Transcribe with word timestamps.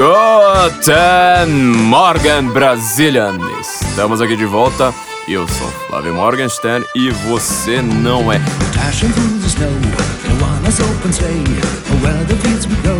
Guten 0.00 1.72
Morgen, 1.84 2.50
Brazilian! 2.54 3.38
Estamos 3.60 4.22
aqui 4.22 4.34
de 4.34 4.46
volta. 4.46 4.94
Eu 5.28 5.46
sou 5.46 5.68
Flávio 5.88 6.14
Morgenstern 6.14 6.86
e 6.94 7.10
você 7.10 7.82
não 7.82 8.32
é. 8.32 8.38
Dashing 8.74 9.12
through 9.12 9.40
the 9.42 9.46
snow 9.46 9.68
in 9.68 10.42
one-horse 10.42 10.82
open 10.82 11.12
sleigh, 11.12 11.44
where 12.00 12.24
the 12.24 12.36
fields 12.36 12.66
we 12.66 12.76
go, 12.76 12.96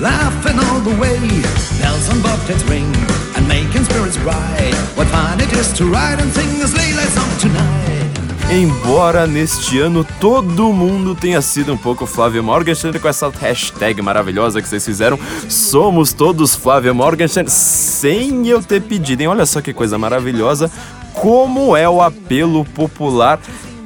laughing 0.00 0.56
all 0.70 0.80
the 0.80 0.94
way. 1.00 1.18
Bells 1.80 2.08
on 2.08 2.20
bobtails 2.22 2.62
ring 2.70 2.92
and 3.36 3.48
making 3.48 3.84
spirits 3.86 4.16
bright. 4.18 4.76
What 4.94 5.08
fun 5.08 5.40
it 5.40 5.52
is 5.54 5.72
to 5.78 5.86
ride 5.86 6.20
and 6.20 6.32
sing 6.32 6.62
a 6.62 6.68
sleigh 6.68 6.92
ride 6.92 7.08
song 7.08 7.36
tonight. 7.40 7.73
Embora 8.50 9.26
neste 9.26 9.78
ano 9.80 10.06
todo 10.20 10.72
mundo 10.72 11.14
tenha 11.14 11.40
sido 11.40 11.72
um 11.72 11.76
pouco 11.76 12.06
Flávio 12.06 12.44
Morgenstern 12.44 12.98
com 12.98 13.08
essa 13.08 13.28
hashtag 13.30 14.00
maravilhosa 14.02 14.60
que 14.60 14.68
vocês 14.68 14.84
fizeram, 14.84 15.18
somos 15.48 16.12
todos 16.12 16.54
Flávio 16.54 16.94
Morgenstern, 16.94 17.48
sem 17.48 18.46
eu 18.46 18.62
ter 18.62 18.82
pedido, 18.82 19.22
hein? 19.22 19.28
Olha 19.28 19.46
só 19.46 19.60
que 19.60 19.72
coisa 19.72 19.98
maravilhosa, 19.98 20.70
como 21.14 21.74
é 21.76 21.88
o 21.88 22.02
apelo 22.02 22.64
popular 22.66 23.40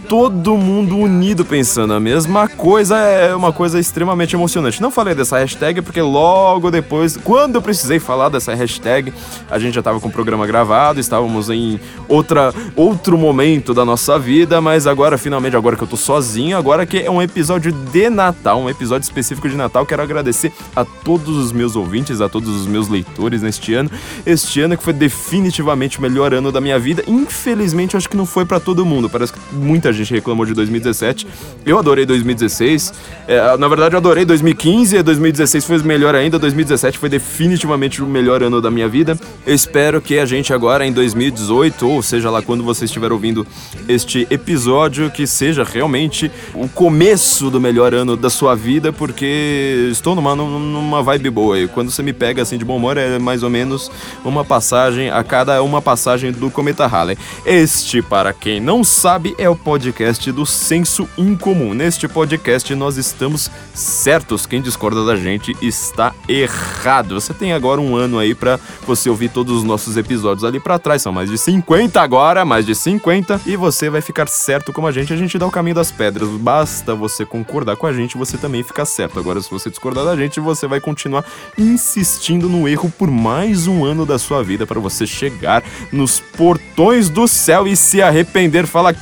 todo 0.09 0.57
mundo 0.57 0.97
unido 0.97 1.45
pensando 1.45 1.93
a 1.93 2.01
mesma 2.01 2.49
coisa 2.49 2.97
é 2.97 3.35
uma 3.37 3.53
coisa 3.53 3.79
extremamente 3.79 4.35
emocionante. 4.35 4.81
Não 4.81 4.91
falei 4.91 5.15
dessa 5.15 5.39
hashtag 5.39 5.83
porque 5.83 6.01
logo 6.01 6.71
depois, 6.71 7.15
quando 7.19 7.57
eu 7.57 7.63
precisei 7.63 8.01
falar 8.01 8.31
dessa 8.31 8.55
hashtag, 8.55 9.13
a 9.51 9.59
gente 9.59 9.75
já 9.75 9.81
estava 9.81 10.01
com 10.01 10.09
o 10.09 10.11
programa 10.11 10.47
gravado, 10.47 10.99
estávamos 10.99 11.51
em 11.51 11.79
outra 12.09 12.55
outro 12.75 13.19
momento 13.19 13.75
da 13.75 13.85
nossa 13.85 14.19
vida, 14.19 14.63
mas 14.63 14.87
agora 14.87 15.19
finalmente 15.19 15.55
agora 15.55 15.77
que 15.77 15.83
eu 15.83 15.89
tô 15.89 15.97
sozinho, 15.97 16.57
agora 16.57 16.87
que 16.87 17.01
é 17.01 17.11
um 17.11 17.21
episódio 17.21 17.71
de 17.71 18.09
Natal, 18.09 18.59
um 18.61 18.71
episódio 18.71 19.05
específico 19.05 19.47
de 19.47 19.57
Natal, 19.57 19.85
quero 19.85 20.03
agradecer 20.03 20.53
a 20.75 20.87
todos 20.87 21.37
os 21.37 21.53
meus 21.53 21.77
ouvintes, 21.77 22.23
a 22.23 22.31
todos 22.31 22.49
os 22.49 22.67
meus 22.67 22.89
leitores 22.89 23.43
neste 23.43 23.75
ano. 23.75 23.91
Este 24.25 24.63
ano 24.63 24.75
que 24.75 24.83
foi 24.83 24.95
definitivamente 24.95 25.99
o 25.99 26.03
melhor 26.03 26.33
ano 26.33 26.51
da 26.51 26.63
minha 26.63 26.79
vida. 26.79 27.05
Infelizmente, 27.07 27.95
acho 27.95 28.09
que 28.09 28.17
não 28.17 28.25
foi 28.25 28.47
para 28.47 28.59
todo 28.59 28.87
mundo. 28.87 29.11
Parece 29.11 29.35
que 29.35 29.39
muita 29.53 29.93
gente 29.93 29.98
reclamou 30.05 30.45
de 30.47 30.55
2017. 30.55 31.27
Eu 31.65 31.79
adorei 31.79 32.07
2016. 32.07 32.93
É, 33.27 33.57
na 33.57 33.69
verdade, 33.69 33.95
eu 33.95 33.99
adorei 33.99 34.25
2015. 34.25 35.03
2016 35.03 35.65
foi 35.65 35.79
melhor 35.83 36.15
ainda. 36.15 36.39
2017 36.39 36.99
foi 36.99 37.09
definitivamente 37.09 38.03
o 38.03 38.07
melhor 38.07 38.43
ano 38.43 38.61
da 38.61 38.71
minha 38.71 38.89
vida. 38.89 39.19
Eu 39.47 39.55
espero 39.55 40.01
que 40.01 40.19
a 40.19 40.27
gente 40.27 40.53
agora 40.53 40.87
em 40.87 40.93
2018, 40.93 41.89
ou 41.89 42.03
seja 42.03 42.31
lá 42.31 42.43
quando 42.43 42.63
você 42.63 42.85
estiver 42.85 43.13
ouvindo 43.13 43.47
este 43.89 44.27
episódio, 44.31 45.11
que 45.11 45.27
seja 45.27 45.65
realmente 45.65 46.31
o 46.55 46.69
começo 46.69 47.51
do 47.51 47.61
melhor 47.61 47.95
ano 47.95 48.17
da 48.17 48.31
sua 48.31 48.55
vida, 48.55 48.93
porque 48.93 49.89
estou 49.91 50.15
numa, 50.15 50.35
numa 50.35 51.03
vibe 51.03 51.31
boa. 51.31 51.59
E 51.59 51.69
quando 51.69 51.91
você 51.91 52.03
me 52.03 52.13
pega 52.13 52.43
assim 52.43 52.59
de 52.59 52.65
bom 52.65 52.77
humor, 52.77 52.97
é 52.97 53.19
mais 53.19 53.43
ou 53.43 53.51
menos 53.51 53.91
uma 54.25 54.45
passagem 54.45 55.11
a 55.11 55.23
cada 55.25 55.63
uma 55.63 55.81
passagem 55.81 56.33
do 56.33 56.51
Cometa 56.51 56.87
Halley. 56.87 57.17
Este, 57.45 58.03
para 58.03 58.33
quem 58.33 58.61
não 58.61 58.83
sabe, 58.85 59.35
é 59.39 59.49
o 59.49 59.57
podcast 59.57 59.88
do 60.33 60.45
Senso 60.45 61.09
Incomum. 61.17 61.73
Neste 61.73 62.07
podcast 62.07 62.75
nós 62.75 62.99
estamos 62.99 63.51
certos. 63.73 64.45
Quem 64.45 64.61
discorda 64.61 65.05
da 65.05 65.17
gente 65.17 65.57
está 65.63 66.15
errado. 66.29 67.15
Você 67.15 67.33
tem 67.33 67.55
agora 67.55 67.81
um 67.81 67.97
ano 67.97 68.19
aí 68.19 68.35
para 68.35 68.61
você 68.87 69.09
ouvir 69.09 69.31
todos 69.31 69.57
os 69.57 69.65
nossos 69.65 69.97
episódios 69.97 70.45
ali 70.45 70.61
para 70.61 70.79
trás. 70.79 71.01
São 71.01 71.13
mais 71.13 71.31
de 71.31 71.39
50 71.39 72.01
agora, 72.01 72.45
mais 72.45 72.67
de 72.67 72.75
50. 72.75 73.41
E 73.47 73.57
você 73.57 73.89
vai 73.89 74.03
ficar 74.03 74.29
certo 74.29 74.73
como 74.73 74.87
a 74.87 74.93
gente. 74.93 75.13
A 75.13 75.17
gente 75.17 75.39
dá 75.39 75.47
o 75.47 75.51
caminho 75.51 75.77
das 75.77 75.91
pedras. 75.91 76.29
Basta 76.29 76.95
você 76.95 77.25
concordar 77.25 77.77
com 77.77 77.87
a 77.87 77.93
gente, 77.93 78.19
você 78.19 78.37
também 78.37 78.63
fica 78.63 78.85
certo. 78.85 79.19
Agora, 79.19 79.41
se 79.41 79.51
você 79.51 79.71
discordar 79.71 80.05
da 80.05 80.17
gente, 80.17 80.39
você 80.39 80.67
vai 80.67 80.81
continuar 80.81 81.25
insistindo 81.57 82.49
no 82.49 82.69
erro 82.69 82.93
por 82.97 83.11
mais 83.11 83.67
um 83.67 83.85
ano 83.85 84.05
da 84.05 84.19
sua 84.19 84.45
vida 84.45 84.67
para 84.67 84.79
você 84.79 85.07
chegar 85.07 85.65
nos 85.91 86.21
portões 86.21 87.09
do 87.09 87.27
céu 87.27 87.67
e 87.67 87.75
se 87.75 88.03
arrepender. 88.03 88.67
Fala 88.67 88.95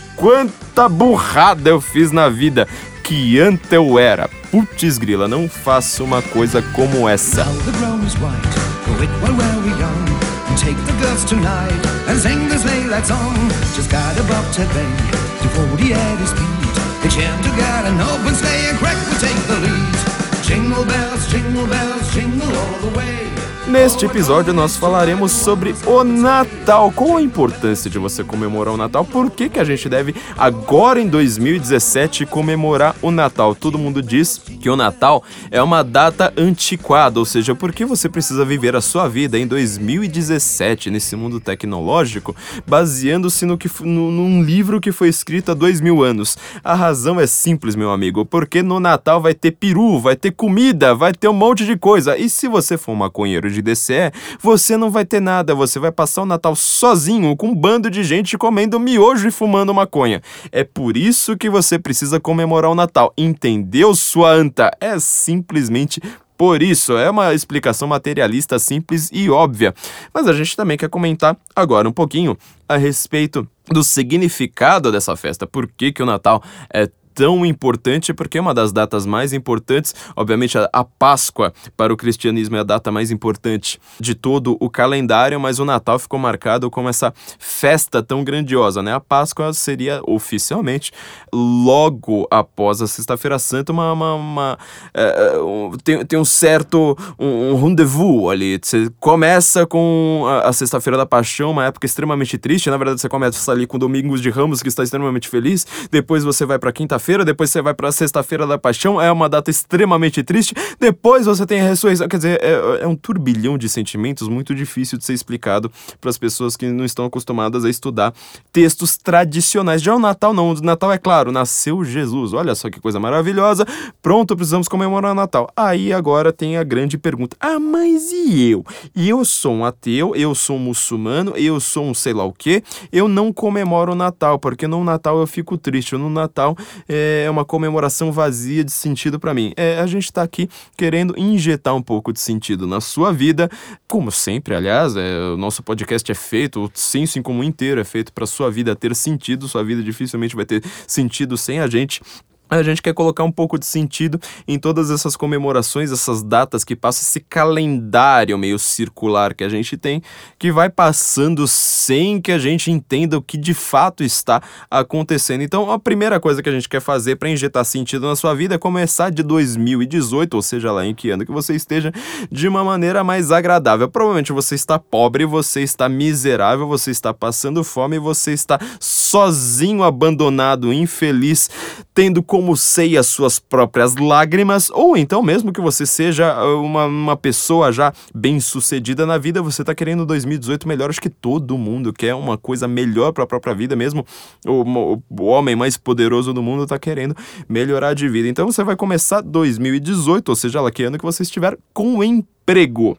quanta 0.77 0.89
burrada 0.91 1.71
eu 1.71 1.81
fiz 1.81 2.13
na 2.13 2.29
vida. 2.29 2.69
Que 3.03 3.41
anta 3.41 3.75
eu 3.75 3.99
era. 3.99 4.29
Putz 4.51 4.99
grila, 4.99 5.27
não 5.27 5.49
faça 5.49 6.05
uma 6.05 6.21
coisa 6.21 6.61
como 6.75 7.09
essa. 7.09 7.45
Now 7.45 7.55
the 7.65 7.73
ground 7.79 8.07
is 8.07 8.15
white, 8.17 8.43
go 8.85 9.03
it 9.03 9.11
while 9.23 9.35
we're 9.63 9.79
young. 9.79 10.07
And 10.51 10.59
take 10.59 10.77
the 10.85 10.93
girls 11.01 11.25
tonight 11.25 11.73
and 12.09 12.19
sing 12.19 12.49
the 12.49 12.59
sleigh 12.59 12.89
ride 12.89 13.07
song. 13.07 13.35
Just 13.75 13.91
got 13.91 14.19
a 14.19 14.23
bobtail 14.25 14.69
bay 14.75 14.93
to 15.41 15.49
40 15.49 15.95
at 15.95 16.19
his 16.19 16.31
speed. 16.31 16.75
They 17.03 17.09
jam 17.09 17.43
together 17.43 17.89
an 17.89 18.01
open 18.01 18.35
sleigh 18.35 18.69
and 18.69 18.79
crack 18.79 18.97
will 19.09 19.19
take 19.19 19.41
the 19.47 19.57
lead. 19.65 19.97
Jingle 20.43 20.85
bells, 20.85 21.27
jingle 21.31 21.67
bells, 21.67 22.13
jingle 22.13 22.55
all 22.55 22.91
the 22.91 22.99
way. 22.99 23.36
Neste 23.69 24.07
episódio 24.07 24.55
nós 24.55 24.77
falaremos 24.77 25.33
sobre 25.33 25.75
o 25.85 26.05
Natal. 26.05 26.93
Qual 26.93 27.17
a 27.17 27.23
importância 27.23 27.91
de 27.91 27.99
você 27.99 28.23
comemorar 28.23 28.73
o 28.73 28.77
Natal? 28.77 29.05
Por 29.05 29.29
que, 29.29 29.49
que 29.49 29.59
a 29.59 29.65
gente 29.65 29.89
deve, 29.89 30.15
agora 30.39 31.01
em 31.01 31.09
2017, 31.09 32.27
comemorar 32.27 32.95
o 33.03 33.11
Natal? 33.11 33.57
Todo 33.57 33.77
mundo 33.77 34.01
diz 34.01 34.39
que 34.39 34.71
o 34.71 34.77
Natal 34.77 35.25
é 35.51 35.61
uma 35.61 35.83
data 35.83 36.33
antiquada, 36.37 37.19
ou 37.19 37.25
seja, 37.25 37.57
por 37.57 37.73
que 37.73 37.85
você 37.85 38.09
precisa 38.09 38.45
viver 38.45 38.77
a 38.77 38.81
sua 38.81 39.09
vida 39.09 39.37
em 39.37 39.49
2017, 39.49 40.89
nesse 40.89 41.17
mundo 41.17 41.41
tecnológico, 41.41 42.37
baseando-se 42.69 43.45
no 43.47 43.59
que, 43.59 43.69
no, 43.81 44.13
num 44.13 44.45
livro 44.45 44.81
que 44.81 44.93
foi 44.93 45.09
escrito 45.09 45.51
há 45.51 45.55
dois 45.55 45.81
mil 45.81 46.05
anos? 46.05 46.39
A 46.63 46.75
razão 46.75 47.19
é 47.19 47.27
simples, 47.27 47.75
meu 47.75 47.91
amigo, 47.91 48.25
porque 48.25 48.63
no 48.63 48.79
Natal 48.79 49.21
vai 49.21 49.35
ter 49.35 49.51
peru, 49.51 49.99
vai 49.99 50.15
ter 50.15 50.31
comida, 50.31 50.95
vai 50.95 51.13
ter 51.13 51.27
um 51.27 51.33
monte 51.33 51.67
de 51.67 51.77
coisa. 51.77 52.17
E 52.17 52.31
se 52.31 52.47
você 52.47 52.79
for 52.79 52.95
maconheiro 52.95 53.56
de 53.57 53.63
DCE, 53.63 54.13
você 54.41 54.77
não 54.77 54.91
vai 54.91 55.05
ter 55.05 55.21
nada, 55.21 55.55
você 55.55 55.79
vai 55.79 55.91
passar 55.91 56.23
o 56.23 56.27
Natal 56.27 56.55
sozinho 56.55 57.37
com 57.37 57.49
um 57.49 57.55
bando 57.55 57.91
de 57.91 58.05
gente 58.05 58.37
comendo 58.37 58.79
miojo 58.79 59.29
e 59.29 59.31
fumando 59.31 59.73
maconha. 59.75 60.23
É 60.53 60.65
por 60.65 60.97
isso 60.97 61.37
que 61.37 61.49
você 61.49 61.79
precisa 61.79 62.21
comemorar 62.21 62.71
o 62.71 62.75
Natal. 62.75 63.13
Entendeu, 63.17 63.95
sua 63.95 64.33
anta? 64.33 64.71
É 64.81 64.99
simplesmente 64.99 66.01
por 66.37 66.63
isso, 66.63 66.99
é 66.99 67.09
uma 67.09 67.33
explicação 67.33 67.89
materialista 67.89 68.59
simples 68.59 69.09
e 69.11 69.31
óbvia. 69.31 69.75
Mas 70.13 70.27
a 70.27 70.35
gente 70.35 70.55
também 70.55 70.77
quer 70.77 70.89
comentar 70.91 71.35
agora 71.55 71.89
um 71.89 71.93
pouquinho 71.93 72.37
a 72.69 72.77
respeito 72.77 73.49
do 73.69 73.83
significado 73.83 74.93
dessa 74.93 75.17
festa. 75.17 75.47
Por 75.47 75.67
que, 75.67 75.93
que 75.93 76.03
o 76.03 76.07
Natal 76.07 76.43
é 76.73 76.91
tão 77.17 77.47
importante 77.47 78.13
porque 78.13 78.37
é 78.37 78.41
uma 78.41 78.53
das 78.53 78.73
datas 78.73 79.07
mais 79.07 79.33
importantes. 79.33 79.95
Obviamente, 80.15 80.59
a, 80.59 80.69
a, 80.71 80.85
Páscoa 80.85 81.53
para 81.77 81.93
o 81.93 81.97
cristianismo 81.97 82.57
é 82.57 82.61
a 82.61 82.63
data 82.63 82.93
mais 82.93 83.11
importante 83.11 83.81
de 83.99 84.15
todo 84.15 84.57
o 84.61 84.69
calendário, 84.69 85.41
mas 85.41 85.59
o 85.59 85.65
Natal 85.65 85.99
ficou 85.99 86.19
marcado 86.19 86.71
como 86.71 86.89
essa 86.89 87.13
festa 87.39 88.03
tão 88.03 88.23
grandiosa, 88.23 88.83
né? 88.83 88.93
A 88.93 89.01
Páscoa 89.01 89.53
seria 89.55 90.01
oficialmente 90.07 90.93
logo 91.33 92.29
após 92.31 92.83
a 92.83 92.87
Sexta-feira 92.87 93.39
Santa, 93.39 93.73
uma. 93.73 93.93
uma, 93.93 94.15
uma 94.15 94.59
é, 94.93 95.39
um, 95.39 95.73
tem, 95.83 96.05
tem 96.05 96.19
um 96.19 96.25
certo 96.25 96.97
um, 97.19 97.53
um 97.53 97.63
rendezvous 97.63 98.31
ali. 98.31 98.61
Você 98.63 98.91
começa 99.01 99.67
com 99.67 100.25
a, 100.27 100.49
a 100.49 100.53
Sexta-feira 100.53 100.99
da 100.99 101.07
Paixão, 101.07 101.51
uma 101.51 101.65
época 101.65 101.87
extremamente 101.87 102.37
triste. 102.37 102.69
Na 102.69 102.77
verdade, 102.77 103.01
você 103.01 103.09
começa 103.09 103.51
ali 103.51 103.67
com 103.67 103.79
Domingos 103.79 104.21
de 104.21 104.29
Ramos, 104.29 104.63
que 104.63 104.69
está 104.69 104.83
extremamente 104.83 105.29
feliz. 105.29 105.67
Depois 105.91 106.25
você 106.25 106.45
vai 106.45 106.59
para 106.59 106.73
quinta-feira, 106.73 107.06
depois 107.25 107.51
você 107.51 107.63
vai 107.63 107.75
para 107.75 107.93
Sexta-feira 107.93 108.47
da 108.47 108.59
Paixão, 108.59 109.01
é 109.01 109.11
uma 109.11 109.29
data 109.29 109.51
extremamente 109.51 110.23
triste. 110.23 110.55
Depois 110.79 111.27
você 111.27 111.47
tem 111.47 111.61
a 111.61 111.65
ressurreição. 111.69 112.09
Quer 112.09 112.17
dizer, 112.17 112.41
é, 112.43 112.83
é 112.83 112.87
um 112.87 112.97
turbilhão 112.97 113.57
de 113.57 113.69
sentimentos 113.69 114.29
muito 114.29 114.55
difícil 114.55 114.99
de 114.99 115.05
ser 115.05 115.13
explicado 115.13 115.71
para 116.01 116.11
as 116.11 116.19
pessoas 116.19 116.57
que 116.57 116.67
não 116.67 116.85
estão 116.85 117.05
acostumadas 117.05 117.65
a 117.65 117.71
estudar 117.71 118.13
textos 118.53 118.97
tradicionais. 118.97 119.81
Já 119.81 119.95
o 119.95 119.99
Natal 119.99 120.35
não. 120.35 120.51
O 120.51 120.61
Natal 120.61 120.93
é 120.93 120.99
claro, 120.99 121.31
nasceu 121.31 121.85
Jesus. 121.85 122.33
Olha 122.33 122.55
só 122.55 122.69
que 122.69 122.81
coisa 122.81 122.99
maravilhosa. 122.99 123.65
Pronto, 124.03 124.35
precisamos 124.35 124.69
comemorar 124.69 125.13
o 125.13 125.15
Natal. 125.15 125.49
Aí 125.57 125.93
agora 125.93 126.33
tem 126.33 126.57
a 126.57 126.65
grande 126.65 126.99
pergunta: 126.99 127.37
ah, 127.41 127.59
mas 127.59 128.11
e 128.13 128.51
eu? 128.51 128.65
Eu 128.95 129.25
sou 129.25 129.53
um 129.53 129.65
ateu, 129.65 130.15
eu 130.17 130.35
sou 130.35 130.57
um 130.57 130.61
muçulmano, 130.61 131.33
eu 131.37 131.61
sou 131.61 131.85
um 131.85 131.95
sei 131.95 132.13
lá 132.13 132.25
o 132.25 132.33
quê. 132.33 132.63
Eu 132.91 133.09
não 133.09 133.33
comemoro 133.33 133.93
o 133.93 133.95
Natal, 133.95 134.39
porque 134.39 134.67
no 134.67 134.83
Natal 134.83 135.19
eu 135.21 135.27
fico 135.27 135.57
triste. 135.57 135.97
No 135.97 136.11
Natal 136.11 136.57
é 136.89 136.96
uma 137.31 137.45
comemoração 137.45 138.13
vazia 138.13 138.65
de 138.65 138.73
sentido 138.73 139.19
para 139.19 139.35
mim. 139.35 139.53
É, 139.57 139.79
a 139.79 139.87
gente 139.87 140.13
tá 140.13 140.23
aqui 140.23 140.49
querendo 140.77 141.19
injetar 141.19 141.75
um 141.75 141.83
pouco 141.83 142.13
de 142.13 142.21
sentido 142.21 142.67
na 142.67 142.81
sua 142.81 143.13
vida, 143.13 143.51
como 143.89 144.11
sempre, 144.11 144.55
aliás, 144.55 144.97
é, 144.97 145.19
o 145.33 145.37
nosso 145.37 145.63
podcast 145.63 146.11
é 146.11 146.15
feito, 146.15 146.65
o 146.65 146.71
senso 146.75 147.19
em 147.19 147.23
comum 147.23 147.43
inteiro 147.43 147.81
é 147.81 147.85
feito 147.85 148.13
para 148.13 148.27
sua 148.27 148.51
vida 148.51 148.75
ter 148.77 148.95
sentido. 148.95 149.49
Sua 149.49 149.65
vida 149.65 149.83
dificilmente 149.83 150.37
vai 150.37 150.45
ter 150.45 150.63
sentido 150.87 151.37
sem 151.37 151.61
a 151.61 151.67
gente. 151.67 152.01
A 152.49 152.63
gente 152.63 152.81
quer 152.81 152.95
colocar 152.95 153.25
um 153.25 153.33
pouco 153.33 153.59
de 153.59 153.67
sentido 153.67 154.21
em 154.47 154.59
todas 154.59 154.91
essas 154.91 155.17
comemorações, 155.17 155.91
essas 155.91 156.23
datas 156.23 156.65
que 156.65 156.77
passam, 156.77 157.03
esse 157.03 157.21
calendário 157.21 158.39
meio 158.39 158.59
circular 158.59 159.35
que 159.35 159.43
a 159.43 159.49
gente 159.49 159.77
tem, 159.77 160.03
que 160.39 160.53
vai 160.53 160.71
passando 160.71 161.47
sem 161.49 162.21
que 162.21 162.31
a 162.31 162.39
gente 162.39 162.71
entenda 162.71 163.19
o 163.19 163.23
que 163.23 163.37
de 163.37 163.55
fato 163.55 164.05
está 164.05 164.43
acontecendo. 164.71 165.43
Então, 165.43 165.71
a 165.71 165.79
primeira 165.79 166.21
coisa 166.21 166.43
que 166.43 166.49
a 166.49 166.53
gente 166.53 166.69
quer 166.69 166.81
fazer 166.81 167.17
para 167.17 167.29
injetar 167.29 167.65
sentido 167.65 168.07
na 168.07 168.17
sua 168.17 168.35
vida 168.35 168.55
é 168.55 168.59
começar 168.59 169.11
de 169.11 169.23
2018, 169.23 170.35
ou 170.35 170.43
seja, 170.43 170.71
lá 170.71 170.87
em 170.87 170.95
que 170.95 171.11
ano 171.11 171.27
que 171.27 171.33
você 171.33 171.55
esteja, 171.55 171.93
de 172.31 172.47
uma 172.47 172.63
maneira 172.63 173.03
mais 173.03 173.33
agradável. 173.33 173.89
Provavelmente 173.89 174.33
você 174.33 174.55
está 174.55 174.79
pobre, 174.79 175.25
você 175.25 175.63
está 175.63 175.89
miserável, 175.89 176.67
você 176.67 176.91
está 176.91 177.13
passando 177.13 177.65
fome, 177.65 177.99
você 177.99 178.33
está 178.33 178.59
sozinho, 178.81 179.83
abandonado, 179.83 180.73
infeliz, 180.73 181.51
tendo 181.95 182.23
como 182.37 182.55
ceia 182.55 183.03
suas 183.03 183.39
próprias 183.39 183.97
lágrimas, 183.97 184.69
ou 184.69 184.95
então 184.95 185.23
mesmo 185.23 185.51
que 185.51 185.61
você 185.61 185.87
seja 185.87 186.39
uh, 186.45 186.63
uma, 186.63 186.85
uma 186.85 187.17
pessoa 187.17 187.73
já 187.73 187.95
bem 188.15 188.41
sucedida 188.41 189.07
na 189.07 189.17
vida, 189.17 189.41
você 189.41 189.63
está 189.63 189.75
querendo 189.75 190.05
2018 190.05 190.69
melhor, 190.69 190.91
acho 190.91 191.01
que 191.01 191.09
todo 191.09 191.57
mundo 191.57 191.95
quer 191.95 192.15
uma 192.15 192.37
coisa 192.37 192.69
melhor 192.69 193.13
para 193.13 193.25
a 193.25 193.27
própria 193.27 193.55
vida 193.55 193.75
mesmo, 193.75 194.05
o, 194.47 195.01
o 195.19 195.25
homem 195.25 195.57
mais 195.57 195.79
poderoso 195.79 196.35
do 196.35 196.43
mundo 196.43 196.65
está 196.65 196.79
querendo 196.79 197.17
melhorar 197.49 197.95
de 197.95 198.07
vida, 198.07 198.29
então 198.29 198.45
você 198.45 198.63
vai 198.63 198.77
começar 198.77 199.23
2018, 199.23 200.29
ou 200.29 200.37
seja 200.37 200.61
lá 200.61 200.71
que 200.71 200.83
ano 200.83 200.99
que 200.99 201.05
você 201.07 201.23
estiver 201.23 201.57
com 201.73 202.05
emprego. 202.05 202.99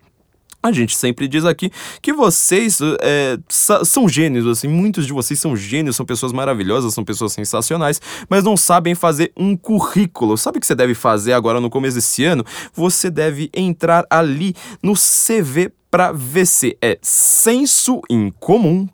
A 0.61 0.71
gente 0.71 0.97
sempre 0.97 1.27
diz 1.27 1.45
aqui 1.45 1.71
que 2.01 2.11
vocês 2.11 2.79
é, 3.01 3.37
são 3.49 4.09
gênios, 4.09 4.47
assim, 4.47 4.67
muitos 4.67 5.05
de 5.05 5.13
vocês 5.13 5.39
são 5.39 5.55
gênios, 5.55 5.95
são 5.95 6.05
pessoas 6.05 6.33
maravilhosas, 6.33 6.93
são 6.93 7.03
pessoas 7.03 7.33
sensacionais, 7.33 8.01
mas 8.29 8.43
não 8.43 8.57
sabem 8.57 8.95
fazer 8.95 9.31
um 9.37 9.55
currículo. 9.55 10.37
Sabe 10.37 10.57
o 10.57 10.61
que 10.61 10.67
você 10.67 10.75
deve 10.75 10.93
fazer 10.93 11.33
agora 11.33 11.61
no 11.61 11.69
começo 11.69 11.95
desse 11.95 12.25
ano? 12.25 12.43
Você 12.73 13.09
deve 13.09 13.49
entrar 13.53 14.05
ali 14.09 14.55
no 14.81 14.93
CV 14.93 15.71
para 15.89 16.11
VC. 16.11 16.77
É 16.81 16.97
senso 17.01 18.01
em 18.09 18.31
comum 18.31 18.87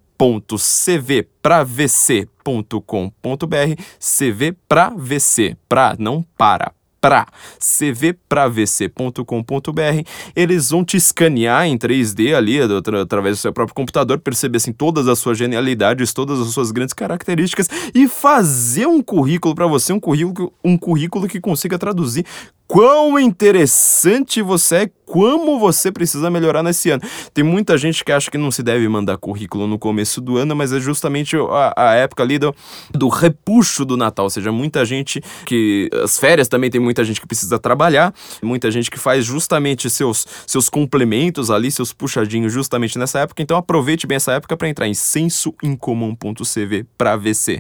cv 4.00 4.48
para 4.62 4.90
vc 4.90 5.58
para 5.68 5.96
não 6.00 6.26
para 6.38 6.72
para 7.04 7.28
cvpravc.com.br. 7.60 10.08
Eles 10.34 10.70
vão 10.70 10.86
te 10.86 10.96
escanear 10.96 11.68
em 11.68 11.78
3D 11.78 12.34
ali, 12.34 12.62
através 12.62 13.36
do 13.36 13.42
seu 13.42 13.52
próprio 13.52 13.76
computador, 13.76 14.20
perceber 14.20 14.56
assim, 14.56 14.72
todas 14.72 15.10
as 15.10 15.20
suas 15.20 15.38
genialidades, 15.38 16.14
todas 16.14 16.40
as 16.40 16.54
suas 16.54 16.72
grandes 16.72 16.94
características 16.94 17.68
e 17.94 18.08
fazer 18.08 18.88
um 18.88 19.02
currículo 19.02 19.54
para 19.54 19.68
você, 19.68 19.92
um 19.92 20.00
currículo, 20.00 20.54
um 20.64 20.78
currículo 20.78 21.28
que 21.28 21.42
consiga 21.42 21.78
traduzir 21.78 22.26
quão 22.68 23.20
interessante 23.20 24.42
você 24.42 24.76
é, 24.76 24.90
como 25.06 25.60
você 25.60 25.92
precisa 25.92 26.30
melhorar 26.32 26.64
nesse 26.64 26.90
ano. 26.90 27.04
Tem 27.34 27.44
muita 27.44 27.78
gente 27.78 28.04
que 28.04 28.12
acha 28.12 28.32
que 28.32 28.38
não 28.38 28.50
se 28.50 28.64
deve 28.64 28.88
mandar 28.88 29.16
currículo 29.18 29.68
no 29.68 29.78
começo 29.78 30.20
do 30.20 30.38
ano, 30.38 30.56
mas 30.56 30.74
é 30.74 30.80
justamente 30.80 31.36
a, 31.38 31.74
a 31.76 31.94
época 31.94 32.24
ali 32.24 32.40
do, 32.40 32.56
do 32.92 33.10
repuxo 33.10 33.86
do 33.86 33.96
Natal, 33.96 34.26
ou 34.26 34.30
seja, 34.30 34.52
muita 34.52 34.84
gente 34.84 35.22
que. 35.46 35.88
As 36.04 36.18
férias 36.18 36.48
também 36.48 36.72
tem 36.72 36.82
muita 36.82 37.04
gente 37.04 37.22
que 37.22 37.28
precisa 37.28 37.60
trabalhar, 37.60 38.14
muita 38.42 38.72
gente 38.72 38.90
que 38.90 38.98
faz 38.98 39.24
justamente 39.24 39.90
seus, 39.90 40.26
seus 40.48 40.70
complementos 40.70 41.52
ali, 41.52 41.70
seus 41.70 41.94
puxadinhos 41.94 42.52
justamente 42.52 42.98
nessa 42.98 43.20
época. 43.20 43.44
Então 43.44 43.56
aproveite 43.56 44.08
bem 44.08 44.16
essa 44.16 44.32
época 44.32 44.58
para 44.58 44.68
entrar 44.68 44.88
em 44.88 44.94
sensoincomum.cv 44.94 46.86
para 46.98 47.16
vc.com.br. 47.16 47.60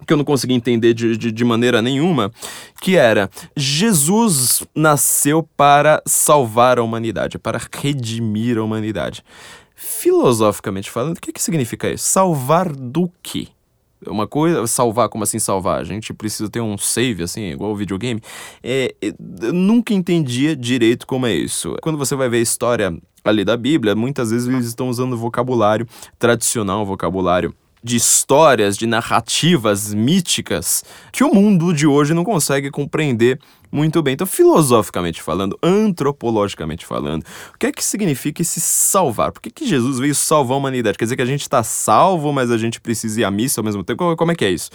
que 0.07 0.13
eu 0.13 0.17
não 0.17 0.25
consegui 0.25 0.55
entender 0.55 0.95
de, 0.95 1.17
de, 1.17 1.33
de, 1.33 1.45
maneira 1.45 1.83
nenhuma, 1.83 2.33
que 2.81 2.97
era: 2.97 3.29
Jesus 3.55 4.63
nasceu 4.75 5.47
para 5.57 6.03
salvar 6.07 6.79
a 6.79 6.83
humanidade, 6.83 7.39
para 7.39 7.61
redimir 7.73 8.57
a 8.57 8.63
humanidade. 8.63 9.23
Filosoficamente 9.81 10.91
falando, 10.91 11.17
o 11.17 11.21
que, 11.21 11.33
que 11.33 11.41
significa 11.41 11.89
isso? 11.89 12.05
Salvar 12.05 12.73
do 12.73 13.09
quê? 13.23 13.47
Uma 14.05 14.27
coisa, 14.27 14.67
salvar, 14.67 15.09
como 15.09 15.23
assim 15.23 15.39
salvar? 15.39 15.81
A 15.81 15.85
gente 15.85 16.13
precisa 16.13 16.51
ter 16.51 16.61
um 16.61 16.77
save, 16.77 17.23
assim, 17.23 17.51
igual 17.51 17.71
o 17.71 17.77
videogame. 17.77 18.21
É, 18.61 18.93
eu 19.01 19.53
nunca 19.53 19.95
entendia 19.95 20.57
direito 20.57 21.07
como 21.07 21.27
é 21.27 21.33
isso. 21.33 21.77
Quando 21.81 21.97
você 21.97 22.17
vai 22.17 22.29
ver 22.29 22.39
a 22.39 22.41
história 22.41 22.99
ali 23.25 23.45
da 23.45 23.57
Bíblia, 23.57 23.95
muitas 23.95 24.33
vezes 24.33 24.49
eles 24.49 24.67
estão 24.67 24.89
usando 24.89 25.17
vocabulário 25.17 25.87
tradicional, 26.19 26.85
vocabulário 26.85 27.55
de 27.89 27.97
histórias, 27.97 28.77
de 28.77 28.87
narrativas 28.87 29.95
míticas 29.95 30.85
que 31.11 31.25
o 31.25 31.35
mundo 31.35 31.73
de 31.73 31.87
hoje 31.87 32.13
não 32.13 32.23
consegue 32.23 32.71
compreender 32.71 33.41
muito 33.73 34.03
bem. 34.03 34.13
Então, 34.13 34.27
filosoficamente 34.27 35.23
falando, 35.23 35.59
antropologicamente 35.63 36.85
falando, 36.85 37.23
o 37.55 37.59
que 37.59 37.67
é 37.67 37.73
que 37.73 37.83
significa 37.83 38.43
esse 38.43 38.61
salvar? 38.61 39.33
Por 39.33 39.41
que, 39.41 39.51
que 39.51 39.67
Jesus 39.67 39.99
veio 39.99 40.15
salvar 40.15 40.57
a 40.57 40.59
humanidade? 40.59 40.99
Quer 40.99 41.07
dizer 41.07 41.17
que 41.17 41.23
a 41.23 41.27
gente 41.27 41.41
está 41.41 41.63
salvo, 41.63 42.31
mas 42.31 42.51
a 42.51 42.59
gente 42.59 42.79
precisa 42.79 43.23
ir 43.23 43.25
à 43.25 43.31
missa 43.31 43.61
ao 43.61 43.65
mesmo 43.65 43.83
tempo? 43.83 44.15
Como 44.17 44.33
é 44.33 44.35
que 44.35 44.45
é 44.45 44.51
isso? 44.51 44.71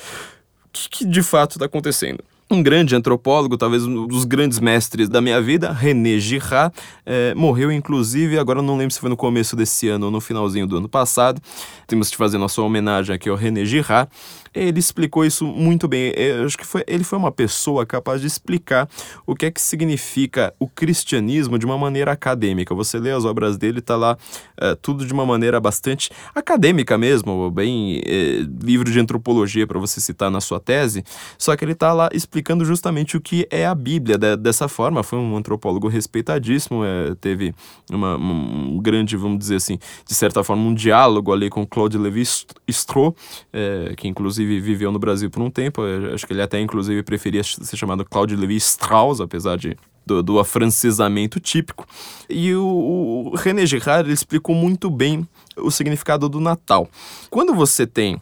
O 0.65 0.69
que, 0.73 0.89
que 0.89 1.05
de 1.05 1.21
fato 1.21 1.51
está 1.51 1.65
acontecendo? 1.65 2.23
Um 2.51 2.61
grande 2.61 2.95
antropólogo, 2.95 3.57
talvez 3.57 3.85
um 3.85 4.05
dos 4.05 4.25
grandes 4.25 4.59
mestres 4.59 5.09
da 5.09 5.21
minha 5.21 5.41
vida, 5.41 5.71
René 5.71 6.19
Girard, 6.19 6.75
é, 7.05 7.33
morreu 7.33 7.71
inclusive, 7.71 8.37
agora 8.37 8.61
não 8.61 8.77
lembro 8.77 8.93
se 8.93 8.99
foi 8.99 9.09
no 9.09 9.17
começo 9.17 9.55
desse 9.55 9.87
ano 9.87 10.05
ou 10.07 10.11
no 10.11 10.21
finalzinho 10.21 10.67
do 10.67 10.77
ano 10.77 10.89
passado. 10.89 11.41
Temos 11.87 12.09
que 12.09 12.17
fazer 12.17 12.37
nossa 12.37 12.61
homenagem 12.61 13.15
aqui 13.15 13.29
ao 13.29 13.35
René 13.35 13.65
Girard. 13.65 14.09
Ele 14.53 14.79
explicou 14.79 15.25
isso 15.25 15.45
muito 15.45 15.87
bem. 15.87 16.13
Eu 16.15 16.45
acho 16.45 16.57
que 16.57 16.65
foi, 16.65 16.83
ele 16.85 17.03
foi 17.03 17.17
uma 17.17 17.31
pessoa 17.31 17.85
capaz 17.85 18.21
de 18.21 18.27
explicar 18.27 18.87
o 19.25 19.35
que 19.35 19.45
é 19.47 19.51
que 19.51 19.59
significa 19.59 20.53
o 20.59 20.67
cristianismo 20.67 21.57
de 21.57 21.65
uma 21.65 21.77
maneira 21.77 22.11
acadêmica. 22.11 22.75
Você 22.75 22.99
lê 22.99 23.11
as 23.11 23.25
obras 23.25 23.57
dele, 23.57 23.81
tá 23.81 23.95
lá 23.95 24.17
é, 24.57 24.75
tudo 24.75 25.05
de 25.05 25.13
uma 25.13 25.25
maneira 25.25 25.59
bastante 25.59 26.11
acadêmica 26.35 26.97
mesmo, 26.97 27.49
bem 27.49 28.01
é, 28.05 28.45
livro 28.61 28.91
de 28.91 28.99
antropologia 28.99 29.65
para 29.65 29.79
você 29.79 29.99
citar 29.99 30.29
na 30.29 30.39
sua 30.39 30.59
tese. 30.59 31.03
Só 31.37 31.55
que 31.55 31.65
ele 31.65 31.75
tá 31.75 31.91
lá 31.93 32.09
explicando 32.13 32.63
justamente 32.63 33.17
o 33.17 33.21
que 33.21 33.47
é 33.49 33.65
a 33.65 33.73
Bíblia 33.73 34.17
de, 34.17 34.37
dessa 34.37 34.67
forma. 34.67 35.01
Foi 35.01 35.17
um 35.17 35.35
antropólogo 35.35 35.87
respeitadíssimo, 35.87 36.83
é, 36.85 37.15
teve 37.15 37.55
uma, 37.91 38.17
um 38.17 38.79
grande, 38.79 39.17
vamos 39.17 39.39
dizer 39.39 39.55
assim, 39.55 39.79
de 40.07 40.13
certa 40.13 40.43
forma, 40.43 40.63
um 40.63 40.73
diálogo 40.73 41.33
ali 41.33 41.49
com 41.49 41.65
Claude 41.65 41.97
Lévi-Strauss, 41.97 43.13
é, 43.51 43.93
que 43.97 44.07
inclusive 44.07 44.42
inclusive 44.43 44.59
viveu 44.59 44.91
no 44.91 44.99
Brasil 44.99 45.29
por 45.29 45.41
um 45.41 45.49
tempo. 45.49 45.81
Acho 46.13 46.25
que 46.27 46.33
ele 46.33 46.41
até 46.41 46.59
inclusive 46.59 47.01
preferia 47.03 47.43
ser 47.43 47.77
chamado 47.77 48.05
Claude 48.05 48.35
Levi 48.35 48.55
Strauss, 48.57 49.21
apesar 49.21 49.57
de 49.57 49.77
do, 50.05 50.21
do 50.21 50.39
afrancesamento 50.39 51.39
típico. 51.39 51.85
E 52.29 52.53
o, 52.53 53.31
o 53.31 53.35
René 53.35 53.65
Girard 53.65 54.11
explicou 54.11 54.53
muito 54.53 54.89
bem 54.89 55.27
o 55.55 55.71
significado 55.71 56.27
do 56.27 56.41
Natal. 56.41 56.89
Quando 57.29 57.53
você 57.53 57.87
tem 57.87 58.19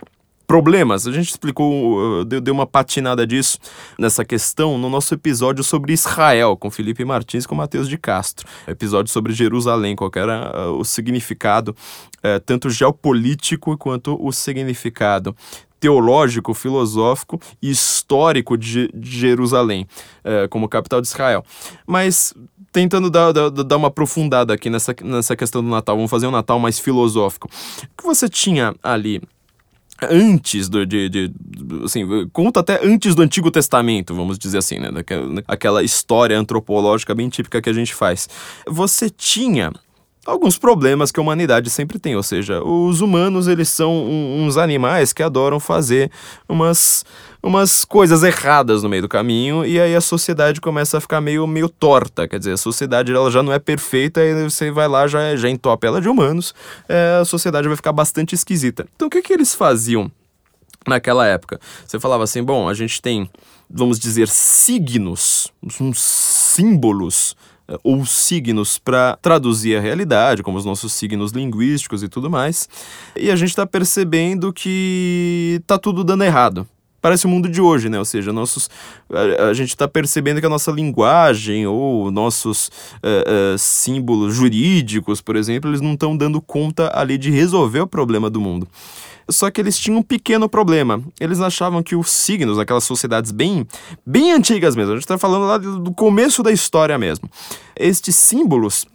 problemas. 0.51 1.07
A 1.07 1.13
gente 1.13 1.29
explicou, 1.29 2.25
deu, 2.25 2.41
deu 2.41 2.53
uma 2.53 2.67
patinada 2.67 3.25
disso 3.25 3.57
nessa 3.97 4.25
questão 4.25 4.77
no 4.77 4.89
nosso 4.89 5.13
episódio 5.13 5.63
sobre 5.63 5.93
Israel, 5.93 6.57
com 6.57 6.69
Felipe 6.69 7.05
Martins 7.05 7.45
e 7.45 7.47
com 7.47 7.55
Matheus 7.55 7.87
de 7.87 7.97
Castro. 7.97 8.45
Episódio 8.67 9.09
sobre 9.13 9.31
Jerusalém, 9.31 9.95
qual 9.95 10.11
era 10.13 10.67
uh, 10.67 10.77
o 10.77 10.83
significado, 10.83 11.73
uh, 12.17 12.37
tanto 12.45 12.69
geopolítico 12.69 13.77
quanto 13.77 14.17
o 14.21 14.33
significado 14.33 15.33
teológico, 15.81 16.53
filosófico 16.53 17.41
e 17.59 17.71
histórico 17.71 18.55
de, 18.55 18.89
Jerusalém, 19.01 19.87
é, 20.23 20.47
como 20.47 20.69
capital 20.69 21.01
de 21.01 21.07
Israel. 21.07 21.43
Mas 21.87 22.33
tentando 22.71 23.09
dar, 23.09 23.33
dar, 23.33 23.49
dar, 23.49 23.77
uma 23.77 23.87
aprofundada 23.89 24.53
aqui 24.53 24.69
nessa, 24.69 24.95
nessa 25.03 25.35
questão 25.35 25.61
do 25.61 25.69
Natal, 25.69 25.95
vamos 25.95 26.11
fazer 26.11 26.27
um 26.27 26.31
Natal 26.31 26.59
mais 26.59 26.79
filosófico. 26.79 27.49
O 27.83 27.97
que 27.97 28.03
você 28.03 28.29
tinha 28.29 28.73
ali 28.81 29.21
antes 30.03 30.69
do, 30.69 30.85
de, 30.85 31.09
de, 31.09 31.31
assim, 31.83 32.05
conta 32.31 32.59
até 32.59 32.79
antes 32.85 33.13
do 33.15 33.23
Antigo 33.23 33.51
Testamento, 33.51 34.15
vamos 34.15 34.37
dizer 34.37 34.59
assim, 34.59 34.79
né, 34.79 34.91
daquela, 34.91 35.43
aquela 35.47 35.83
história 35.83 36.37
antropológica 36.37 37.13
bem 37.13 37.27
típica 37.27 37.61
que 37.61 37.69
a 37.69 37.73
gente 37.73 37.93
faz. 37.93 38.29
Você 38.67 39.09
tinha 39.09 39.71
alguns 40.25 40.57
problemas 40.57 41.11
que 41.11 41.19
a 41.19 41.23
humanidade 41.23 41.69
sempre 41.69 41.97
tem, 41.97 42.15
ou 42.15 42.23
seja, 42.23 42.63
os 42.63 43.01
humanos 43.01 43.47
eles 43.47 43.69
são 43.69 44.05
uns 44.05 44.55
animais 44.55 45.11
que 45.11 45.23
adoram 45.23 45.59
fazer 45.59 46.11
umas 46.47 47.03
umas 47.43 47.83
coisas 47.83 48.21
erradas 48.21 48.83
no 48.83 48.89
meio 48.89 49.01
do 49.01 49.09
caminho 49.09 49.65
e 49.65 49.79
aí 49.79 49.95
a 49.95 50.01
sociedade 50.01 50.61
começa 50.61 50.99
a 50.99 51.01
ficar 51.01 51.19
meio 51.19 51.47
meio 51.47 51.67
torta, 51.67 52.27
quer 52.27 52.37
dizer, 52.37 52.51
a 52.51 52.57
sociedade 52.57 53.11
ela 53.11 53.31
já 53.31 53.41
não 53.41 53.51
é 53.51 53.57
perfeita 53.57 54.21
e 54.21 54.43
você 54.43 54.69
vai 54.69 54.87
lá 54.87 55.07
já 55.07 55.35
já 55.35 55.49
entope 55.49 55.87
ela 55.87 55.99
de 55.99 56.07
humanos, 56.07 56.53
é, 56.87 57.17
a 57.19 57.25
sociedade 57.25 57.67
vai 57.67 57.75
ficar 57.75 57.91
bastante 57.91 58.35
esquisita. 58.35 58.87
Então 58.95 59.07
o 59.07 59.11
que 59.11 59.23
que 59.23 59.33
eles 59.33 59.55
faziam 59.55 60.11
naquela 60.87 61.25
época? 61.25 61.59
Você 61.85 61.99
falava 61.99 62.23
assim, 62.23 62.43
bom, 62.43 62.69
a 62.69 62.75
gente 62.75 63.01
tem, 63.01 63.27
vamos 63.67 63.97
dizer, 63.97 64.27
signos, 64.27 65.51
uns 65.79 65.99
símbolos 65.99 67.35
ou 67.83 68.05
signos 68.05 68.77
para 68.77 69.17
traduzir 69.21 69.77
a 69.77 69.81
realidade, 69.81 70.43
como 70.43 70.57
os 70.57 70.65
nossos 70.65 70.93
signos 70.93 71.31
linguísticos 71.31 72.03
e 72.03 72.09
tudo 72.09 72.29
mais. 72.29 72.67
E 73.15 73.31
a 73.31 73.35
gente 73.35 73.49
está 73.49 73.65
percebendo 73.65 74.51
que 74.51 75.61
tá 75.65 75.77
tudo 75.77 76.03
dando 76.03 76.23
errado. 76.23 76.67
Parece 77.01 77.25
o 77.25 77.29
mundo 77.29 77.49
de 77.49 77.59
hoje, 77.59 77.89
né? 77.89 77.97
Ou 77.97 78.05
seja, 78.05 78.31
nossos, 78.31 78.69
a, 79.11 79.49
a 79.49 79.53
gente 79.53 79.69
está 79.69 79.87
percebendo 79.87 80.39
que 80.39 80.45
a 80.45 80.49
nossa 80.49 80.71
linguagem 80.71 81.65
ou 81.65 82.11
nossos 82.11 82.67
uh, 82.67 83.55
uh, 83.55 83.57
símbolos 83.57 84.35
jurídicos, 84.35 85.19
por 85.19 85.35
exemplo, 85.35 85.69
eles 85.71 85.81
não 85.81 85.93
estão 85.93 86.15
dando 86.15 86.39
conta 86.39 86.91
ali 86.93 87.17
de 87.17 87.31
resolver 87.31 87.79
o 87.79 87.87
problema 87.87 88.29
do 88.29 88.39
mundo. 88.39 88.67
Só 89.29 89.49
que 89.49 89.61
eles 89.61 89.77
tinham 89.77 89.99
um 89.99 90.03
pequeno 90.03 90.49
problema. 90.49 91.01
Eles 91.19 91.39
achavam 91.39 91.81
que 91.83 91.95
os 91.95 92.09
signos, 92.09 92.59
aquelas 92.59 92.83
sociedades 92.83 93.31
bem, 93.31 93.65
bem 94.05 94.31
antigas 94.31 94.75
mesmo, 94.75 94.91
a 94.91 94.95
gente 94.95 95.03
está 95.03 95.17
falando 95.17 95.45
lá 95.45 95.57
do 95.57 95.93
começo 95.93 96.43
da 96.43 96.51
história 96.51 96.97
mesmo, 96.97 97.29
estes 97.75 98.15
símbolos 98.15 98.85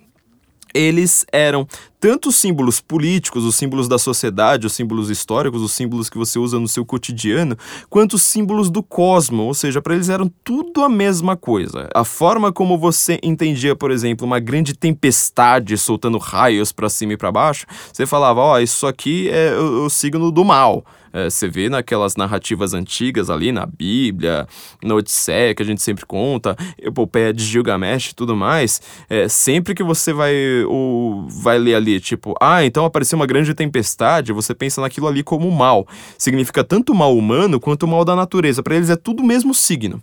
eles 0.76 1.24
eram 1.32 1.66
tanto 1.98 2.28
os 2.28 2.36
símbolos 2.36 2.80
políticos, 2.80 3.44
os 3.44 3.56
símbolos 3.56 3.88
da 3.88 3.98
sociedade, 3.98 4.66
os 4.66 4.74
símbolos 4.74 5.10
históricos, 5.10 5.62
os 5.62 5.72
símbolos 5.72 6.08
que 6.08 6.18
você 6.18 6.38
usa 6.38 6.60
no 6.60 6.68
seu 6.68 6.84
cotidiano, 6.84 7.56
quanto 7.88 8.14
os 8.14 8.22
símbolos 8.22 8.70
do 8.70 8.82
cosmo, 8.82 9.44
ou 9.44 9.54
seja, 9.54 9.80
para 9.80 9.94
eles 9.94 10.08
eram 10.08 10.30
tudo 10.44 10.82
a 10.82 10.88
mesma 10.88 11.36
coisa. 11.36 11.88
A 11.94 12.04
forma 12.04 12.52
como 12.52 12.78
você 12.78 13.18
entendia, 13.22 13.74
por 13.74 13.90
exemplo, 13.90 14.26
uma 14.26 14.38
grande 14.38 14.74
tempestade 14.74 15.76
soltando 15.78 16.18
raios 16.18 16.70
para 16.70 16.88
cima 16.88 17.14
e 17.14 17.16
para 17.16 17.32
baixo, 17.32 17.66
você 17.92 18.06
falava, 18.06 18.40
ó, 18.40 18.54
oh, 18.54 18.58
isso 18.58 18.86
aqui 18.86 19.28
é 19.30 19.56
o, 19.56 19.86
o 19.86 19.90
signo 19.90 20.30
do 20.30 20.44
mal. 20.44 20.84
É, 21.16 21.30
você 21.30 21.48
vê 21.48 21.70
naquelas 21.70 22.14
narrativas 22.14 22.74
antigas 22.74 23.30
ali, 23.30 23.50
na 23.50 23.64
Bíblia, 23.64 24.46
na 24.84 24.94
Odisseia, 24.94 25.54
que 25.54 25.62
a 25.62 25.66
gente 25.66 25.80
sempre 25.80 26.04
conta, 26.04 26.54
Epopeia 26.78 27.32
de 27.32 27.42
Gilgamesh 27.42 28.10
e 28.10 28.14
tudo 28.14 28.36
mais, 28.36 28.82
é, 29.08 29.26
sempre 29.26 29.74
que 29.74 29.82
você 29.82 30.12
vai, 30.12 30.34
ou, 30.68 31.26
vai 31.26 31.58
ler 31.58 31.74
ali, 31.74 31.98
tipo, 32.00 32.34
ah, 32.38 32.62
então 32.62 32.84
apareceu 32.84 33.18
uma 33.18 33.24
grande 33.24 33.54
tempestade, 33.54 34.30
você 34.30 34.54
pensa 34.54 34.82
naquilo 34.82 35.08
ali 35.08 35.22
como 35.22 35.50
mal. 35.50 35.88
Significa 36.18 36.62
tanto 36.62 36.94
mal 36.94 37.16
humano 37.16 37.58
quanto 37.58 37.86
mal 37.88 38.04
da 38.04 38.14
natureza. 38.14 38.62
Para 38.62 38.76
eles 38.76 38.90
é 38.90 38.96
tudo 38.96 39.22
o 39.22 39.26
mesmo 39.26 39.54
signo. 39.54 40.02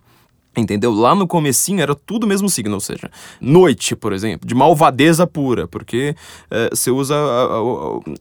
Entendeu? 0.56 0.94
Lá 0.94 1.16
no 1.16 1.26
comecinho 1.26 1.82
era 1.82 1.96
tudo 1.96 2.28
mesmo 2.28 2.48
signo, 2.48 2.76
ou 2.76 2.80
seja, 2.80 3.10
noite, 3.42 3.96
por 3.96 4.14
exemplo, 4.14 4.48
de 4.48 4.54
malvadeza 4.54 5.26
pura, 5.26 5.68
porque 5.68 6.16
é, 6.52 6.70
você 6.70 6.92
usa 6.92 7.16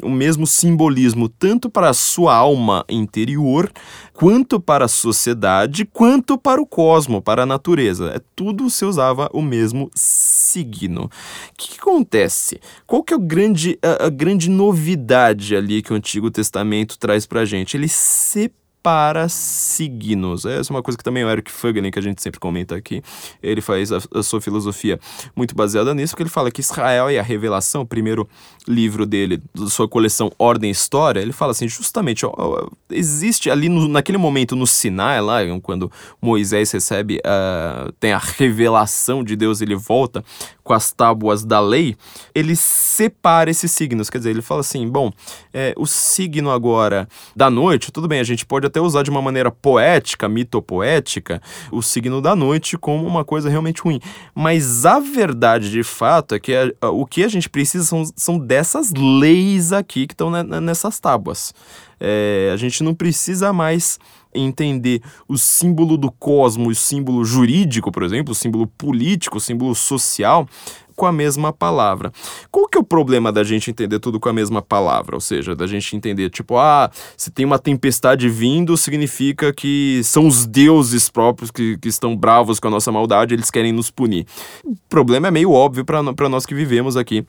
o 0.03 0.09
mesmo 0.09 0.47
simbolismo 0.47 1.29
tanto 1.29 1.69
para 1.69 1.91
a 1.91 1.95
sua 1.95 2.35
alma 2.35 2.87
interior, 2.89 3.71
quanto 4.15 4.59
para 4.59 4.87
a 4.87 4.89
sociedade, 4.89 5.85
quanto 5.85 6.39
para 6.39 6.61
o 6.61 6.67
cosmo, 6.67 7.21
para 7.21 7.43
a 7.43 7.47
natureza. 7.47 8.13
É 8.17 8.21
tudo 8.35 8.71
você 8.71 8.87
usava 8.87 9.29
o 9.35 9.43
mesmo 9.43 9.91
signo. 9.95 11.05
O 11.05 11.11
que, 11.59 11.73
que 11.73 11.81
acontece? 11.81 12.61
Qual 12.87 13.03
que 13.03 13.13
é 13.13 13.17
o 13.17 13.21
grande, 13.21 13.79
a, 13.83 14.07
a 14.07 14.09
grande 14.09 14.49
novidade 14.49 15.55
ali 15.55 15.83
que 15.83 15.93
o 15.93 15.97
Antigo 15.97 16.31
Testamento 16.31 16.99
traz 16.99 17.27
para 17.27 17.41
a 17.41 17.45
gente? 17.45 17.77
Ele 17.77 17.89
separa 17.89 18.62
para 18.83 19.29
signos. 19.29 20.45
Essa 20.45 20.73
é 20.73 20.75
uma 20.75 20.83
coisa 20.83 20.99
que 20.99 21.05
também 21.05 21.25
o 21.25 21.31
Eric 21.31 21.51
Fuglen, 21.51 21.91
que 21.91 21.99
a 21.99 22.03
gente 22.03 22.21
sempre 22.21 22.41
comenta 22.41 22.75
aqui, 22.75 23.03
ele 23.43 23.61
faz 23.61 23.93
a, 23.93 23.99
a, 24.15 24.23
sua 24.23 24.41
filosofia 24.41 24.99
muito 25.37 25.55
baseada 25.55 25.95
nisso, 25.95 26.13
porque 26.13 26.25
ele 26.25 26.31
fala 26.31 26.51
que 26.51 26.61
Israel 26.61 27.11
e 27.11 27.19
a 27.19 27.23
Revelação, 27.23 27.83
o 27.83 27.87
primeiro 27.87 28.29
livro 28.67 29.07
dele, 29.07 29.41
da 29.55 29.69
sua 29.69 29.89
coleção 29.89 30.33
Ordem 30.39 30.71
e 30.71 30.73
História, 30.73 31.21
ele 31.21 31.33
fala 31.33 31.53
assim, 31.53 31.69
justamente, 31.69 32.27
ó, 32.27 32.33
ó, 32.37 32.69
existe 32.91 33.51
ali 33.51 33.69
no, 33.69 33.87
naquele 33.87 34.19
momento 34.19 34.57
no 34.57 34.67
Sinai, 34.67 35.21
lá, 35.21 35.39
quando 35.63 35.91
Moisés 36.21 36.71
recebe, 36.73 37.19
uh, 37.19 37.93
tem 38.01 38.13
a 38.13 38.19
revelação 38.19 39.23
de 39.23 39.37
Deus, 39.37 39.61
ele 39.61 39.77
volta 39.77 40.25
com 40.63 40.73
as 40.73 40.93
tábuas 40.93 41.45
da 41.45 41.61
lei, 41.61 41.97
ele 42.35 42.55
separa 42.55 43.51
esses 43.51 43.71
signos, 43.71 44.09
quer 44.09 44.19
dizer, 44.19 44.31
ele 44.31 44.43
fala 44.43 44.61
assim, 44.61 44.89
bom, 44.89 45.13
é, 45.53 45.75
o 45.77 45.87
signo 45.87 46.51
agora 46.51 47.09
da 47.35 47.51
noite, 47.51 47.91
tudo 47.91 48.07
bem, 48.07 48.21
a 48.21 48.25
gente 48.25 48.47
pode 48.47 48.67
até 48.67 48.81
usar 48.81 49.03
de 49.03 49.11
uma 49.11 49.21
maneira 49.21 49.51
poética, 49.51 50.29
mitopoética, 50.29 51.43
o 51.71 51.83
signo 51.83 52.21
da 52.21 52.37
noite 52.37 52.79
como 52.79 53.07
uma 53.07 53.25
coisa 53.25 53.49
realmente 53.49 53.83
ruim. 53.83 54.01
Mas 54.35 54.87
a 54.87 55.01
verdade 55.01 55.71
de 55.71 55.83
fato 55.83 56.35
é 56.35 56.41
que 56.41 56.55
a, 56.55 56.71
a, 56.81 56.91
o 56.91 57.07
que 57.07 57.25
a 57.25 57.29
gente 57.29 57.49
precisa 57.49 57.85
são, 57.85 58.05
são 58.17 58.39
dessas 58.39 58.93
leis 58.93 59.73
aqui 59.73 60.07
que 60.07 60.15
estão 60.15 60.31
nessas 60.31 61.01
tábuas. 61.01 61.53
É, 61.99 62.51
a 62.53 62.57
gente 62.57 62.83
não 62.83 62.95
precisa 62.95 63.53
mais 63.53 63.99
entender 64.35 65.01
o 65.29 65.37
símbolo 65.37 65.97
do 65.97 66.11
cosmos, 66.11 66.79
o 66.79 66.81
símbolo 66.81 67.25
jurídico, 67.25 67.91
por 67.91 68.03
exemplo, 68.03 68.33
o 68.33 68.35
símbolo 68.35 68.67
político, 68.67 69.39
o 69.39 69.41
símbolo 69.41 69.75
social, 69.75 70.47
com 70.95 71.07
a 71.07 71.13
mesma 71.13 71.53
palavra. 71.53 72.13
Qual 72.51 72.69
que 72.69 72.77
é 72.77 72.81
o 72.81 72.85
problema 72.85 73.33
da 73.33 73.43
gente 73.43 73.71
entender 73.71 73.99
tudo 73.99 74.21
com 74.21 74.29
a 74.29 74.33
mesma 74.33 74.63
palavra? 74.63 75.17
Ou 75.17 75.21
seja, 75.21 75.55
da 75.57 75.67
gente 75.67 75.97
entender, 75.97 76.31
tipo, 76.31 76.57
ah, 76.59 76.91
se 77.17 77.31
tem 77.31 77.45
uma 77.45 77.59
tempestade 77.59 78.29
vindo, 78.29 78.77
significa 78.77 79.53
que 79.53 80.01
são 80.05 80.27
os 80.27 80.47
deuses 80.47 81.09
próprios 81.09 81.51
que, 81.51 81.79
que 81.79 81.89
estão 81.89 82.17
bravos 82.17 82.61
com 82.61 82.69
a 82.69 82.71
nossa 82.71 82.93
maldade, 82.93 83.35
eles 83.35 83.51
querem 83.51 83.73
nos 83.73 83.91
punir. 83.91 84.27
O 84.65 84.77
problema 84.89 85.29
é 85.29 85.31
meio 85.31 85.51
óbvio 85.51 85.85
para 85.85 86.29
nós 86.29 86.47
que 86.47 86.55
vivemos 86.55 86.97
aqui 86.97 87.27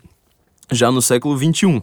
já 0.74 0.92
no 0.92 1.01
século 1.01 1.38
21. 1.38 1.82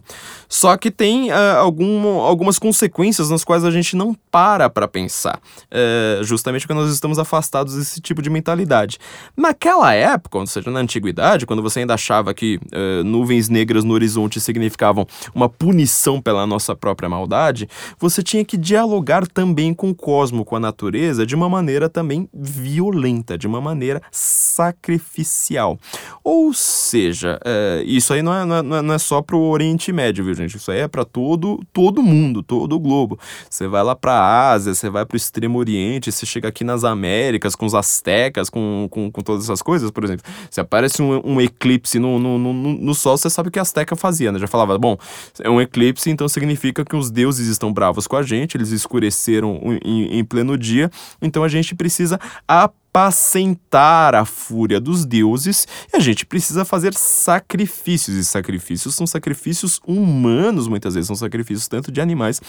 Só 0.49 0.75
que 0.75 0.91
tem 0.91 1.31
uh, 1.31 1.57
algum, 1.59 2.19
algumas 2.19 2.59
consequências 2.59 3.29
nas 3.29 3.43
quais 3.43 3.63
a 3.63 3.71
gente 3.71 3.95
não 3.95 4.13
para 4.29 4.69
para 4.69 4.87
pensar, 4.87 5.39
uh, 5.39 6.23
justamente 6.23 6.67
porque 6.67 6.79
nós 6.79 6.91
estamos 6.91 7.19
afastados 7.19 7.75
desse 7.75 8.01
tipo 8.01 8.21
de 8.21 8.29
mentalidade. 8.29 8.97
Naquela 9.35 9.93
época, 9.93 10.37
ou 10.37 10.47
seja, 10.47 10.69
na 10.69 10.79
antiguidade, 10.79 11.45
quando 11.45 11.61
você 11.61 11.79
ainda 11.79 11.93
achava 11.93 12.33
que 12.33 12.57
uh, 12.57 13.03
nuvens 13.03 13.49
negras 13.49 13.83
no 13.83 13.93
horizonte 13.93 14.39
significavam 14.41 15.07
uma 15.33 15.47
punição 15.47 16.21
pela 16.21 16.45
nossa 16.45 16.75
própria 16.75 17.07
maldade, 17.07 17.69
você 17.99 18.21
tinha 18.21 18.43
que 18.43 18.57
dialogar 18.57 19.27
também 19.27 19.73
com 19.73 19.89
o 19.89 19.95
cosmo, 19.95 20.43
com 20.43 20.55
a 20.55 20.59
natureza, 20.59 21.25
de 21.25 21.35
uma 21.35 21.47
maneira 21.47 21.87
também 21.87 22.27
violenta, 22.33 23.37
de 23.37 23.47
uma 23.47 23.61
maneira 23.61 24.01
sacrificial. 24.11 25.77
Ou 26.23 26.53
seja, 26.53 27.39
isso 27.85 28.13
aí 28.13 28.21
não 28.21 28.33
é, 28.33 28.45
não 28.45 28.55
é 28.57 28.61
não 28.61 28.77
é 28.77 28.80
só 28.97 29.21
pro 29.21 29.39
Oriente 29.39 29.91
Médio, 29.91 30.23
viu, 30.25 30.33
gente? 30.33 30.57
Isso 30.57 30.71
aí 30.71 30.79
é 30.79 30.87
para 30.87 31.05
todo 31.05 31.61
todo 31.73 32.01
mundo, 32.01 32.43
todo 32.43 32.73
o 32.75 32.79
globo. 32.79 33.19
Você 33.49 33.67
vai 33.67 33.83
lá 33.83 33.95
pra 33.95 34.49
Ásia, 34.51 34.73
você 34.73 34.89
vai 34.89 35.05
pro 35.05 35.17
Extremo 35.17 35.57
Oriente, 35.57 36.11
você 36.11 36.25
chega 36.25 36.47
aqui 36.47 36.63
nas 36.63 36.83
Américas 36.83 37.55
com 37.55 37.65
os 37.65 37.73
astecas, 37.73 38.49
com, 38.49 38.87
com, 38.89 39.11
com 39.11 39.21
todas 39.21 39.43
essas 39.43 39.61
coisas, 39.61 39.91
por 39.91 40.03
exemplo. 40.03 40.25
Se 40.49 40.59
aparece 40.59 41.01
um, 41.01 41.21
um 41.23 41.41
eclipse 41.41 41.99
no, 41.99 42.19
no, 42.19 42.37
no, 42.37 42.53
no, 42.53 42.95
Sol, 42.95 43.17
você 43.17 43.29
sabe 43.29 43.49
o 43.49 43.51
que 43.51 43.59
a 43.59 43.61
Azteca 43.61 43.95
fazia, 43.95 44.31
né? 44.31 44.39
Já 44.39 44.47
falava, 44.47 44.77
bom, 44.77 44.97
é 45.39 45.49
um 45.49 45.61
eclipse, 45.61 46.09
então 46.09 46.27
significa 46.27 46.83
que 46.83 46.95
os 46.95 47.09
deuses 47.09 47.47
estão 47.47 47.71
bravos 47.71 48.07
com 48.07 48.15
a 48.15 48.23
gente, 48.23 48.57
eles 48.57 48.71
escureceram 48.71 49.59
em, 49.83 50.19
em 50.19 50.23
pleno 50.23 50.57
dia, 50.57 50.89
então 51.21 51.43
a 51.43 51.47
gente 51.47 51.75
precisa 51.75 52.19
aprender 52.47 52.80
apacentar 52.91 54.13
a 54.13 54.25
fúria 54.25 54.79
dos 54.79 55.05
deuses 55.05 55.65
e 55.91 55.95
a 55.95 55.99
gente 55.99 56.25
precisa 56.25 56.65
fazer 56.65 56.93
sacrifícios. 56.93 58.17
E 58.17 58.25
sacrifícios 58.25 58.93
são 58.93 59.07
sacrifícios 59.07 59.79
humanos, 59.87 60.67
muitas 60.67 60.93
vezes 60.93 61.07
são 61.07 61.15
sacrifícios 61.15 61.69
tanto 61.69 61.89
de 61.89 62.01
animais 62.01 62.41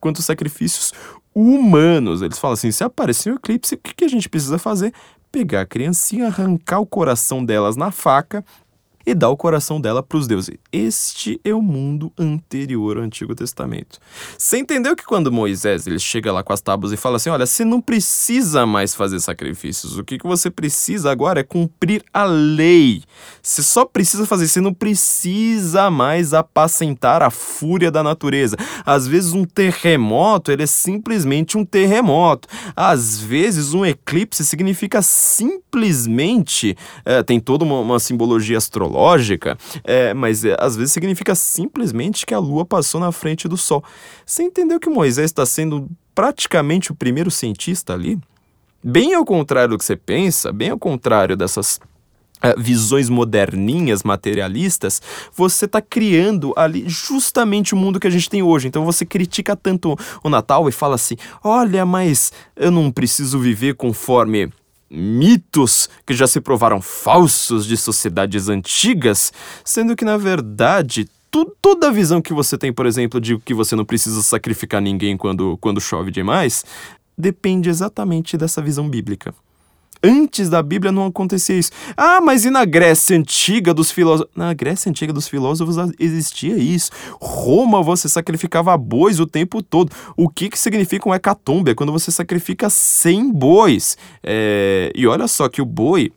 quanto 0.00 0.22
sacrifícios 0.22 0.92
humanos. 1.34 2.22
Eles 2.22 2.38
falam 2.38 2.54
assim: 2.54 2.72
se 2.72 2.82
aparecer 2.82 3.30
um 3.30 3.36
eclipse, 3.36 3.74
o 3.74 3.78
que 3.78 4.04
a 4.04 4.08
gente 4.08 4.28
precisa 4.28 4.58
fazer? 4.58 4.92
Pegar 5.30 5.60
a 5.60 5.66
criancinha, 5.66 6.26
arrancar 6.26 6.80
o 6.80 6.86
coração 6.86 7.44
delas 7.44 7.76
na 7.76 7.90
faca 7.90 8.42
e 9.04 9.14
dá 9.14 9.28
o 9.28 9.36
coração 9.36 9.80
dela 9.80 10.02
para 10.02 10.18
os 10.18 10.26
deuses. 10.26 10.56
Este 10.72 11.40
é 11.44 11.54
o 11.54 11.62
mundo 11.62 12.12
anterior 12.18 12.98
ao 12.98 13.04
Antigo 13.04 13.34
Testamento. 13.34 13.98
Você 14.36 14.58
entendeu 14.58 14.94
que 14.94 15.04
quando 15.04 15.32
Moisés 15.32 15.86
ele 15.86 15.98
chega 15.98 16.32
lá 16.32 16.42
com 16.42 16.52
as 16.52 16.60
tábuas 16.60 16.92
e 16.92 16.96
fala 16.96 17.16
assim: 17.16 17.30
olha, 17.30 17.46
você 17.46 17.64
não 17.64 17.80
precisa 17.80 18.66
mais 18.66 18.94
fazer 18.94 19.20
sacrifícios, 19.20 19.98
o 19.98 20.04
que, 20.04 20.18
que 20.18 20.26
você 20.26 20.50
precisa 20.50 21.10
agora 21.10 21.40
é 21.40 21.44
cumprir 21.44 22.04
a 22.12 22.24
lei. 22.24 23.02
Você 23.42 23.62
só 23.62 23.84
precisa 23.84 24.26
fazer, 24.26 24.48
você 24.48 24.60
não 24.60 24.74
precisa 24.74 25.90
mais 25.90 26.34
apacentar 26.34 27.22
a 27.22 27.30
fúria 27.30 27.90
da 27.90 28.02
natureza. 28.02 28.56
Às 28.84 29.06
vezes 29.06 29.32
um 29.32 29.44
terremoto 29.44 30.52
ele 30.52 30.62
é 30.62 30.66
simplesmente 30.66 31.56
um 31.56 31.64
terremoto. 31.64 32.48
Às 32.76 33.18
vezes 33.20 33.72
um 33.72 33.84
eclipse 33.84 34.44
significa 34.44 35.00
simplesmente 35.02 36.76
é, 37.04 37.22
tem 37.22 37.40
toda 37.40 37.64
uma, 37.64 37.80
uma 37.80 37.98
simbologia 37.98 38.58
astrológica 38.58 38.89
lógica, 38.90 39.56
é, 39.84 40.12
mas 40.12 40.44
é, 40.44 40.56
às 40.58 40.76
vezes 40.76 40.92
significa 40.92 41.34
simplesmente 41.34 42.26
que 42.26 42.34
a 42.34 42.38
lua 42.38 42.64
passou 42.64 43.00
na 43.00 43.12
frente 43.12 43.48
do 43.48 43.56
sol. 43.56 43.82
Você 44.26 44.42
entendeu 44.42 44.80
que 44.80 44.90
Moisés 44.90 45.26
está 45.26 45.46
sendo 45.46 45.88
praticamente 46.14 46.92
o 46.92 46.94
primeiro 46.94 47.30
cientista 47.30 47.94
ali? 47.94 48.18
Bem 48.82 49.14
ao 49.14 49.24
contrário 49.24 49.70
do 49.70 49.78
que 49.78 49.84
você 49.84 49.96
pensa, 49.96 50.52
bem 50.52 50.70
ao 50.70 50.78
contrário 50.78 51.36
dessas 51.36 51.80
Uh, 52.42 52.58
visões 52.58 53.10
moderninhas, 53.10 54.02
materialistas, 54.02 55.02
você 55.36 55.66
está 55.66 55.78
criando 55.78 56.54
ali 56.56 56.84
justamente 56.88 57.74
o 57.74 57.76
mundo 57.76 58.00
que 58.00 58.06
a 58.06 58.10
gente 58.10 58.30
tem 58.30 58.42
hoje. 58.42 58.66
Então 58.66 58.82
você 58.82 59.04
critica 59.04 59.54
tanto 59.54 59.94
o 60.24 60.30
Natal 60.30 60.66
e 60.66 60.72
fala 60.72 60.94
assim: 60.94 61.16
olha, 61.44 61.84
mas 61.84 62.32
eu 62.56 62.70
não 62.70 62.90
preciso 62.90 63.38
viver 63.38 63.74
conforme 63.74 64.50
mitos 64.90 65.88
que 66.04 66.14
já 66.14 66.26
se 66.26 66.40
provaram 66.40 66.82
falsos 66.82 67.64
de 67.64 67.76
sociedades 67.76 68.48
antigas, 68.48 69.32
sendo 69.64 69.94
que 69.94 70.04
na 70.04 70.16
verdade 70.16 71.08
tu, 71.30 71.44
toda 71.62 71.88
a 71.88 71.92
visão 71.92 72.20
que 72.20 72.32
você 72.32 72.58
tem, 72.58 72.72
por 72.72 72.86
exemplo, 72.86 73.20
de 73.20 73.38
que 73.38 73.54
você 73.54 73.76
não 73.76 73.84
precisa 73.84 74.22
sacrificar 74.22 74.82
ninguém 74.82 75.16
quando, 75.16 75.56
quando 75.58 75.80
chove 75.80 76.10
demais, 76.10 76.64
depende 77.16 77.68
exatamente 77.68 78.36
dessa 78.36 78.60
visão 78.60 78.88
bíblica. 78.88 79.34
Antes 80.02 80.48
da 80.48 80.62
Bíblia 80.62 80.90
não 80.90 81.06
acontecia 81.06 81.58
isso. 81.58 81.70
Ah, 81.96 82.20
mas 82.20 82.44
e 82.44 82.50
na 82.50 82.64
Grécia 82.64 83.16
Antiga 83.16 83.74
dos 83.74 83.90
filósofos? 83.90 84.32
Na 84.34 84.54
Grécia 84.54 84.88
Antiga 84.88 85.12
dos 85.12 85.28
filósofos 85.28 85.76
existia 85.98 86.56
isso. 86.56 86.90
Roma 87.20 87.82
você 87.82 88.08
sacrificava 88.08 88.76
bois 88.78 89.20
o 89.20 89.26
tempo 89.26 89.62
todo. 89.62 89.92
O 90.16 90.28
que, 90.28 90.48
que 90.48 90.58
significa 90.58 91.08
um 91.08 91.14
hecatombe? 91.14 91.72
É 91.72 91.74
quando 91.74 91.92
você 91.92 92.10
sacrifica 92.10 92.70
100 92.70 93.32
bois. 93.32 93.98
É... 94.22 94.90
E 94.94 95.06
olha 95.06 95.28
só 95.28 95.48
que 95.48 95.60
o 95.60 95.66
boi 95.66 96.10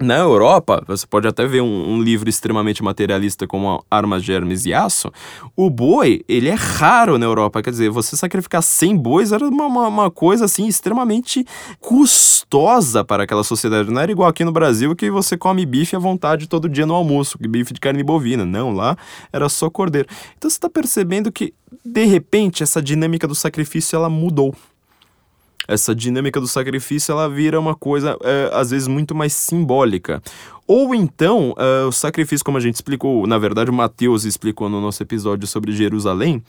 na 0.00 0.16
Europa, 0.16 0.82
você 0.86 1.06
pode 1.06 1.28
até 1.28 1.46
ver 1.46 1.60
um, 1.60 1.90
um, 1.92 2.02
livro 2.02 2.28
extremamente 2.28 2.82
materialista 2.82 3.46
como 3.46 3.84
Armas, 3.90 4.24
Germes 4.24 4.64
e 4.64 4.72
Aço. 4.72 5.12
O 5.54 5.68
boi, 5.68 6.24
ele 6.28 6.48
é 6.48 6.54
raro 6.54 7.18
na 7.18 7.26
Europa. 7.26 7.62
Quer 7.62 7.70
dizer, 7.70 7.90
você 7.90 8.16
sacrificar 8.16 8.62
100 8.62 8.96
bois 8.96 9.32
era 9.32 9.46
uma, 9.46 9.66
uma, 9.66 9.88
uma, 9.88 10.10
coisa 10.10 10.46
assim 10.46 10.66
extremamente 10.66 11.44
custosa 11.78 13.04
para 13.04 13.24
aquela 13.24 13.44
sociedade. 13.44 13.90
Não 13.90 14.00
era 14.00 14.10
igual 14.10 14.28
aqui 14.28 14.44
no 14.44 14.52
Brasil 14.52 14.96
que 14.96 15.10
você 15.10 15.36
come 15.36 15.66
bife 15.66 15.94
à 15.94 15.98
vontade 15.98 16.48
todo 16.48 16.68
dia 16.68 16.86
no 16.86 16.94
almoço, 16.94 17.36
bife 17.38 17.74
de 17.74 17.80
carne 17.80 18.02
bovina. 18.02 18.44
Não, 18.44 18.72
lá 18.72 18.96
era 19.32 19.48
só 19.48 19.68
cordeiro. 19.68 20.08
Então 20.38 20.48
você 20.48 20.56
está 20.56 20.70
percebendo 20.70 21.30
que, 21.30 21.52
de 21.84 22.04
repente, 22.06 22.62
essa 22.62 22.80
dinâmica 22.80 23.28
do 23.28 23.34
sacrifício 23.34 23.96
ela 23.96 24.08
mudou 24.08 24.54
essa 25.70 25.94
dinâmica 25.94 26.40
do 26.40 26.48
sacrifício 26.48 27.12
ela 27.12 27.28
vira 27.28 27.58
uma 27.58 27.76
coisa 27.76 28.18
é, 28.22 28.50
às 28.52 28.70
vezes 28.70 28.88
muito 28.88 29.14
mais 29.14 29.32
simbólica. 29.32 30.20
Ou 30.66 30.94
então, 30.94 31.52
uh, 31.52 31.88
o 31.88 31.92
sacrifício, 31.92 32.44
como 32.44 32.58
a 32.58 32.60
gente 32.60 32.74
explicou, 32.74 33.26
na 33.26 33.38
verdade 33.38 33.70
o 33.70 33.72
Mateus 33.72 34.24
explicou 34.24 34.68
no 34.68 34.80
nosso 34.80 35.02
episódio 35.02 35.46
sobre 35.46 35.72
Jerusalém, 35.72 36.42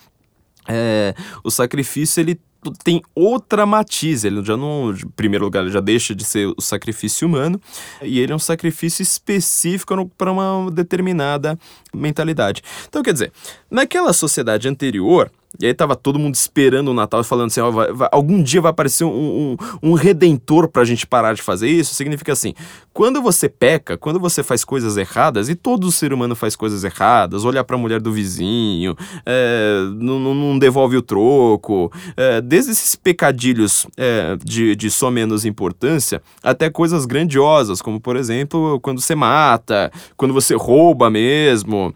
é, 0.67 1.13
o 1.43 1.51
sacrifício 1.51 2.19
ele 2.19 2.39
tem 2.83 3.01
outra 3.15 3.65
matiz, 3.65 4.23
ele 4.23 4.43
já 4.43 4.55
não, 4.55 4.91
em 4.91 5.07
primeiro 5.15 5.45
lugar, 5.45 5.63
ele 5.63 5.71
já 5.71 5.79
deixa 5.79 6.13
de 6.13 6.23
ser 6.23 6.53
o 6.55 6.61
sacrifício 6.61 7.27
humano 7.27 7.59
e 8.01 8.19
ele 8.19 8.31
é 8.31 8.35
um 8.35 8.39
sacrifício 8.39 9.01
específico 9.01 10.07
para 10.17 10.31
uma 10.31 10.69
determinada 10.69 11.57
mentalidade. 11.93 12.61
Então, 12.87 13.01
quer 13.01 13.13
dizer, 13.13 13.31
naquela 13.69 14.13
sociedade 14.13 14.67
anterior, 14.67 15.31
e 15.59 15.65
aí 15.65 15.73
tava 15.73 15.95
todo 15.95 16.17
mundo 16.17 16.35
esperando 16.35 16.89
o 16.89 16.93
Natal 16.93 17.21
e 17.21 17.23
falando 17.23 17.47
assim, 17.47 17.59
ó, 17.59 17.69
vai, 17.69 17.91
vai, 17.91 18.07
algum 18.11 18.41
dia 18.41 18.61
vai 18.61 18.71
aparecer 18.71 19.03
um, 19.03 19.09
um, 19.11 19.89
um 19.91 19.93
redentor 19.93 20.67
pra 20.69 20.85
gente 20.85 21.05
parar 21.05 21.33
de 21.33 21.41
fazer 21.41 21.69
isso. 21.69 21.93
Significa 21.93 22.31
assim, 22.31 22.53
quando 22.93 23.21
você 23.21 23.49
peca, 23.49 23.97
quando 23.97 24.19
você 24.19 24.43
faz 24.43 24.63
coisas 24.63 24.95
erradas, 24.95 25.49
e 25.49 25.55
todo 25.55 25.91
ser 25.91 26.13
humano 26.13 26.35
faz 26.35 26.55
coisas 26.55 26.83
erradas, 26.83 27.43
olhar 27.43 27.63
pra 27.63 27.77
mulher 27.77 27.99
do 27.99 28.11
vizinho, 28.11 28.95
é, 29.25 29.79
não, 29.95 30.19
não, 30.19 30.57
devolve 30.57 30.95
o 30.95 31.01
troco, 31.01 31.91
é, 32.15 32.39
desde 32.39 32.71
esses 32.71 32.95
pecadilhos 32.95 33.85
é, 33.97 34.37
de, 34.43 34.75
de 34.75 34.89
só 34.89 35.11
menos 35.11 35.45
importância, 35.45 36.21
até 36.41 36.69
coisas 36.69 37.05
grandiosas, 37.05 37.81
como 37.81 37.99
por 37.99 38.15
exemplo, 38.15 38.79
quando 38.79 39.01
você 39.01 39.15
mata, 39.15 39.91
quando 40.15 40.33
você 40.33 40.55
rouba 40.55 41.09
mesmo, 41.09 41.93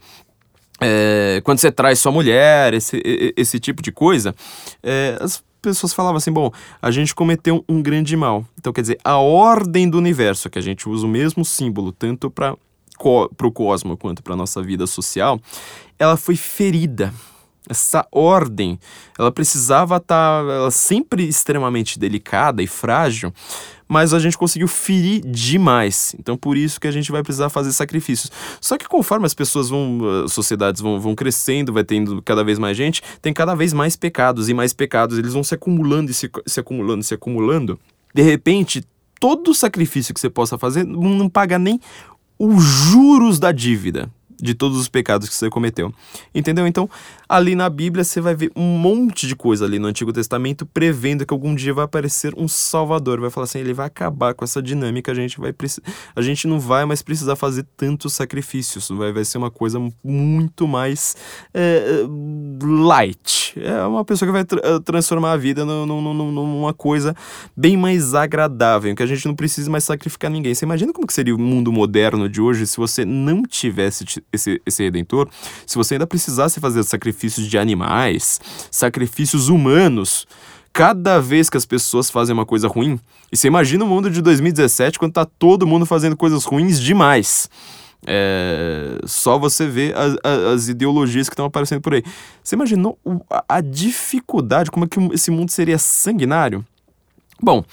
é, 0.86 1.42
quando 1.44 1.58
você 1.58 1.72
traz 1.72 1.98
sua 1.98 2.12
mulher, 2.12 2.74
esse, 2.76 3.02
esse 3.36 3.60
tipo 3.60 3.82
de 3.82 3.92
coisa, 3.92 4.36
é, 4.84 5.18
as 5.20 5.44
pessoas 5.60 5.94
falavam 5.94 6.18
assim: 6.18 6.32
bom, 6.32 6.52
a 6.80 6.92
gente 6.92 7.16
cometeu 7.16 7.66
um 7.68 7.82
grande 7.82 8.16
mal. 8.16 8.46
Então, 8.60 8.72
quer 8.72 8.82
dizer, 8.82 9.00
a 9.04 9.18
ordem 9.18 9.90
do 9.90 9.98
universo, 9.98 10.50
que 10.50 10.60
a 10.60 10.62
gente 10.62 10.88
usa 10.88 11.06
o 11.08 11.10
mesmo 11.10 11.44
símbolo 11.44 11.92
tanto 11.92 12.30
para 12.30 12.56
o 13.02 13.52
cosmo 13.52 13.98
quanto 13.98 14.22
para 14.22 14.36
nossa 14.36 14.62
vida 14.62 14.86
social, 14.86 15.40
ela 15.98 16.16
foi 16.16 16.36
ferida 16.36 17.12
essa 17.68 18.08
ordem, 18.12 18.80
ela 19.18 19.32
precisava 19.32 19.98
estar, 19.98 20.46
tá, 20.46 20.70
sempre 20.70 21.28
extremamente 21.28 21.98
delicada 21.98 22.62
e 22.62 22.68
frágil, 22.68 23.34
mas 23.88 24.14
a 24.14 24.20
gente 24.20 24.38
conseguiu 24.38 24.68
ferir 24.68 25.22
demais. 25.22 26.16
Então 26.20 26.38
por 26.38 26.58
isso 26.58 26.80
que 26.80 26.88
a 26.88 26.92
gente 26.92 27.12
vai 27.12 27.24
precisar 27.24 27.50
fazer 27.50 27.72
sacrifícios. 27.72 28.32
Só 28.60 28.78
que 28.78 28.88
conforme 28.88 29.26
as 29.26 29.34
pessoas 29.34 29.70
vão, 29.70 30.24
as 30.26 30.34
sociedades 30.34 30.82
vão, 30.82 31.00
vão 31.00 31.16
crescendo, 31.16 31.74
vai 31.74 31.84
tendo 31.84 32.22
cada 32.22 32.44
vez 32.44 32.58
mais 32.60 32.76
gente, 32.76 33.02
tem 33.22 33.34
cada 33.34 33.56
vez 33.56 33.74
mais 33.74 33.96
pecados 33.96 34.50
e 34.50 34.54
mais 34.54 34.74
pecados, 34.74 35.18
eles 35.18 35.34
vão 35.34 35.44
se 35.44 35.54
acumulando 35.56 36.12
e 36.12 36.14
se, 36.14 36.30
se 36.46 36.60
acumulando, 36.60 37.04
se 37.04 37.14
acumulando. 37.14 37.80
De 38.14 38.22
repente, 38.22 38.84
todo 39.20 39.54
sacrifício 39.54 40.14
que 40.14 40.20
você 40.20 40.30
possa 40.30 40.58
fazer 40.58 40.86
não 40.86 41.30
paga 41.30 41.60
nem 41.60 41.80
os 42.38 42.64
juros 42.64 43.40
da 43.40 43.52
dívida 43.52 44.10
de 44.42 44.54
todos 44.54 44.78
os 44.78 44.88
pecados 44.88 45.28
que 45.30 45.36
você 45.36 45.50
cometeu. 45.50 45.94
Entendeu? 46.34 46.68
Então, 46.68 46.90
ali 47.28 47.56
na 47.56 47.70
Bíblia 47.70 48.04
você 48.04 48.22
vai 48.22 48.36
ver 48.36 48.52
um 48.56 48.78
monte 48.78 49.28
de 49.28 49.36
coisa 49.36 49.66
ali 49.66 49.80
no 49.80 49.88
Antigo 49.88 50.14
Testamento 50.14 50.66
prevendo 50.66 51.26
que 51.26 51.34
algum 51.34 51.56
dia 51.56 51.74
vai 51.74 51.86
aparecer 51.86 52.34
um 52.38 52.48
Salvador, 52.48 53.20
vai 53.20 53.30
falar 53.30 53.46
assim, 53.46 53.60
ele 53.60 53.74
vai 53.74 53.88
acabar 53.88 54.34
com 54.34 54.44
essa 54.44 54.62
dinâmica, 54.62 55.12
a 55.12 55.16
gente 55.16 55.40
vai 55.40 55.54
a 56.16 56.22
gente 56.22 56.48
não 56.48 56.60
vai 56.60 56.86
mais 56.86 57.02
precisar 57.02 57.36
fazer 57.36 57.66
tantos 57.76 58.14
sacrifícios, 58.14 58.90
vai, 58.90 59.12
vai 59.12 59.26
ser 59.26 59.38
uma 59.38 59.52
coisa 59.52 59.80
muito 60.04 60.68
mais 60.68 61.16
é, 61.54 62.06
light. 62.62 63.54
É 63.58 63.84
uma 63.86 64.04
pessoa 64.04 64.28
que 64.28 64.34
vai 64.34 64.42
eh, 64.42 64.80
transformar 64.84 65.34
a 65.34 65.38
vida 65.38 65.64
numa 65.66 66.74
coisa 66.74 67.16
bem 67.56 67.78
mais 67.78 68.14
agradável, 68.14 68.94
que 68.96 69.04
a 69.04 69.06
gente 69.06 69.26
não 69.26 69.36
precisa 69.36 69.70
mais 69.70 69.84
sacrificar 69.84 70.30
ninguém. 70.30 70.54
Você 70.54 70.66
imagina 70.66 70.92
como 70.92 71.08
que 71.08 71.14
seria 71.14 71.34
o 71.34 71.40
mundo 71.40 71.72
moderno 71.72 72.28
de 72.28 72.42
hoje 72.42 72.68
se 72.68 72.78
você 72.78 73.06
não 73.06 73.44
tivesse 73.44 74.04
esse, 74.32 74.62
esse 74.66 74.84
redentor, 74.84 75.30
se 75.66 75.76
você 75.76 75.96
ainda 75.96 76.08
precisasse 76.08 76.60
fazer 76.60 76.84
sacrifícios 76.84 77.48
de 77.48 77.58
animais, 77.58 78.40
sacrifícios 78.70 79.50
humanos, 79.50 80.28
cada 80.74 81.20
vez 81.20 81.50
que 81.50 81.58
as 81.58 81.66
pessoas 81.66 82.10
fazem 82.10 82.34
uma 82.34 82.46
coisa 82.46 82.68
ruim, 82.68 83.00
e 83.32 83.38
você 83.38 83.48
imagina 83.48 83.86
o 83.86 83.88
mundo 83.88 84.10
de 84.10 84.22
2017 84.22 85.00
quando 85.00 85.14
tá 85.14 85.26
todo 85.26 85.66
mundo 85.66 85.86
fazendo 85.86 86.18
coisas 86.18 86.44
ruins 86.44 86.80
demais. 86.80 87.50
É, 88.08 89.00
só 89.06 89.40
você 89.40 89.68
vê 89.68 89.94
as, 89.96 90.16
as 90.54 90.68
ideologias 90.68 91.28
que 91.28 91.34
estão 91.34 91.46
aparecendo 91.46 91.82
por 91.82 91.94
aí. 91.94 92.04
Você 92.44 92.56
imaginou 92.56 93.00
a, 93.30 93.44
a 93.48 93.62
dificuldade, 93.62 94.70
como 94.70 94.86
é 94.86 94.88
que 94.88 95.00
esse 95.14 95.32
mundo 95.32 95.50
seria 95.50 95.78
sanguinário? 95.78 96.64
Bom, 97.42 97.64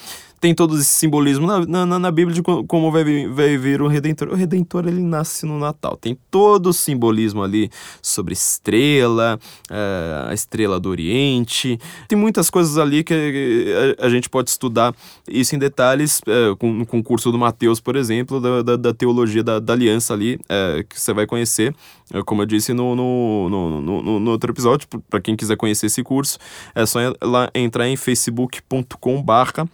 tem 0.42 0.52
todo 0.52 0.76
esse 0.76 0.86
simbolismo 0.86 1.46
na, 1.46 1.86
na, 1.86 1.98
na 2.00 2.10
Bíblia 2.10 2.34
de 2.34 2.42
como 2.42 2.90
vai, 2.90 3.28
vai 3.28 3.56
vir 3.56 3.80
o 3.80 3.86
Redentor. 3.86 4.28
O 4.28 4.34
Redentor 4.34 4.88
ele 4.88 5.00
nasce 5.00 5.46
no 5.46 5.56
Natal. 5.56 5.96
Tem 5.96 6.18
todo 6.32 6.70
o 6.70 6.72
simbolismo 6.72 7.44
ali 7.44 7.70
sobre 8.02 8.32
estrela, 8.32 9.38
uh, 9.70 10.30
a 10.30 10.34
estrela 10.34 10.80
do 10.80 10.88
Oriente. 10.88 11.78
Tem 12.08 12.18
muitas 12.18 12.50
coisas 12.50 12.76
ali 12.76 13.04
que 13.04 13.14
a, 14.00 14.06
a 14.06 14.08
gente 14.08 14.28
pode 14.28 14.50
estudar 14.50 14.92
isso 15.28 15.54
em 15.54 15.60
detalhes 15.60 16.20
uh, 16.22 16.56
com, 16.56 16.84
com 16.86 16.98
o 16.98 17.04
curso 17.04 17.30
do 17.30 17.38
Mateus, 17.38 17.78
por 17.78 17.94
exemplo, 17.94 18.40
da, 18.40 18.62
da, 18.62 18.76
da 18.76 18.92
teologia 18.92 19.44
da, 19.44 19.60
da, 19.60 19.72
aliança 19.72 20.12
ali, 20.12 20.40
que 20.88 21.00
você 21.00 21.12
vai 21.14 21.24
conhecer. 21.24 21.72
Como 22.26 22.42
eu 22.42 22.46
disse 22.46 22.72
no, 22.72 22.96
no, 22.96 23.48
no, 23.48 23.80
no, 23.80 24.20
no 24.20 24.30
outro 24.32 24.50
episódio, 24.50 24.88
para 25.08 25.20
quem 25.20 25.36
quiser 25.36 25.56
conhecer 25.56 25.86
esse 25.86 26.02
curso, 26.02 26.36
é 26.74 26.84
só 26.84 26.98
lá 27.22 27.48
entrar 27.54 27.88
em 27.88 27.96
facebook.com/barra 27.96 29.68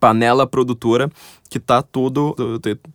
panela 0.00 0.46
produtora 0.46 1.10
que 1.48 1.60
tá 1.60 1.80
todo 1.80 2.34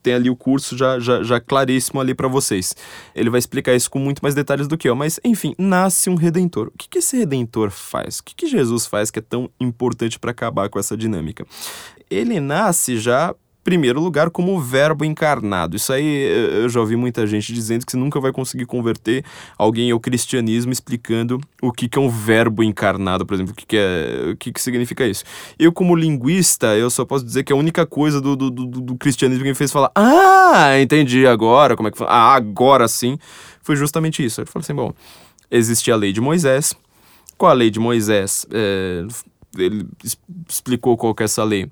tem 0.03 0.13
ali 0.13 0.29
o 0.29 0.35
curso 0.35 0.77
já, 0.77 0.99
já, 0.99 1.23
já 1.23 1.39
claríssimo 1.39 2.01
ali 2.01 2.13
para 2.13 2.27
vocês. 2.27 2.75
Ele 3.15 3.29
vai 3.29 3.39
explicar 3.39 3.73
isso 3.73 3.89
com 3.89 3.99
muito 3.99 4.19
mais 4.21 4.35
detalhes 4.35 4.67
do 4.67 4.77
que 4.77 4.89
eu, 4.89 4.95
mas 4.95 5.19
enfim, 5.23 5.55
nasce 5.57 6.09
um 6.09 6.15
redentor. 6.15 6.67
O 6.67 6.77
que, 6.77 6.89
que 6.89 6.97
esse 6.99 7.17
redentor 7.17 7.71
faz? 7.71 8.19
O 8.19 8.23
que, 8.23 8.35
que 8.35 8.47
Jesus 8.47 8.85
faz 8.85 9.09
que 9.09 9.19
é 9.19 9.21
tão 9.21 9.49
importante 9.59 10.19
para 10.19 10.31
acabar 10.31 10.69
com 10.69 10.79
essa 10.79 10.97
dinâmica? 10.97 11.45
Ele 12.09 12.39
nasce 12.39 12.99
já 12.99 13.33
primeiro 13.63 14.01
lugar, 14.01 14.29
como 14.29 14.59
verbo 14.59 15.05
encarnado. 15.05 15.75
Isso 15.75 15.93
aí 15.93 16.05
eu 16.05 16.67
já 16.67 16.79
ouvi 16.79 16.95
muita 16.95 17.25
gente 17.27 17.53
dizendo 17.53 17.85
que 17.85 17.91
você 17.91 17.97
nunca 17.97 18.19
vai 18.19 18.31
conseguir 18.31 18.65
converter 18.65 19.23
alguém 19.57 19.91
ao 19.91 19.99
cristianismo 19.99 20.71
explicando 20.71 21.39
o 21.61 21.71
que, 21.71 21.87
que 21.87 21.97
é 21.97 22.01
um 22.01 22.09
verbo 22.09 22.63
encarnado, 22.63 23.25
por 23.25 23.35
exemplo, 23.35 23.53
o 23.53 23.55
que, 23.55 23.65
que, 23.65 23.77
é, 23.77 24.31
o 24.31 24.35
que, 24.35 24.51
que 24.51 24.61
significa 24.61 25.05
isso. 25.05 25.23
Eu, 25.59 25.71
como 25.71 25.95
linguista, 25.95 26.75
eu 26.75 26.89
só 26.89 27.05
posso 27.05 27.23
dizer 27.23 27.43
que 27.43 27.53
a 27.53 27.55
única 27.55 27.85
coisa 27.85 28.19
do, 28.19 28.35
do, 28.35 28.49
do, 28.49 28.65
do 28.65 28.95
cristianismo 28.95 29.43
que 29.43 29.49
me 29.49 29.55
fez 29.55 29.71
falar, 29.71 29.91
ah, 29.95 30.79
entendi 30.79 31.27
agora, 31.27 31.75
como 31.75 31.87
é 31.87 31.91
que 31.91 31.97
foi? 31.97 32.07
Ah, 32.09 32.33
agora 32.33 32.87
sim, 32.87 33.17
foi 33.61 33.75
justamente 33.75 34.25
isso. 34.25 34.41
Ele 34.41 34.47
falou 34.49 34.63
assim, 34.63 34.73
bom, 34.73 34.91
existe 35.51 35.91
a 35.91 35.95
lei 35.95 36.11
de 36.11 36.19
Moisés, 36.19 36.73
com 37.37 37.45
a 37.45 37.53
lei 37.53 37.69
de 37.69 37.79
Moisés, 37.79 38.45
é, 38.51 39.05
ele 39.57 39.87
explicou 40.47 40.97
qual 40.97 41.13
que 41.13 41.23
é 41.23 41.25
essa 41.25 41.43
lei 41.43 41.69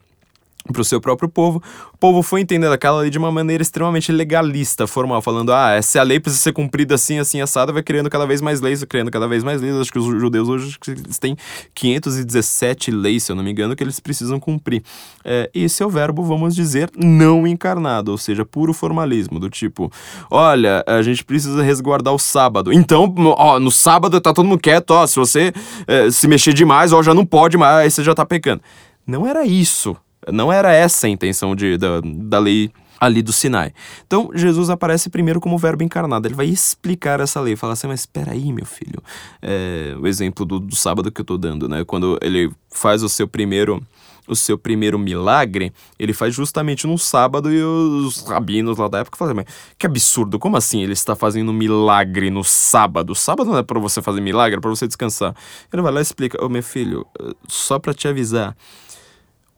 para 0.72 0.82
o 0.82 0.86
seu 0.86 1.02
próprio 1.02 1.30
povo. 1.30 1.62
O 1.94 1.98
povo 1.98 2.22
foi 2.22 2.42
entendendo 2.42 2.72
aquela 2.72 3.02
lei 3.02 3.10
de 3.10 3.18
uma 3.18 3.32
maneira 3.32 3.62
extremamente 3.62 4.12
legalista, 4.12 4.88
formal, 4.88 5.22
falando: 5.22 5.52
ah, 5.52 5.82
se 5.82 6.00
a 6.00 6.04
lei 6.04 6.20
precisa 6.20 6.42
ser 6.42 6.54
cumprida 6.54 6.96
assim, 6.96 7.20
assim, 7.20 7.42
assada, 7.42 7.72
vai 7.72 7.84
criando 7.84 8.10
cada 8.10 8.26
vez 8.26 8.42
mais 8.42 8.62
leis, 8.62 8.84
criando 8.84 9.12
cada 9.12 9.28
vez 9.28 9.44
mais 9.44 9.62
leis. 9.62 9.76
Acho 9.76 9.92
que 9.92 10.00
os 10.00 10.06
judeus 10.06 10.48
hoje 10.48 10.78
têm 11.20 11.36
517 11.74 12.92
leis, 12.92 13.24
se 13.24 13.32
eu 13.32 13.36
não 13.36 13.44
me 13.44 13.52
engano, 13.52 13.76
que 13.76 13.84
eles 13.84 14.00
precisam 14.00 14.40
cumprir. 14.40 14.84
É, 15.24 15.50
esse 15.54 15.84
é 15.84 15.86
o 15.86 15.90
verbo, 15.90 16.24
vamos 16.24 16.56
dizer, 16.56 16.90
não 16.96 17.46
encarnado, 17.46 18.12
ou 18.12 18.18
seja, 18.18 18.46
puro 18.46 18.74
formalismo, 18.74 19.40
do 19.40 19.50
tipo: 19.50 19.92
olha, 20.30 20.84
a 20.88 21.02
gente 21.02 21.24
precisa 21.24 21.62
resguardar 21.62 22.14
o 22.14 22.20
sábado. 22.20 22.72
Então, 22.72 23.14
ó, 23.38 23.60
no 23.60 23.72
sábado 23.72 24.20
tá 24.22 24.34
todo 24.34 24.46
mundo 24.46 24.60
quieto, 24.60 24.92
ó, 24.92 25.06
se 25.08 25.16
você 25.18 25.54
é, 25.88 26.10
se 26.12 26.28
mexer 26.28 26.54
demais, 26.54 26.94
ó, 26.94 27.02
já 27.02 27.14
não 27.14 27.26
pode 27.26 27.58
mais, 27.58 27.78
aí 27.78 27.92
você 27.92 28.04
já 28.04 28.14
tá 28.14 28.26
pecando. 28.26 28.62
Não 29.06 29.26
era 29.26 29.44
isso 29.46 29.98
não 30.32 30.52
era 30.52 30.74
essa 30.74 31.08
a 31.08 31.10
intenção 31.10 31.56
de, 31.56 31.78
da, 31.78 32.02
da 32.04 32.40
lei 32.40 32.72
ali 33.00 33.22
do 33.22 33.32
Sinai. 33.32 33.74
Então, 34.06 34.30
Jesus 34.36 34.70
aparece 34.70 35.10
primeiro 35.10 35.40
como 35.40 35.58
verbo 35.58 35.84
encarnado. 35.84 36.28
Ele 36.28 36.36
vai 36.36 36.48
explicar 36.48 37.22
essa 37.22 37.40
lei. 37.40 37.56
Fala 37.56 37.74
assim, 37.74 37.88
mas 37.88 38.02
espera 38.02 38.34
aí, 38.34 38.52
meu 38.52 38.66
filho. 38.66 39.02
É, 39.42 39.96
o 39.98 40.06
exemplo 40.06 40.46
do, 40.46 40.60
do 40.60 40.76
sábado 40.76 41.12
que 41.12 41.22
eu 41.22 41.24
estou 41.24 41.38
dando, 41.38 41.70
né? 41.70 41.86
Quando 41.86 42.20
ele 42.22 42.52
faz 42.70 43.02
o 43.02 43.10
seu 43.10 43.28
primeiro 43.28 43.82
o 44.28 44.36
seu 44.36 44.60
primeiro 44.60 45.00
milagre, 45.00 45.74
ele 45.98 46.14
faz 46.14 46.36
justamente 46.36 46.86
no 46.86 47.00
sábado 47.00 47.52
e 47.52 47.64
os 47.64 48.22
rabinos 48.22 48.78
lá 48.78 48.88
da 48.88 49.00
época 49.00 49.18
falam, 49.18 49.34
mas 49.34 49.46
que 49.76 49.88
absurdo, 49.88 50.38
como 50.38 50.56
assim 50.56 50.84
ele 50.84 50.94
está 50.94 51.16
fazendo 51.16 51.52
milagre 51.52 52.30
no 52.30 52.44
sábado? 52.44 53.16
Sábado 53.16 53.50
não 53.50 53.58
é 53.58 53.64
para 53.64 53.80
você 53.80 54.04
fazer 54.04 54.22
milagre, 54.22 54.60
é 54.60 54.62
para 54.62 54.70
você 54.70 54.86
descansar. 54.86 55.36
Ele 55.74 55.82
vai 55.82 55.92
lá 55.92 56.00
e 56.00 56.04
explica, 56.04 56.40
ô 56.40 56.46
oh, 56.46 56.50
meu 56.50 56.62
filho, 56.62 57.08
só 57.48 57.80
para 57.80 57.92
te 57.92 58.08
avisar, 58.08 58.56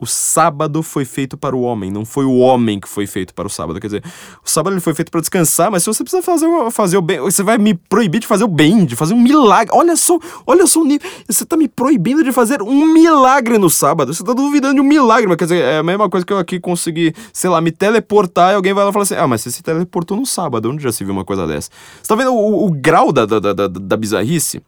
o 0.02 0.08
sábado 0.08 0.82
foi 0.82 1.06
feito 1.06 1.38
para 1.38 1.56
o 1.56 1.62
homem, 1.62 1.92
não 1.92 2.04
foi 2.04 2.26
o 2.26 2.38
homem 2.38 2.80
que 2.80 2.90
foi 2.90 3.06
feito 3.06 3.36
para 3.36 3.46
o 3.46 3.50
sábado. 3.50 3.80
Quer 3.80 3.86
dizer, 3.86 4.04
o 4.44 4.50
sábado 4.50 4.74
ele 4.74 4.82
foi 4.82 4.96
feito 4.96 5.12
para 5.12 5.22
descansar, 5.22 5.70
mas 5.70 5.84
se 5.84 5.88
você 5.88 6.04
precisa 6.04 6.24
fazer, 6.24 6.48
fazer 6.72 6.98
o 6.98 7.02
bem, 7.04 7.20
você 7.20 7.44
vai 7.44 7.60
me 7.60 7.76
proibir 7.76 8.20
de 8.20 8.26
fazer 8.26 8.44
o 8.44 8.48
bem, 8.48 8.84
de 8.84 8.96
fazer 8.96 9.14
um 9.14 9.22
milagre. 9.22 9.72
Olha 9.72 9.96
só, 9.96 10.18
olha 10.48 10.66
só 10.66 10.82
o 10.82 10.86
nível. 10.86 11.08
Você 11.28 11.44
está 11.44 11.56
me 11.56 11.68
proibindo 11.68 12.24
de 12.24 12.32
fazer 12.32 12.64
um 12.64 12.92
milagre 12.92 13.60
no 13.60 13.70
sábado. 13.70 14.12
Você 14.12 14.24
está 14.24 14.34
duvidando 14.34 14.76
de 14.76 14.82
um 14.82 14.86
milagre, 14.86 15.28
mas 15.28 15.38
quer 15.38 15.46
dizer, 15.46 15.64
é 15.64 15.78
a 15.78 15.84
mesma 15.84 16.10
coisa 16.10 16.26
que 16.26 16.34
eu 16.34 16.40
aqui 16.40 16.60
consegui, 16.60 17.14
sei 17.32 17.52
lá, 17.52 17.62
me 17.62 17.72
teleportar 17.72 18.54
e 18.54 18.56
alguém 18.56 18.74
vai 18.74 18.84
lá 18.84 18.90
e 18.90 18.94
fala 18.94 19.04
assim: 19.04 19.16
ah, 19.16 19.28
mas 19.28 19.42
você 19.42 19.52
se 19.52 19.62
teleportou 19.62 20.18
no 20.18 20.26
sábado, 20.26 20.68
onde 20.72 20.82
já 20.82 20.92
se 20.92 21.04
viu 21.04 21.14
uma 21.14 21.24
coisa 21.24 21.46
dessa? 21.46 21.70
Você 22.02 22.08
tá 22.08 22.16
vendo 22.16 22.34
o, 22.34 22.66
o 22.66 22.72
grau 22.72 23.12
da, 23.12 23.28
da, 23.28 23.40
da, 23.40 23.68
da 23.68 23.98
bizarrice? 23.98 24.64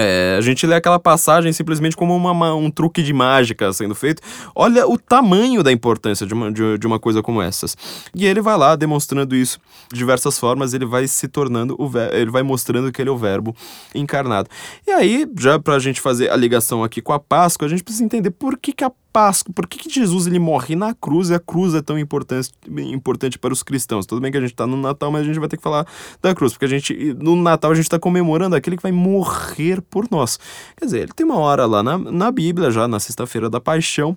É, 0.00 0.36
a 0.38 0.40
gente 0.40 0.64
lê 0.64 0.76
aquela 0.76 0.98
passagem 1.00 1.52
simplesmente 1.52 1.96
como 1.96 2.14
uma, 2.14 2.54
um 2.54 2.70
truque 2.70 3.02
de 3.02 3.12
mágica 3.12 3.72
sendo 3.72 3.96
feito. 3.96 4.22
Olha 4.54 4.86
o 4.86 4.96
tamanho 4.96 5.60
da 5.60 5.72
importância 5.72 6.24
de 6.24 6.32
uma, 6.32 6.52
de, 6.52 6.78
de, 6.78 6.86
uma 6.86 7.00
coisa 7.00 7.20
como 7.20 7.42
essas. 7.42 7.76
E 8.14 8.24
ele 8.24 8.40
vai 8.40 8.56
lá 8.56 8.76
demonstrando 8.76 9.34
isso 9.34 9.58
de 9.92 9.98
diversas 9.98 10.38
formas, 10.38 10.72
ele 10.72 10.86
vai 10.86 11.08
se 11.08 11.26
tornando, 11.26 11.74
o 11.76 11.90
ele 12.12 12.30
vai 12.30 12.44
mostrando 12.44 12.92
que 12.92 13.02
ele 13.02 13.10
é 13.10 13.12
o 13.12 13.16
verbo 13.16 13.56
encarnado. 13.92 14.48
E 14.86 14.92
aí, 14.92 15.26
já 15.36 15.58
pra 15.58 15.80
gente 15.80 16.00
fazer 16.00 16.30
a 16.30 16.36
ligação 16.36 16.84
aqui 16.84 17.02
com 17.02 17.12
a 17.12 17.18
Páscoa, 17.18 17.66
a 17.66 17.68
gente 17.68 17.82
precisa 17.82 18.04
entender 18.04 18.30
por 18.30 18.56
que, 18.56 18.72
que 18.72 18.84
a 18.84 18.92
Páscoa, 19.12 19.52
por 19.54 19.66
que, 19.66 19.78
que 19.78 19.90
Jesus 19.90 20.26
ele 20.26 20.38
morre 20.38 20.76
na 20.76 20.94
cruz 20.94 21.30
e 21.30 21.34
a 21.34 21.38
cruz 21.40 21.74
é 21.74 21.80
tão 21.80 21.98
importante, 21.98 22.50
importante 22.68 23.38
para 23.38 23.52
os 23.52 23.62
cristãos? 23.62 24.06
Tudo 24.06 24.20
bem 24.20 24.30
que 24.30 24.38
a 24.38 24.40
gente 24.40 24.52
está 24.52 24.66
no 24.66 24.76
Natal, 24.76 25.10
mas 25.10 25.22
a 25.22 25.24
gente 25.24 25.38
vai 25.38 25.48
ter 25.48 25.56
que 25.56 25.62
falar 25.62 25.86
da 26.22 26.34
cruz, 26.34 26.52
porque 26.52 26.66
a 26.66 26.68
gente, 26.68 27.14
no 27.14 27.34
Natal 27.34 27.70
a 27.70 27.74
gente 27.74 27.84
está 27.84 27.98
comemorando 27.98 28.54
aquele 28.54 28.76
que 28.76 28.82
vai 28.82 28.92
morrer 28.92 29.80
por 29.82 30.06
nós. 30.10 30.38
Quer 30.76 30.84
dizer, 30.84 30.98
ele 31.00 31.12
tem 31.14 31.24
uma 31.24 31.38
hora 31.38 31.66
lá 31.66 31.82
na, 31.82 31.96
na 31.98 32.30
Bíblia, 32.30 32.70
já 32.70 32.86
na 32.86 33.00
sexta-feira 33.00 33.48
da 33.48 33.60
paixão, 33.60 34.16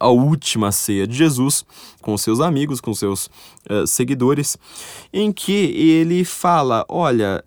a 0.00 0.08
última 0.08 0.70
ceia 0.70 1.06
de 1.06 1.16
Jesus 1.16 1.64
com 2.00 2.16
seus 2.16 2.40
amigos, 2.40 2.80
com 2.80 2.94
seus 2.94 3.26
uh, 3.68 3.86
seguidores, 3.86 4.56
em 5.12 5.32
que 5.32 5.52
ele 5.52 6.24
fala: 6.24 6.84
olha, 6.88 7.42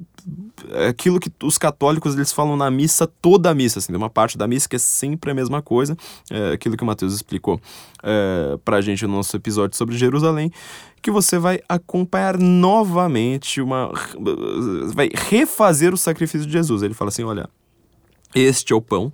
aquilo 0.87 1.19
que 1.19 1.31
os 1.43 1.57
católicos 1.57 2.15
eles 2.15 2.31
falam 2.31 2.55
na 2.55 2.69
missa, 2.69 3.07
toda 3.07 3.49
a 3.49 3.53
missa, 3.53 3.79
assim, 3.79 3.87
tem 3.87 3.97
uma 3.97 4.09
parte 4.09 4.37
da 4.37 4.47
missa 4.47 4.67
que 4.67 4.75
é 4.75 4.79
sempre 4.79 5.31
a 5.31 5.33
mesma 5.33 5.61
coisa, 5.61 5.97
é, 6.29 6.53
aquilo 6.53 6.77
que 6.77 6.83
o 6.83 6.85
Mateus 6.85 7.13
explicou 7.13 7.59
é, 8.03 8.57
pra 8.63 8.81
gente 8.81 9.05
no 9.05 9.13
nosso 9.13 9.35
episódio 9.35 9.77
sobre 9.77 9.97
Jerusalém, 9.97 10.51
que 11.01 11.11
você 11.11 11.39
vai 11.39 11.59
acompanhar 11.67 12.37
novamente 12.37 13.59
uma. 13.59 13.91
vai 14.93 15.09
refazer 15.13 15.93
o 15.93 15.97
sacrifício 15.97 16.45
de 16.45 16.53
Jesus. 16.53 16.83
Ele 16.83 16.93
fala 16.93 17.09
assim: 17.09 17.23
olha, 17.23 17.49
este 18.35 18.73
é 18.73 18.75
o 18.75 18.81
pão 18.81 19.11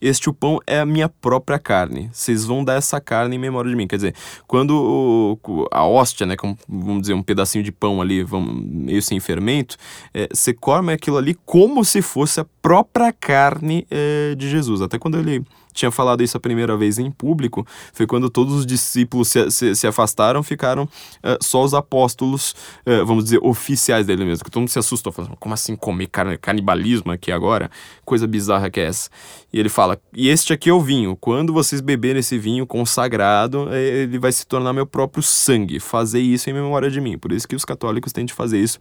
este 0.00 0.30
o 0.30 0.34
pão 0.34 0.58
é 0.66 0.80
a 0.80 0.86
minha 0.86 1.08
própria 1.08 1.58
carne. 1.58 2.08
Vocês 2.12 2.44
vão 2.44 2.64
dar 2.64 2.74
essa 2.74 3.00
carne 3.00 3.36
em 3.36 3.38
memória 3.38 3.70
de 3.70 3.76
mim. 3.76 3.86
Quer 3.86 3.96
dizer, 3.96 4.14
quando 4.46 5.38
o, 5.42 5.68
a 5.70 5.84
hóstia, 5.84 6.26
né, 6.26 6.36
vamos 6.68 7.02
dizer, 7.02 7.14
um 7.14 7.22
pedacinho 7.22 7.62
de 7.62 7.70
pão 7.70 8.00
ali, 8.00 8.22
vamos, 8.22 8.64
meio 8.64 9.02
sem 9.02 9.20
fermento, 9.20 9.76
é, 10.14 10.28
você 10.32 10.54
come 10.54 10.92
aquilo 10.92 11.18
ali 11.18 11.34
como 11.44 11.84
se 11.84 12.00
fosse 12.00 12.40
a 12.40 12.46
própria 12.62 13.12
carne 13.12 13.86
é, 13.90 14.34
de 14.36 14.48
Jesus. 14.48 14.80
Até 14.80 14.98
quando 14.98 15.18
ele 15.18 15.44
tinha 15.80 15.90
falado 15.90 16.22
isso 16.22 16.36
a 16.36 16.40
primeira 16.40 16.76
vez 16.76 16.98
em 16.98 17.10
público, 17.10 17.66
foi 17.92 18.06
quando 18.06 18.28
todos 18.28 18.54
os 18.54 18.66
discípulos 18.66 19.28
se, 19.28 19.50
se, 19.50 19.74
se 19.74 19.86
afastaram, 19.86 20.42
ficaram 20.42 20.84
uh, 20.84 21.42
só 21.42 21.64
os 21.64 21.74
apóstolos, 21.74 22.54
uh, 22.86 23.04
vamos 23.04 23.24
dizer, 23.24 23.40
oficiais 23.42 24.06
dele 24.06 24.24
mesmo. 24.24 24.44
Que 24.44 24.50
todo 24.50 24.60
mundo 24.60 24.68
se 24.68 24.78
assustou, 24.78 25.12
falando, 25.12 25.36
como 25.38 25.54
assim 25.54 25.74
comer 25.74 26.06
car 26.08 26.38
canibalismo 26.38 27.10
aqui 27.10 27.32
agora? 27.32 27.70
Coisa 28.04 28.26
bizarra 28.26 28.70
que 28.70 28.78
é 28.78 28.84
essa. 28.84 29.10
E 29.52 29.58
ele 29.58 29.68
fala, 29.68 29.98
e 30.14 30.28
este 30.28 30.52
aqui 30.52 30.68
é 30.68 30.72
o 30.72 30.80
vinho, 30.80 31.16
quando 31.16 31.52
vocês 31.52 31.80
beberem 31.80 32.20
esse 32.20 32.38
vinho 32.38 32.66
consagrado, 32.66 33.68
eh, 33.70 34.02
ele 34.02 34.18
vai 34.18 34.30
se 34.30 34.46
tornar 34.46 34.72
meu 34.72 34.86
próprio 34.86 35.22
sangue, 35.22 35.80
fazer 35.80 36.20
isso 36.20 36.48
em 36.50 36.52
memória 36.52 36.90
de 36.90 37.00
mim. 37.00 37.18
Por 37.18 37.32
isso 37.32 37.48
que 37.48 37.56
os 37.56 37.64
católicos 37.64 38.12
têm 38.12 38.24
de 38.24 38.32
fazer 38.32 38.60
isso 38.60 38.78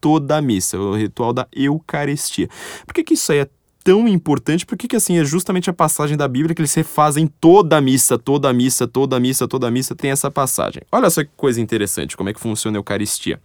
toda 0.00 0.36
a 0.36 0.42
missa, 0.42 0.78
o 0.78 0.96
ritual 0.96 1.32
da 1.32 1.46
Eucaristia. 1.52 2.48
Por 2.84 2.92
que, 2.92 3.04
que 3.04 3.14
isso 3.14 3.30
aí 3.30 3.38
é 3.38 3.48
tão 3.82 4.06
importante, 4.08 4.64
porque 4.64 4.88
que 4.88 4.96
assim, 4.96 5.18
é 5.18 5.24
justamente 5.24 5.68
a 5.68 5.72
passagem 5.72 6.16
da 6.16 6.28
Bíblia 6.28 6.54
que 6.54 6.60
eles 6.60 6.74
refazem 6.74 7.26
toda 7.40 7.76
a 7.76 7.80
missa, 7.80 8.18
toda 8.18 8.48
a 8.48 8.52
missa, 8.52 8.86
toda 8.86 9.16
a 9.16 9.20
missa, 9.20 9.48
toda 9.48 9.68
a 9.68 9.70
missa, 9.70 9.94
tem 9.94 10.10
essa 10.10 10.30
passagem. 10.30 10.82
Olha 10.90 11.10
só 11.10 11.22
que 11.22 11.30
coisa 11.36 11.60
interessante, 11.60 12.16
como 12.16 12.28
é 12.28 12.32
que 12.32 12.40
funciona 12.40 12.78
a 12.78 12.80
Eucaristia. 12.80 13.40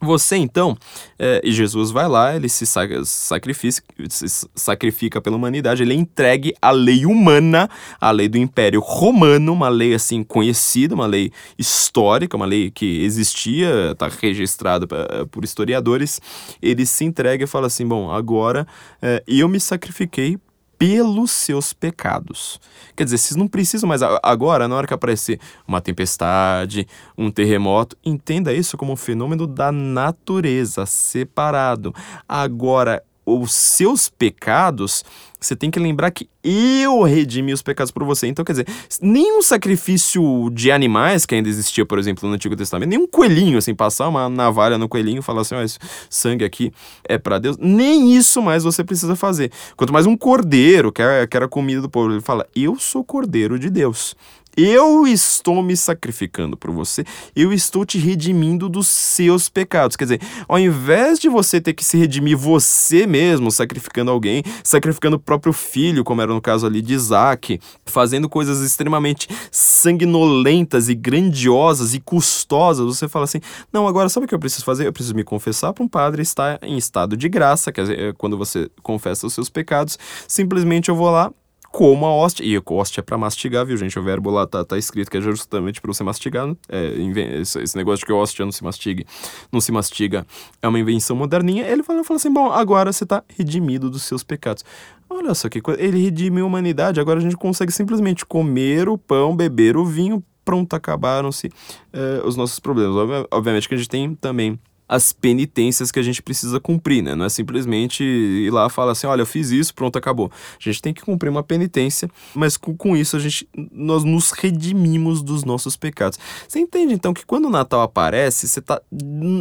Você 0.00 0.36
então, 0.36 0.76
é, 1.18 1.40
e 1.42 1.50
Jesus 1.50 1.90
vai 1.90 2.06
lá, 2.08 2.36
ele 2.36 2.48
se, 2.48 2.64
sacrifica, 3.04 3.82
se 4.08 4.48
sacrifica 4.54 5.20
pela 5.20 5.34
humanidade, 5.34 5.82
ele 5.82 5.92
é 5.92 5.96
entregue 5.96 6.54
lei 6.70 7.04
humana, 7.04 7.68
a 8.00 8.10
lei 8.12 8.28
do 8.28 8.38
Império 8.38 8.80
Romano, 8.80 9.52
uma 9.52 9.68
lei 9.68 9.94
assim 9.94 10.22
conhecida, 10.22 10.94
uma 10.94 11.06
lei 11.06 11.32
histórica, 11.58 12.36
uma 12.36 12.46
lei 12.46 12.70
que 12.70 13.02
existia, 13.02 13.90
está 13.90 14.08
registrada 14.08 14.86
por 15.32 15.44
historiadores. 15.44 16.20
Ele 16.62 16.86
se 16.86 17.04
entrega 17.04 17.42
e 17.42 17.46
fala 17.46 17.66
assim: 17.66 17.86
bom, 17.86 18.10
agora 18.10 18.66
é, 19.02 19.22
eu 19.26 19.48
me 19.48 19.58
sacrifiquei 19.58 20.38
pelos 20.78 21.32
seus 21.32 21.72
pecados. 21.72 22.60
Quer 22.96 23.04
dizer, 23.04 23.18
vocês 23.18 23.36
não 23.36 23.48
precisam 23.48 23.88
mais 23.88 24.00
agora, 24.22 24.68
na 24.68 24.76
hora 24.76 24.86
que 24.86 24.94
aparecer 24.94 25.40
uma 25.66 25.80
tempestade, 25.80 26.86
um 27.16 27.30
terremoto, 27.30 27.96
entenda 28.04 28.52
isso 28.52 28.76
como 28.76 28.92
um 28.92 28.96
fenômeno 28.96 29.46
da 29.46 29.72
natureza, 29.72 30.86
separado. 30.86 31.92
Agora, 32.28 33.02
os 33.36 33.52
seus 33.52 34.08
pecados, 34.08 35.04
você 35.40 35.54
tem 35.54 35.70
que 35.70 35.78
lembrar 35.78 36.10
que 36.10 36.28
eu 36.42 37.02
redimi 37.02 37.52
os 37.52 37.62
pecados 37.62 37.92
por 37.92 38.04
você. 38.04 38.26
Então, 38.26 38.44
quer 38.44 38.52
dizer, 38.52 38.66
nenhum 39.00 39.40
sacrifício 39.40 40.50
de 40.50 40.70
animais 40.72 41.24
que 41.24 41.34
ainda 41.34 41.48
existia, 41.48 41.86
por 41.86 41.98
exemplo, 41.98 42.28
no 42.28 42.34
Antigo 42.34 42.56
Testamento, 42.56 42.88
nenhum 42.88 43.06
coelhinho, 43.06 43.58
assim, 43.58 43.74
passar 43.74 44.08
uma 44.08 44.28
navalha 44.28 44.78
no 44.78 44.88
coelhinho 44.88 45.20
e 45.20 45.22
falar 45.22 45.42
assim, 45.42 45.54
ó, 45.54 45.62
esse 45.62 45.78
sangue 46.10 46.44
aqui 46.44 46.72
é 47.04 47.18
para 47.18 47.38
Deus, 47.38 47.56
nem 47.58 48.16
isso 48.16 48.42
mais 48.42 48.64
você 48.64 48.82
precisa 48.82 49.14
fazer. 49.14 49.52
Quanto 49.76 49.92
mais 49.92 50.06
um 50.06 50.16
cordeiro, 50.16 50.90
que 50.90 51.02
era, 51.02 51.26
que 51.26 51.36
era 51.36 51.46
comida 51.46 51.80
do 51.80 51.88
povo, 51.88 52.12
ele 52.12 52.20
fala, 52.20 52.46
eu 52.56 52.76
sou 52.76 53.04
cordeiro 53.04 53.58
de 53.58 53.70
Deus. 53.70 54.16
Eu 54.60 55.06
estou 55.06 55.62
me 55.62 55.76
sacrificando 55.76 56.56
por 56.56 56.72
você, 56.72 57.04
eu 57.36 57.52
estou 57.52 57.86
te 57.86 57.96
redimindo 57.96 58.68
dos 58.68 58.88
seus 58.88 59.48
pecados. 59.48 59.94
Quer 59.94 60.04
dizer, 60.04 60.20
ao 60.48 60.58
invés 60.58 61.20
de 61.20 61.28
você 61.28 61.60
ter 61.60 61.74
que 61.74 61.84
se 61.84 61.96
redimir 61.96 62.36
você 62.36 63.06
mesmo, 63.06 63.52
sacrificando 63.52 64.10
alguém, 64.10 64.42
sacrificando 64.64 65.14
o 65.14 65.20
próprio 65.20 65.52
filho, 65.52 66.02
como 66.02 66.22
era 66.22 66.34
no 66.34 66.40
caso 66.40 66.66
ali 66.66 66.82
de 66.82 66.92
Isaac, 66.92 67.60
fazendo 67.86 68.28
coisas 68.28 68.60
extremamente 68.60 69.28
sanguinolentas 69.52 70.88
e 70.88 70.94
grandiosas 70.96 71.94
e 71.94 72.00
custosas, 72.00 72.84
você 72.84 73.06
fala 73.06 73.26
assim: 73.26 73.40
não, 73.72 73.86
agora 73.86 74.08
sabe 74.08 74.26
o 74.26 74.28
que 74.28 74.34
eu 74.34 74.40
preciso 74.40 74.64
fazer? 74.64 74.88
Eu 74.88 74.92
preciso 74.92 75.14
me 75.14 75.22
confessar 75.22 75.72
para 75.72 75.84
um 75.84 75.88
padre 75.88 76.20
estar 76.20 76.58
em 76.62 76.76
estado 76.76 77.16
de 77.16 77.28
graça, 77.28 77.70
quer 77.70 77.82
dizer, 77.82 78.14
quando 78.14 78.36
você 78.36 78.68
confessa 78.82 79.24
os 79.24 79.34
seus 79.34 79.48
pecados, 79.48 79.96
simplesmente 80.26 80.88
eu 80.88 80.96
vou 80.96 81.10
lá 81.12 81.30
como 81.70 82.06
a 82.06 82.12
hóstia. 82.12 82.44
E 82.44 82.56
a 82.56 82.62
hóstia 82.64 83.00
é 83.00 83.02
pra 83.02 83.18
mastigar, 83.18 83.64
viu, 83.64 83.76
gente? 83.76 83.98
O 83.98 84.02
verbo 84.02 84.30
lá 84.30 84.46
tá, 84.46 84.64
tá 84.64 84.78
escrito 84.78 85.10
que 85.10 85.16
é 85.16 85.20
justamente 85.20 85.80
pra 85.80 85.92
você 85.92 86.02
mastigar. 86.02 86.46
Né? 86.46 86.56
É, 86.68 87.40
esse 87.40 87.76
negócio 87.76 88.00
de 88.00 88.06
que 88.06 88.12
hóstia 88.12 88.44
não 88.44 88.52
se 88.52 88.64
mastigue, 88.64 89.06
não 89.52 89.60
se 89.60 89.70
mastiga, 89.72 90.26
é 90.60 90.68
uma 90.68 90.78
invenção 90.78 91.16
moderninha. 91.16 91.66
Ele 91.66 91.82
fala, 91.82 92.00
assim: 92.00 92.32
bom, 92.32 92.50
agora 92.50 92.92
você 92.92 93.04
tá 93.04 93.22
redimido 93.36 93.90
dos 93.90 94.02
seus 94.02 94.22
pecados. 94.22 94.64
Olha 95.10 95.34
só 95.34 95.48
que 95.48 95.60
coisa. 95.60 95.80
Ele 95.80 96.02
redimiu 96.02 96.44
a 96.44 96.48
humanidade, 96.48 97.00
agora 97.00 97.18
a 97.18 97.22
gente 97.22 97.36
consegue 97.36 97.72
simplesmente 97.72 98.26
comer 98.26 98.88
o 98.88 98.98
pão, 98.98 99.36
beber 99.36 99.76
o 99.76 99.84
vinho. 99.84 100.22
Pronto, 100.44 100.74
acabaram-se 100.74 101.48
uh, 101.48 102.26
os 102.26 102.34
nossos 102.34 102.58
problemas. 102.58 103.26
Obviamente 103.30 103.68
que 103.68 103.74
a 103.74 103.76
gente 103.76 103.88
tem 103.88 104.14
também 104.14 104.58
as 104.88 105.12
penitências 105.12 105.92
que 105.92 105.98
a 105.98 106.02
gente 106.02 106.22
precisa 106.22 106.58
cumprir, 106.58 107.02
né? 107.02 107.14
Não 107.14 107.26
é 107.26 107.28
simplesmente 107.28 108.02
ir 108.02 108.50
lá 108.50 108.66
e 108.66 108.70
falar 108.70 108.92
assim, 108.92 109.06
olha, 109.06 109.22
eu 109.22 109.26
fiz 109.26 109.50
isso, 109.50 109.74
pronto, 109.74 109.98
acabou. 109.98 110.30
A 110.32 110.62
gente 110.62 110.80
tem 110.80 110.94
que 110.94 111.02
cumprir 111.02 111.28
uma 111.28 111.42
penitência, 111.42 112.08
mas 112.34 112.56
com, 112.56 112.74
com 112.74 112.96
isso 112.96 113.16
a 113.16 113.20
gente 113.20 113.48
nós 113.70 114.04
nos 114.04 114.30
redimimos 114.30 115.22
dos 115.22 115.44
nossos 115.44 115.76
pecados. 115.76 116.18
Você 116.48 116.58
entende 116.58 116.94
então 116.94 117.12
que 117.12 117.26
quando 117.26 117.46
o 117.46 117.50
Natal 117.50 117.82
aparece, 117.82 118.48
você 118.48 118.60
está 118.60 118.80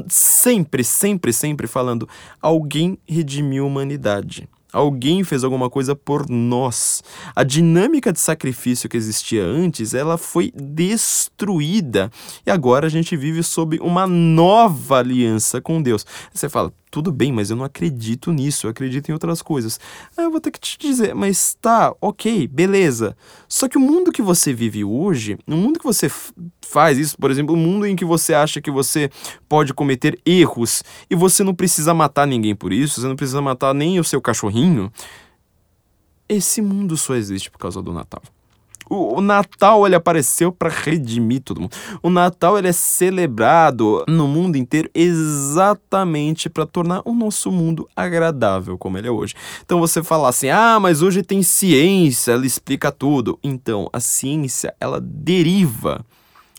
sempre, 0.10 0.84
sempre, 0.84 1.32
sempre 1.32 1.68
falando 1.68 2.10
alguém 2.42 2.98
redimiu 3.08 3.64
a 3.64 3.68
humanidade. 3.68 4.50
Alguém 4.72 5.24
fez 5.24 5.44
alguma 5.44 5.70
coisa 5.70 5.96
por 5.96 6.30
nós. 6.30 7.02
A 7.36 7.44
dinâmica 7.44 8.12
de 8.12 8.20
sacrifício 8.20 8.90
que 8.90 8.98
existia 8.98 9.44
antes, 9.44 9.94
ela 9.94 10.18
foi 10.18 10.52
destruída. 10.54 12.12
E 12.46 12.52
agora 12.52 12.88
a 12.88 12.90
gente 12.90 13.16
vive 13.16 13.42
sob 13.44 13.80
uma 13.80 14.06
nova 14.06 15.00
aliança 15.00 15.62
com 15.62 15.82
Deus. 15.82 16.06
Você 16.34 16.50
fala, 16.50 16.74
tudo 16.92 17.12
bem, 17.12 17.32
mas 17.32 17.50
eu 17.50 17.56
não 17.56 17.66
acredito 17.66 18.32
nisso, 18.32 18.66
eu 18.66 18.72
acredito 18.72 19.10
em 19.10 19.14
outras 19.14 19.42
coisas. 19.42 19.80
Aí 20.18 20.26
eu 20.26 20.32
vou 20.32 20.42
ter 20.42 20.52
que 20.52 20.60
te 20.60 20.78
dizer, 20.78 21.14
mas 21.14 21.56
tá, 21.62 21.94
ok, 22.02 22.48
beleza. 22.48 23.16
Só 23.48 23.68
que 23.68 23.78
o 23.78 23.82
mundo 23.82 24.12
que 24.12 24.22
você 24.22 24.54
vive 24.54 24.84
hoje, 24.84 25.38
o 25.48 25.56
mundo 25.56 25.80
que 25.80 25.86
você 25.86 26.10
faz 26.72 26.98
isso, 26.98 27.18
por 27.18 27.32
exemplo, 27.32 27.56
o 27.56 27.58
mundo 27.58 27.86
em 27.86 27.96
que 27.96 28.06
você 28.06 28.34
acha 28.34 28.62
que 28.62 28.72
você 28.72 29.10
pode 29.48 29.74
cometer 29.74 30.20
erros 30.26 30.84
e 31.10 31.16
você 31.16 31.44
não 31.44 31.54
precisa 31.54 31.94
matar 31.94 32.28
ninguém 32.28 32.56
por 32.56 32.72
isso, 32.72 33.02
você 33.02 33.08
não 33.08 33.16
precisa 33.16 33.42
matar 33.42 33.74
nem 33.74 34.00
o 34.00 34.04
seu 34.04 34.22
cachorrinho, 34.22 34.92
esse 36.30 36.62
mundo 36.62 36.98
só 36.98 37.16
existe 37.16 37.50
por 37.50 37.58
causa 37.58 37.82
do 37.82 37.94
Natal. 37.94 38.22
O, 38.90 39.18
o 39.18 39.22
Natal 39.22 39.86
ele 39.86 39.96
apareceu 39.96 40.52
para 40.52 40.70
redimir 40.70 41.42
todo 41.42 41.62
mundo. 41.62 41.76
O 42.02 42.10
Natal 42.10 42.58
ele 42.58 42.70
é 42.70 42.72
celebrado 42.72 44.04
no 44.08 44.28
mundo 44.28 44.56
inteiro 44.56 44.90
exatamente 44.94 46.50
para 46.50 46.66
tornar 46.66 47.02
o 47.06 47.14
nosso 47.14 47.52
mundo 47.52 47.88
agradável 47.96 48.78
como 48.78 48.98
ele 48.98 49.08
é 49.08 49.12
hoje. 49.12 49.36
Então 49.66 49.80
você 49.80 50.02
fala 50.02 50.30
assim: 50.30 50.50
"Ah, 50.50 50.80
mas 50.80 51.02
hoje 51.02 51.22
tem 51.22 51.44
ciência, 51.44 52.32
ela 52.32 52.46
explica 52.46 52.92
tudo". 52.92 53.38
Então, 53.44 53.90
a 53.92 54.00
ciência 54.00 54.74
ela 54.80 55.02
deriva 55.02 56.06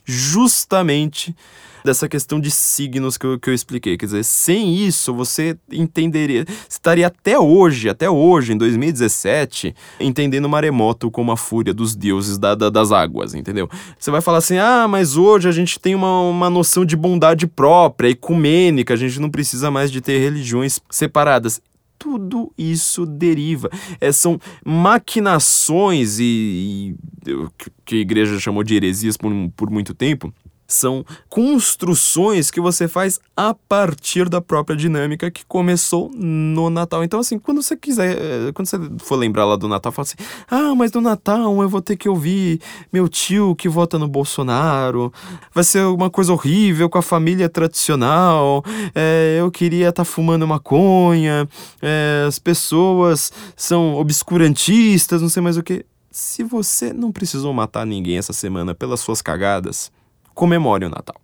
justamente 0.09 1.35
dessa 1.83 2.09
questão 2.09 2.39
de 2.39 2.51
signos 2.51 3.17
que 3.17 3.25
eu, 3.25 3.39
que 3.39 3.49
eu 3.49 3.53
expliquei. 3.53 3.97
Quer 3.97 4.05
dizer, 4.05 4.23
sem 4.23 4.75
isso 4.75 5.13
você 5.13 5.57
entenderia, 5.71 6.45
estaria 6.67 7.07
até 7.07 7.39
hoje, 7.39 7.89
até 7.89 8.09
hoje, 8.09 8.53
em 8.53 8.57
2017, 8.57 9.75
entendendo 9.99 10.45
o 10.45 10.49
maremoto 10.49 11.09
como 11.09 11.31
a 11.31 11.37
fúria 11.37 11.73
dos 11.73 11.95
deuses 11.95 12.37
da, 12.37 12.55
da, 12.55 12.69
das 12.69 12.91
águas, 12.91 13.33
entendeu? 13.33 13.69
Você 13.97 14.11
vai 14.11 14.21
falar 14.21 14.39
assim, 14.39 14.57
ah, 14.57 14.87
mas 14.87 15.15
hoje 15.15 15.47
a 15.47 15.51
gente 15.51 15.79
tem 15.79 15.95
uma, 15.95 16.21
uma 16.21 16.49
noção 16.49 16.83
de 16.83 16.95
bondade 16.95 17.47
própria, 17.47 18.09
ecumênica, 18.09 18.93
a 18.93 18.97
gente 18.97 19.19
não 19.19 19.29
precisa 19.29 19.71
mais 19.71 19.91
de 19.91 20.01
ter 20.01 20.19
religiões 20.19 20.79
separadas 20.89 21.61
tudo 21.99 22.51
isso 22.57 23.05
deriva. 23.05 23.69
É, 23.99 24.11
são 24.11 24.39
maquinações 24.65 26.17
e, 26.19 26.95
e, 27.27 27.47
que 27.85 27.95
a 27.95 27.99
igreja 27.99 28.39
chamou 28.39 28.63
de 28.63 28.75
heresias 28.75 29.17
por, 29.17 29.31
por 29.55 29.69
muito 29.69 29.93
tempo, 29.93 30.33
são 30.69 31.03
construções 31.27 32.51
que 32.51 32.61
você 32.61 32.87
faz 32.87 33.19
a 33.35 33.55
partir 33.55 34.29
da 34.29 34.39
própria 34.39 34.77
dinâmica 34.77 35.31
que 35.31 35.43
começou 35.43 36.11
no 36.13 36.69
Natal. 36.69 37.03
Então, 37.03 37.19
assim, 37.19 37.39
quando 37.39 37.63
você 37.63 37.75
quiser, 37.75 38.17
eh, 38.17 38.51
quando 38.53 38.67
você 38.67 38.77
for 38.99 39.15
lembrar 39.15 39.45
lá 39.45 39.55
do 39.55 39.67
Natal, 39.67 39.91
fala 39.91 40.05
assim: 40.05 40.17
ah, 40.47 40.75
mas 40.75 40.91
no 40.91 41.01
Natal 41.01 41.59
eu 41.61 41.67
vou 41.67 41.81
ter 41.81 41.97
que 41.97 42.07
ouvir 42.07 42.61
meu 42.93 43.09
tio 43.09 43.55
que 43.55 43.67
vota 43.67 43.97
no 43.97 44.07
Bolsonaro, 44.07 45.11
vai 45.53 45.63
ser 45.63 45.83
uma 45.85 46.09
coisa 46.09 46.31
horrível 46.31 46.87
com 46.87 46.99
a 46.99 47.01
família 47.01 47.49
tradicional, 47.49 48.63
é, 48.93 49.37
eu 49.39 49.49
queria 49.49 49.89
estar 49.89 50.03
tá 50.03 50.05
fumando 50.05 50.47
maconha, 50.47 51.49
é, 51.81 52.25
as 52.27 52.37
pessoas 52.37 53.31
são 53.55 53.95
obscurantistas, 53.95 55.21
não 55.21 55.29
sei 55.29 55.41
mais 55.41 55.57
o 55.57 55.63
que. 55.63 55.83
Se 56.11 56.43
você 56.43 56.91
não 56.93 57.11
precisou 57.11 57.53
matar 57.53 57.85
ninguém 57.85 58.17
essa 58.17 58.33
semana 58.33 58.75
pelas 58.75 58.99
suas 58.99 59.21
cagadas, 59.21 59.91
comemore 60.39 60.85
o 60.85 60.89
Natal. 60.89 61.17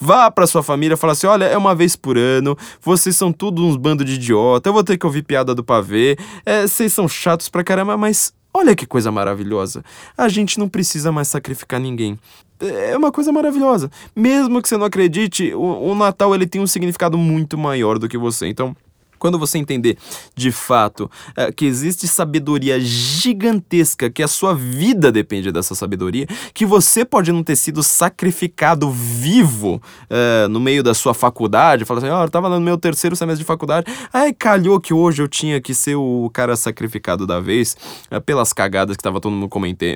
Vá 0.00 0.30
para 0.30 0.46
sua 0.46 0.62
família 0.62 0.94
e 0.94 0.96
fala 0.96 1.12
assim: 1.12 1.26
olha, 1.26 1.44
é 1.44 1.58
uma 1.58 1.74
vez 1.74 1.94
por 1.94 2.16
ano, 2.16 2.56
vocês 2.80 3.14
são 3.14 3.30
tudo 3.30 3.62
uns 3.62 3.76
bando 3.76 4.02
de 4.02 4.14
idiota, 4.14 4.70
eu 4.70 4.72
vou 4.72 4.82
ter 4.82 4.96
que 4.96 5.04
ouvir 5.04 5.22
piada 5.22 5.54
do 5.54 5.62
pavê, 5.62 6.16
é, 6.46 6.66
vocês 6.66 6.90
são 6.90 7.06
chatos 7.06 7.50
pra 7.50 7.62
caramba, 7.62 7.98
mas 7.98 8.32
olha 8.54 8.74
que 8.74 8.86
coisa 8.86 9.12
maravilhosa. 9.12 9.84
A 10.16 10.26
gente 10.28 10.58
não 10.58 10.70
precisa 10.70 11.12
mais 11.12 11.28
sacrificar 11.28 11.78
ninguém. 11.78 12.18
É 12.60 12.96
uma 12.96 13.10
coisa 13.10 13.32
maravilhosa. 13.32 13.90
Mesmo 14.14 14.62
que 14.62 14.68
você 14.68 14.76
não 14.76 14.86
acredite, 14.86 15.52
o, 15.52 15.90
o 15.90 15.94
Natal 15.94 16.34
ele 16.34 16.46
tem 16.46 16.60
um 16.60 16.66
significado 16.66 17.18
muito 17.18 17.58
maior 17.58 17.98
do 17.98 18.08
que 18.08 18.16
você. 18.16 18.46
Então, 18.46 18.74
quando 19.22 19.38
você 19.38 19.56
entender 19.56 19.96
de 20.34 20.50
fato 20.50 21.08
é, 21.36 21.52
que 21.52 21.64
existe 21.64 22.08
sabedoria 22.08 22.80
gigantesca, 22.80 24.10
que 24.10 24.20
a 24.20 24.26
sua 24.26 24.52
vida 24.52 25.12
depende 25.12 25.52
dessa 25.52 25.76
sabedoria, 25.76 26.26
que 26.52 26.66
você 26.66 27.04
pode 27.04 27.30
não 27.30 27.44
ter 27.44 27.54
sido 27.54 27.84
sacrificado 27.84 28.90
vivo 28.90 29.80
é, 30.10 30.48
no 30.48 30.58
meio 30.58 30.82
da 30.82 30.92
sua 30.92 31.14
faculdade, 31.14 31.84
fala 31.84 32.00
assim: 32.00 32.08
ó, 32.08 32.20
oh, 32.20 32.24
eu 32.24 32.30
tava 32.30 32.48
no 32.48 32.60
meu 32.60 32.76
terceiro 32.76 33.14
semestre 33.14 33.44
de 33.44 33.46
faculdade, 33.46 33.86
aí 34.12 34.32
calhou 34.32 34.80
que 34.80 34.92
hoje 34.92 35.22
eu 35.22 35.28
tinha 35.28 35.60
que 35.60 35.72
ser 35.72 35.94
o 35.94 36.28
cara 36.34 36.56
sacrificado 36.56 37.24
da 37.24 37.38
vez 37.38 37.76
é, 38.10 38.18
pelas 38.18 38.52
cagadas 38.52 38.96
que 38.96 39.04
tava 39.04 39.20
todo 39.20 39.30
mundo 39.30 39.48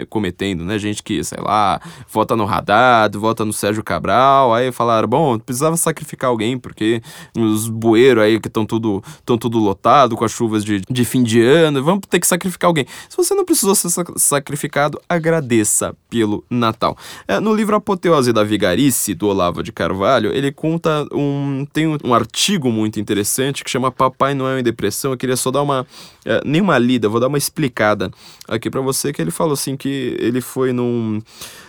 cometendo, 0.08 0.64
né? 0.64 0.78
Gente 0.78 1.02
que, 1.02 1.24
sei 1.24 1.38
lá, 1.42 1.80
vota 2.08 2.36
no 2.36 2.46
Haddad, 2.46 3.18
vota 3.18 3.44
no 3.44 3.52
Sérgio 3.52 3.82
Cabral, 3.82 4.54
aí 4.54 4.70
falaram: 4.70 5.08
bom, 5.08 5.36
precisava 5.36 5.76
sacrificar 5.76 6.30
alguém, 6.30 6.56
porque 6.56 7.02
os 7.36 7.68
bueiros 7.68 8.22
aí 8.22 8.38
que 8.38 8.46
estão 8.46 8.64
tudo 8.64 9.02
estão 9.18 9.36
tudo 9.38 9.58
lotado 9.58 10.16
com 10.16 10.24
as 10.24 10.32
chuvas 10.32 10.64
de, 10.64 10.80
de 10.88 11.04
fim 11.04 11.22
de 11.22 11.42
ano, 11.42 11.82
vamos 11.82 12.02
ter 12.08 12.20
que 12.20 12.26
sacrificar 12.26 12.68
alguém. 12.68 12.86
Se 13.08 13.16
você 13.16 13.34
não 13.34 13.44
precisou 13.44 13.74
ser 13.74 13.88
sacrificado, 14.16 15.00
agradeça 15.08 15.94
pelo 16.08 16.44
Natal. 16.50 16.96
É, 17.26 17.40
no 17.40 17.54
livro 17.54 17.76
Apoteose 17.76 18.32
da 18.32 18.44
Vigarice, 18.44 19.14
do 19.14 19.28
Olavo 19.28 19.62
de 19.62 19.72
Carvalho, 19.72 20.32
ele 20.32 20.52
conta 20.52 21.06
um. 21.12 21.66
tem 21.72 21.86
um, 21.86 21.96
um 22.04 22.14
artigo 22.14 22.70
muito 22.70 23.00
interessante 23.00 23.64
que 23.64 23.70
chama 23.70 23.90
Papai 23.90 24.34
Noel 24.34 24.58
em 24.58 24.62
Depressão. 24.62 25.12
Eu 25.12 25.16
queria 25.16 25.36
só 25.36 25.50
dar 25.50 25.62
uma. 25.62 25.86
É, 26.24 26.40
nem 26.44 26.60
uma 26.60 26.78
lida, 26.78 27.08
vou 27.08 27.20
dar 27.20 27.28
uma 27.28 27.38
explicada 27.38 28.10
aqui 28.48 28.70
para 28.70 28.80
você, 28.80 29.12
que 29.12 29.20
ele 29.20 29.30
falou 29.30 29.52
assim 29.52 29.76
que 29.76 30.16
ele 30.18 30.40
foi 30.40 30.72
num 30.72 31.20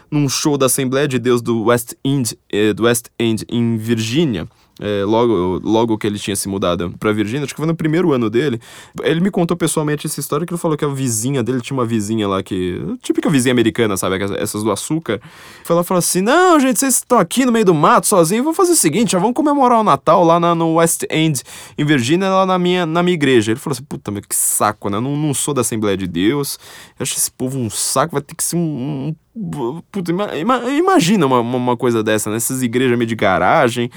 num 0.09 0.27
show 0.29 0.57
da 0.57 0.67
Assembleia 0.67 1.07
de 1.07 1.19
Deus 1.19 1.41
do 1.41 1.65
West 1.65 1.93
End, 2.03 2.37
eh, 2.49 2.73
do 2.73 2.83
West 2.83 3.07
End 3.19 3.45
em 3.49 3.77
Virgínia, 3.77 4.47
é, 4.79 5.03
logo, 5.03 5.59
logo 5.63 5.97
que 5.97 6.05
ele 6.05 6.19
tinha 6.19 6.35
se 6.35 6.47
mudado 6.47 6.93
pra 6.99 7.11
Virgínia, 7.11 7.45
acho 7.45 7.53
que 7.53 7.59
foi 7.59 7.67
no 7.67 7.75
primeiro 7.75 8.13
ano 8.13 8.29
dele. 8.29 8.59
Ele 9.01 9.19
me 9.19 9.31
contou 9.31 9.57
pessoalmente 9.57 10.05
essa 10.05 10.19
história 10.19 10.45
que 10.45 10.53
ele 10.53 10.59
falou 10.59 10.77
que 10.77 10.85
a 10.85 10.87
vizinha 10.87 11.41
dele 11.43 11.61
tinha 11.61 11.75
uma 11.75 11.85
vizinha 11.85 12.27
lá 12.27 12.43
que. 12.43 12.79
Típica 13.01 13.29
vizinha 13.29 13.51
americana, 13.51 13.97
sabe? 13.97 14.17
Essas 14.37 14.63
do 14.63 14.71
açúcar. 14.71 15.19
Ela 15.67 15.83
falou 15.83 15.99
assim: 15.99 16.21
Não, 16.21 16.59
gente, 16.59 16.79
vocês 16.79 16.95
estão 16.95 17.17
aqui 17.17 17.45
no 17.45 17.51
meio 17.51 17.65
do 17.65 17.73
mato 17.73 18.07
sozinhos, 18.07 18.43
vamos 18.43 18.57
fazer 18.57 18.73
o 18.73 18.75
seguinte, 18.75 19.11
já 19.11 19.19
vamos 19.19 19.33
comemorar 19.33 19.79
o 19.79 19.83
Natal 19.83 20.23
lá 20.23 20.39
na, 20.39 20.53
no 20.53 20.75
West 20.75 21.03
End, 21.09 21.41
em 21.77 21.85
Virgínia, 21.85 22.29
lá 22.29 22.45
na 22.45 22.59
minha, 22.59 22.85
na 22.85 23.01
minha 23.01 23.15
igreja. 23.15 23.51
Ele 23.51 23.59
falou 23.59 23.73
assim: 23.73 23.83
Puta, 23.83 24.11
meu, 24.11 24.21
que 24.21 24.35
saco, 24.35 24.89
né? 24.89 24.97
Eu 24.97 25.01
não, 25.01 25.15
não 25.15 25.33
sou 25.33 25.53
da 25.53 25.61
Assembleia 25.61 25.97
de 25.97 26.07
Deus. 26.07 26.59
Eu 26.99 27.03
acho 27.03 27.15
esse 27.17 27.31
povo 27.31 27.57
um 27.57 27.69
saco, 27.69 28.13
vai 28.13 28.21
ter 28.21 28.35
que 28.35 28.43
ser 28.43 28.55
um, 28.55 28.59
um 29.09 29.15
Puta, 29.91 30.11
imagina 30.77 31.25
uma, 31.25 31.39
uma, 31.39 31.77
coisa 31.77 32.03
dessa, 32.03 32.29
né? 32.29 32.37
Essas 32.37 32.61
igrejas 32.61 32.97
meio 32.97 33.07
de 33.07 33.15
garagem. 33.15 33.89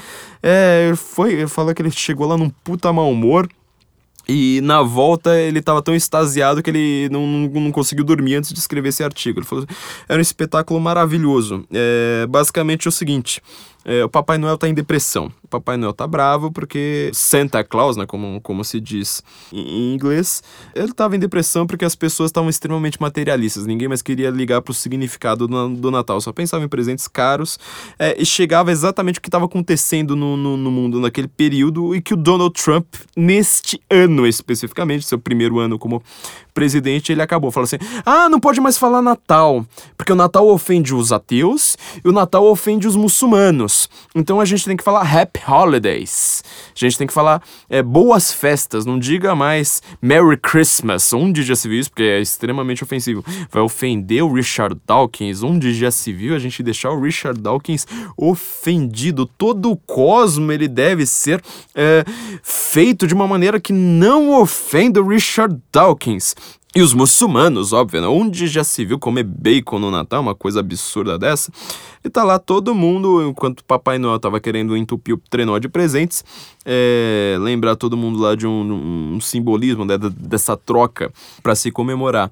É, 0.43 0.93
foi, 0.97 1.47
falou 1.47 1.75
que 1.75 1.81
ele 1.81 1.91
chegou 1.91 2.27
lá 2.27 2.37
num 2.37 2.51
puta 2.51 2.93
mau 2.93 3.11
humor. 3.11 3.49
E 4.29 4.61
na 4.61 4.83
volta 4.83 5.37
ele 5.37 5.61
tava 5.61 5.83
tão 5.83 5.95
extasiado 5.95 6.63
que 6.63 6.71
ele 6.71 7.09
não, 7.11 7.27
não, 7.27 7.49
não, 7.49 7.73
conseguiu 7.73 8.05
dormir 8.05 8.37
antes 8.37 8.53
de 8.53 8.59
escrever 8.61 8.91
esse 8.91 9.03
artigo. 9.03 9.41
Ele 9.41 9.47
falou: 9.47 9.67
era 10.09 10.19
um 10.19 10.23
espetáculo 10.23 10.79
maravilhoso. 10.79 11.65
É, 11.73 12.27
basicamente 12.29 12.87
é 12.87 12.89
o 12.91 12.93
seguinte: 12.93 13.43
é, 13.85 14.05
o 14.05 14.09
Papai 14.09 14.37
Noel 14.39 14.59
tá 14.59 14.69
em 14.69 14.75
depressão. 14.75 15.33
O 15.43 15.49
Papai 15.49 15.77
Noel 15.77 15.93
tá 15.93 16.07
bravo 16.07 16.53
porque 16.53 17.11
Santa 17.15 17.65
Claus, 17.65 17.97
né, 17.97 18.07
como, 18.07 18.41
como 18.41 18.65
se 18.65 18.79
diz 18.81 19.23
em 19.53 19.95
inglês, 19.95 20.43
ele 20.75 20.93
tava 20.93 21.17
em 21.17 21.19
depressão 21.19 21.67
porque 21.67 21.85
as 21.85 21.95
pessoas 21.95 22.29
estavam 22.29 22.51
extremamente 22.51 23.01
materialistas. 23.01 23.67
Ninguém 23.67 23.89
mais 23.89 24.03
queria 24.03 24.31
ligar 24.31 24.61
pro 24.63 24.75
significado 24.75 25.49
do, 25.49 25.69
do 25.71 25.91
Natal, 25.91 26.21
só 26.21 26.33
pensava 26.33 26.65
em 26.65 26.69
presentes 26.69 27.09
caros 27.09 27.59
é, 27.99 28.21
e 28.21 28.25
chegava 28.25 28.71
exatamente 28.71 29.19
o 29.19 29.23
que 29.23 29.29
estava 29.29 29.47
acontecendo 29.47 30.15
no, 30.15 30.37
no, 30.37 30.57
no, 30.57 30.71
mundo 30.71 31.01
naquele 31.01 31.29
período 31.29 31.95
e 31.95 32.03
que 32.03 32.15
o 32.15 32.17
Donald 32.17 32.53
Trump, 32.63 32.87
neste 33.17 33.81
ano 33.91 34.27
especificamente, 34.27 35.07
seu 35.07 35.19
primeiro 35.19 35.59
ano 35.59 35.79
como 35.79 36.03
presidente, 36.53 37.13
ele 37.13 37.23
acabou 37.23 37.51
falando 37.51 37.67
assim: 37.67 38.03
ah, 38.05 38.29
não 38.29 38.41
pode 38.41 38.61
mais 38.61 38.79
falar 38.79 39.03
Natal, 39.03 39.65
porque 39.97 40.13
o 40.13 40.17
Natal 40.17 40.47
ofende 40.49 40.95
os 40.95 41.13
ateus 41.13 41.77
e 42.05 42.09
o 42.09 42.13
Natal 42.13 42.45
ofende 42.47 42.87
os 42.87 42.97
muçulmanos. 42.97 43.89
Então 44.15 44.41
a 44.41 44.45
gente 44.45 44.65
tem 44.65 44.77
que 44.77 44.85
falar 44.85 45.03
Happy 45.03 45.41
Holidays. 45.47 46.43
A 46.75 46.79
gente 46.79 46.99
tem 46.99 47.07
que 47.07 47.13
falar 47.13 47.43
é, 47.69 47.83
boas 47.83 48.33
festas, 48.33 48.87
não 48.87 48.99
diga 48.99 49.35
mais 49.35 49.83
Merry 50.01 50.37
Christmas. 50.37 51.13
Onde 51.13 51.43
já 51.43 51.55
se 51.55 51.69
viu 51.69 51.81
isso? 51.81 51.91
Porque 51.91 52.03
é 52.03 52.21
extremamente 52.21 52.83
ofensivo. 52.83 53.25
Vai 53.51 53.63
ofender 53.63 54.23
o 54.23 54.33
Richard 54.33 54.77
Dawkins. 54.87 55.43
Onde 55.43 55.75
já 55.75 55.91
se 55.91 56.13
viu 56.13 56.35
a 56.35 56.39
gente 56.39 56.63
deixar 56.63 56.91
o 56.91 57.01
Richard 57.01 57.41
Dawkins 57.41 57.87
ofendido? 58.17 59.27
Todo 59.27 59.71
o 59.71 59.77
cosmo 59.77 60.51
ele 60.53 60.69
deve 60.69 61.07
ser 61.07 61.43
é, 61.75 62.05
feito 62.43 63.07
de 63.07 63.15
uma 63.15 63.27
maneira 63.27 63.61
que 63.61 63.73
não 63.73 64.41
ofenda 64.41 65.01
o 65.01 65.09
Richard 65.09 65.57
Dawkins. 65.73 66.35
E 66.73 66.81
os 66.81 66.95
muçulmanos, 66.95 67.73
óbvio, 67.73 68.01
né? 68.01 68.07
onde 68.07 68.47
já 68.47 68.63
se 68.63 68.85
viu 68.85 68.97
comer 68.97 69.25
bacon 69.25 69.81
no 69.81 69.91
Natal, 69.91 70.23
uma 70.23 70.37
coisa 70.37 70.61
absurda 70.61 71.19
dessa. 71.19 71.51
E 72.05 72.09
tá 72.09 72.23
lá 72.23 72.39
todo 72.39 72.73
mundo, 72.77 73.29
enquanto 73.29 73.65
Papai 73.65 73.99
Noel 73.99 74.21
tava 74.21 74.39
querendo 74.39 74.77
entupir 74.77 75.17
o 75.17 75.19
trenó 75.19 75.59
de 75.59 75.69
presentes, 75.69 76.25
é, 76.65 77.37
lembrar 77.41 77.77
todo 77.77 77.97
mundo 77.97 78.19
lá 78.19 78.35
de 78.35 78.47
um, 78.47 79.15
um 79.15 79.21
simbolismo 79.21 79.85
né, 79.85 79.97
dessa 79.99 80.57
troca 80.57 81.13
para 81.43 81.55
se 81.55 81.71
comemorar. 81.71 82.31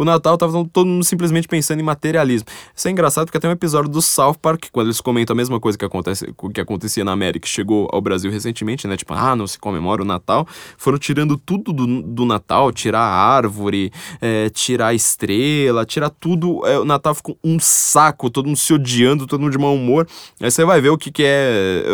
O 0.00 0.04
Natal 0.04 0.38
tava 0.38 0.66
todo 0.72 0.86
mundo 0.86 1.04
simplesmente 1.04 1.46
pensando 1.46 1.80
em 1.80 1.82
materialismo. 1.82 2.48
Isso 2.74 2.88
é 2.88 2.90
engraçado 2.90 3.26
porque 3.26 3.38
tem 3.38 3.50
um 3.50 3.52
episódio 3.52 3.90
do 3.90 4.00
South 4.00 4.36
Park, 4.40 4.66
quando 4.72 4.86
eles 4.86 4.98
comentam 4.98 5.34
a 5.34 5.36
mesma 5.36 5.60
coisa 5.60 5.76
que, 5.76 5.84
acontece, 5.84 6.32
que 6.54 6.60
acontecia 6.60 7.04
na 7.04 7.12
América, 7.12 7.46
chegou 7.46 7.86
ao 7.92 8.00
Brasil 8.00 8.30
recentemente, 8.30 8.88
né? 8.88 8.96
Tipo, 8.96 9.12
ah, 9.12 9.36
não 9.36 9.46
se 9.46 9.58
comemora 9.58 10.00
o 10.00 10.04
Natal. 10.04 10.48
Foram 10.78 10.96
tirando 10.96 11.36
tudo 11.36 11.70
do, 11.70 12.00
do 12.00 12.24
Natal, 12.24 12.72
tirar 12.72 13.00
a 13.00 13.14
árvore, 13.14 13.92
é, 14.22 14.48
tirar 14.48 14.88
a 14.88 14.94
estrela, 14.94 15.84
tirar 15.84 16.08
tudo. 16.08 16.66
É, 16.66 16.78
o 16.78 16.84
Natal 16.86 17.14
ficou 17.14 17.36
um 17.44 17.58
saco, 17.60 18.30
todo 18.30 18.46
mundo 18.46 18.56
se 18.56 18.72
odiando 18.72 19.26
todo 19.26 19.40
mundo 19.40 19.52
de 19.52 19.58
mau 19.58 19.74
humor. 19.74 20.08
Aí 20.40 20.50
você 20.50 20.64
vai 20.64 20.80
ver 20.80 20.88
o 20.88 20.96
que, 20.96 21.10
que 21.10 21.24
é 21.26 21.84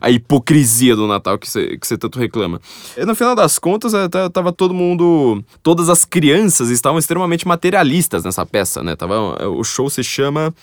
a 0.00 0.08
hipocrisia 0.08 0.94
do 0.94 1.08
Natal 1.08 1.35
que 1.38 1.48
você, 1.48 1.76
que 1.76 1.86
você 1.86 1.96
tanto 1.96 2.18
reclama. 2.18 2.60
E 2.96 3.04
no 3.04 3.14
final 3.14 3.34
das 3.34 3.58
contas, 3.58 3.94
é, 3.94 4.08
tava 4.32 4.52
todo 4.52 4.74
mundo. 4.74 5.42
Todas 5.62 5.88
as 5.88 6.04
crianças 6.04 6.70
estavam 6.70 6.98
extremamente 6.98 7.46
materialistas 7.46 8.24
nessa 8.24 8.44
peça, 8.44 8.82
né? 8.82 8.96
Tava, 8.96 9.48
o 9.48 9.64
show 9.64 9.88
se 9.88 10.02
chama 10.02 10.54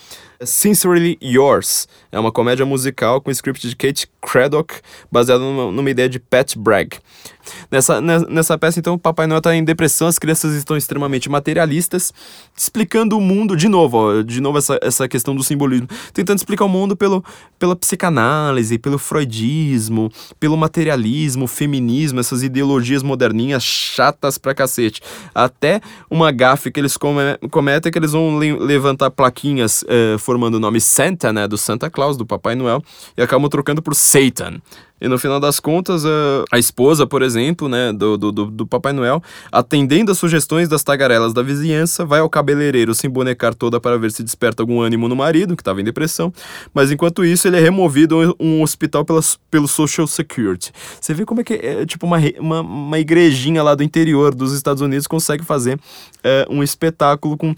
Sincerely 0.41 1.17
Yours. 1.21 1.87
É 2.11 2.19
uma 2.19 2.31
comédia 2.31 2.65
musical 2.65 3.21
com 3.21 3.31
script 3.31 3.67
de 3.67 3.75
Kate 3.75 4.07
Craddock, 4.25 4.75
baseado 5.11 5.41
numa, 5.41 5.71
numa 5.71 5.89
ideia 5.89 6.09
de 6.09 6.19
Pat 6.19 6.55
Bragg. 6.57 6.97
Nessa, 7.69 7.99
nessa 7.99 8.57
peça, 8.57 8.79
então, 8.79 8.93
o 8.93 8.99
Papai 8.99 9.27
Noel 9.27 9.39
está 9.39 9.53
em 9.53 9.63
depressão, 9.63 10.07
as 10.07 10.17
crianças 10.17 10.53
estão 10.53 10.77
extremamente 10.77 11.29
materialistas, 11.29 12.13
explicando 12.55 13.17
o 13.17 13.21
mundo, 13.21 13.55
de 13.55 13.67
novo, 13.67 13.97
ó, 13.97 14.21
de 14.21 14.39
novo 14.39 14.57
essa, 14.57 14.79
essa 14.81 15.07
questão 15.07 15.35
do 15.35 15.43
simbolismo, 15.43 15.87
tentando 16.13 16.37
explicar 16.37 16.65
o 16.65 16.69
mundo 16.69 16.95
pelo, 16.95 17.23
pela 17.59 17.75
psicanálise, 17.75 18.77
pelo 18.77 18.97
freudismo, 18.97 20.09
pelo 20.39 20.55
materialismo, 20.55 21.47
feminismo, 21.47 22.19
essas 22.19 22.43
ideologias 22.43 23.03
moderninhas 23.03 23.63
chatas 23.63 24.37
pra 24.37 24.53
cacete. 24.53 25.01
Até 25.33 25.81
uma 26.09 26.31
gafe 26.31 26.71
que 26.71 26.79
eles 26.79 26.95
cometem 26.95 27.89
é 27.89 27.91
que 27.91 27.97
eles 27.97 28.11
vão 28.11 28.39
le 28.39 28.53
levantar 28.53 29.09
plaquinhas 29.09 29.83
eh, 29.87 30.15
formando 30.19 30.55
o 30.55 30.59
nome 30.59 30.79
Santa, 30.79 31.33
né, 31.33 31.47
do 31.47 31.57
Santa 31.57 31.89
Claus, 31.89 32.15
do 32.15 32.25
Papai 32.25 32.55
Noel, 32.55 32.81
e 33.17 33.21
acabam 33.21 33.49
trocando 33.49 33.81
por 33.81 33.95
Satan. 34.13 34.61
E 35.01 35.07
no 35.09 35.19
final 35.19 35.37
das 35.37 35.59
contas, 35.59 36.05
a, 36.49 36.57
esposa, 36.57 37.05
por 37.05 37.21
exemplo, 37.21 37.67
né, 37.67 37.91
do, 37.91 38.15
do, 38.15 38.31
do, 38.31 38.65
Papai 38.65 38.93
Noel, 38.93 39.21
atendendo 39.51 40.13
às 40.13 40.17
sugestões 40.17 40.69
das 40.69 40.81
tagarelas 40.81 41.33
da 41.33 41.41
vizinhança, 41.41 42.05
vai 42.05 42.21
ao 42.21 42.29
cabeleireiro 42.29 42.95
se 42.95 43.05
embonecar 43.05 43.53
toda 43.53 43.81
para 43.81 43.97
ver 43.97 44.13
se 44.13 44.23
desperta 44.23 44.63
algum 44.63 44.79
ânimo 44.79 45.09
no 45.09 45.15
marido, 45.15 45.57
que 45.57 45.61
estava 45.61 45.81
em 45.81 45.83
depressão. 45.83 46.31
Mas 46.73 46.89
enquanto 46.89 47.25
isso, 47.25 47.49
ele 47.49 47.57
é 47.57 47.59
removido 47.59 48.17
a 48.17 48.41
um 48.41 48.61
hospital 48.61 49.03
pela, 49.03 49.19
pelo 49.51 49.67
Social 49.67 50.07
Security. 50.07 50.71
Você 51.01 51.13
vê 51.13 51.25
como 51.25 51.41
é 51.41 51.43
que 51.43 51.55
é, 51.55 51.85
tipo 51.85 52.05
uma, 52.05 52.19
uma, 52.39 52.61
uma 52.61 52.97
igrejinha 52.97 53.61
lá 53.61 53.75
do 53.75 53.83
interior 53.83 54.33
dos 54.33 54.53
Estados 54.53 54.81
Unidos 54.81 55.05
consegue 55.05 55.43
fazer 55.43 55.77
é, 56.23 56.47
um 56.49 56.63
espetáculo 56.63 57.35
com 57.35 57.53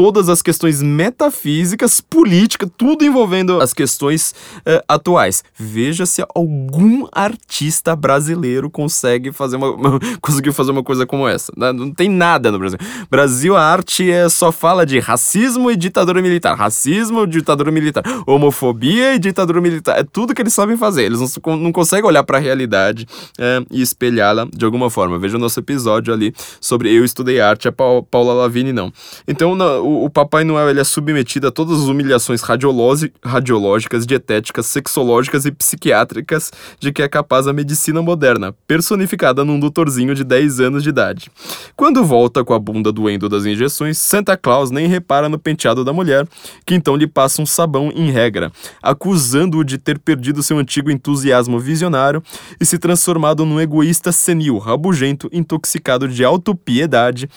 todas 0.00 0.30
as 0.30 0.40
questões 0.40 0.80
metafísicas, 0.80 2.00
política, 2.00 2.66
tudo 2.74 3.04
envolvendo 3.04 3.60
as 3.60 3.74
questões 3.74 4.34
uh, 4.60 4.82
atuais. 4.88 5.44
Veja 5.54 6.06
se 6.06 6.24
algum 6.34 7.06
artista 7.12 7.94
brasileiro 7.94 8.70
consegue 8.70 9.30
fazer 9.30 9.56
uma, 9.56 9.70
uma 9.72 10.00
conseguiu 10.22 10.54
fazer 10.54 10.70
uma 10.70 10.82
coisa 10.82 11.04
como 11.04 11.28
essa. 11.28 11.52
Né? 11.54 11.70
Não 11.70 11.92
tem 11.92 12.08
nada 12.08 12.50
no 12.50 12.58
Brasil. 12.58 12.78
Brasil, 13.10 13.54
a 13.54 13.62
arte 13.62 14.10
é, 14.10 14.26
só 14.30 14.50
fala 14.50 14.86
de 14.86 14.98
racismo 14.98 15.70
e 15.70 15.76
ditadura 15.76 16.22
militar. 16.22 16.56
Racismo, 16.56 17.26
ditadura 17.26 17.70
militar. 17.70 18.02
Homofobia 18.26 19.14
e 19.14 19.18
ditadura 19.18 19.60
militar. 19.60 19.98
É 19.98 20.02
tudo 20.02 20.34
que 20.34 20.40
eles 20.40 20.54
sabem 20.54 20.78
fazer. 20.78 21.02
Eles 21.02 21.20
não, 21.20 21.56
não 21.58 21.72
conseguem 21.72 22.06
olhar 22.06 22.24
para 22.24 22.38
a 22.38 22.40
realidade 22.40 23.06
é, 23.38 23.62
e 23.70 23.82
espelhá-la 23.82 24.48
de 24.50 24.64
alguma 24.64 24.88
forma. 24.88 25.18
Veja 25.18 25.36
o 25.36 25.40
nosso 25.40 25.60
episódio 25.60 26.14
ali 26.14 26.32
sobre 26.58 26.90
Eu 26.90 27.04
Estudei 27.04 27.38
Arte, 27.38 27.68
a 27.68 27.72
Paula 27.72 28.32
Lavigne 28.32 28.72
não. 28.72 28.90
Então, 29.28 29.54
o, 29.90 30.04
o, 30.04 30.10
Papai 30.10 30.44
Noel 30.44 30.70
ele 30.70 30.80
é 30.80 30.84
submetido 30.84 31.48
a 31.48 31.50
todas 31.50 31.82
as 31.82 31.88
humilhações 31.88 32.42
radiológicas, 32.42 34.06
dietéticas, 34.06 34.66
sexológicas 34.66 35.44
e 35.44 35.50
psiquiátricas 35.50 36.52
de 36.78 36.92
que 36.92 37.02
é 37.02 37.08
capaz 37.08 37.46
a 37.48 37.52
medicina 37.52 38.00
moderna, 38.00 38.54
personificada 38.66 39.44
num 39.44 39.58
doutorzinho 39.58 40.14
de 40.14 40.22
10 40.22 40.60
anos 40.60 40.82
de 40.82 40.90
idade. 40.90 41.30
Quando 41.74 42.04
volta 42.04 42.44
com 42.44 42.54
a 42.54 42.58
bunda 42.58 42.92
doendo 42.92 43.28
das 43.28 43.44
injeções, 43.44 43.98
Santa 43.98 44.36
Claus 44.36 44.70
nem 44.70 44.86
repara 44.86 45.28
no 45.28 45.38
penteado 45.38 45.84
da 45.84 45.92
mulher, 45.92 46.26
que 46.64 46.74
então 46.74 46.94
lhe 46.94 47.06
passa 47.06 47.42
um 47.42 47.46
sabão 47.46 47.90
em 47.94 48.10
regra, 48.10 48.52
acusando-o 48.82 49.64
de 49.64 49.76
ter 49.78 49.98
perdido 49.98 50.42
seu 50.42 50.58
antigo 50.58 50.90
entusiasmo 50.90 51.58
visionário 51.58 52.22
e 52.60 52.64
se 52.64 52.78
transformado 52.78 53.44
num 53.44 53.60
egoísta 53.60 54.12
senil, 54.12 54.58
rabugento, 54.58 55.28
intoxicado 55.32 56.06
de 56.06 56.24
autopiedade, 56.24 57.28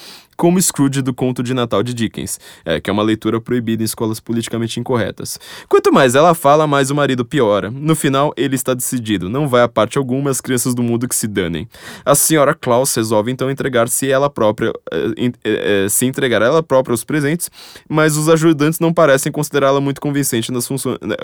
como 0.43 0.61
Scrooge 0.61 1.01
do 1.01 1.13
conto 1.13 1.41
de 1.41 1.53
Natal 1.53 1.81
de 1.81 1.93
Dickens, 1.93 2.37
é, 2.65 2.81
que 2.81 2.89
é 2.89 2.93
uma 2.93 3.01
leitura 3.01 3.39
proibida 3.39 3.81
em 3.81 3.85
escolas 3.85 4.19
politicamente 4.19 4.77
incorretas. 4.77 5.39
Quanto 5.69 5.89
mais 5.89 6.15
ela 6.15 6.33
fala, 6.33 6.67
mais 6.67 6.91
o 6.91 6.95
marido 6.95 7.23
piora. 7.23 7.71
No 7.71 7.95
final, 7.95 8.33
ele 8.35 8.53
está 8.53 8.73
decidido, 8.73 9.29
não 9.29 9.47
vai 9.47 9.61
a 9.61 9.69
parte 9.69 9.97
alguma 9.97 10.29
as 10.29 10.41
crianças 10.41 10.75
do 10.75 10.83
mundo 10.83 11.07
que 11.07 11.15
se 11.15 11.29
danem. 11.29 11.65
A 12.03 12.13
senhora 12.13 12.53
Klaus 12.53 12.93
resolve 12.93 13.31
então 13.31 13.49
entregar-se 13.49 14.11
ela 14.11 14.29
própria, 14.29 14.73
é, 14.91 15.85
é, 15.85 15.87
se 15.87 16.05
entregar 16.05 16.41
ela 16.41 16.61
própria 16.61 16.93
os 16.93 17.05
presentes, 17.05 17.49
mas 17.87 18.17
os 18.17 18.27
ajudantes 18.27 18.81
não 18.81 18.93
parecem 18.93 19.31
considerá-la 19.31 19.79
muito 19.79 20.01
convincente 20.01 20.51
nas, 20.51 20.67
funções, 20.67 20.97
né, 21.01 21.15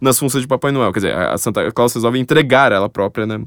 nas 0.00 0.20
funções 0.20 0.42
de 0.42 0.46
Papai 0.46 0.70
Noel. 0.70 0.92
Quer 0.92 1.00
dizer, 1.00 1.16
a 1.16 1.36
Santa 1.36 1.68
Claus 1.72 1.92
resolve 1.92 2.16
entregar 2.20 2.70
ela 2.70 2.88
própria, 2.88 3.26
né? 3.26 3.42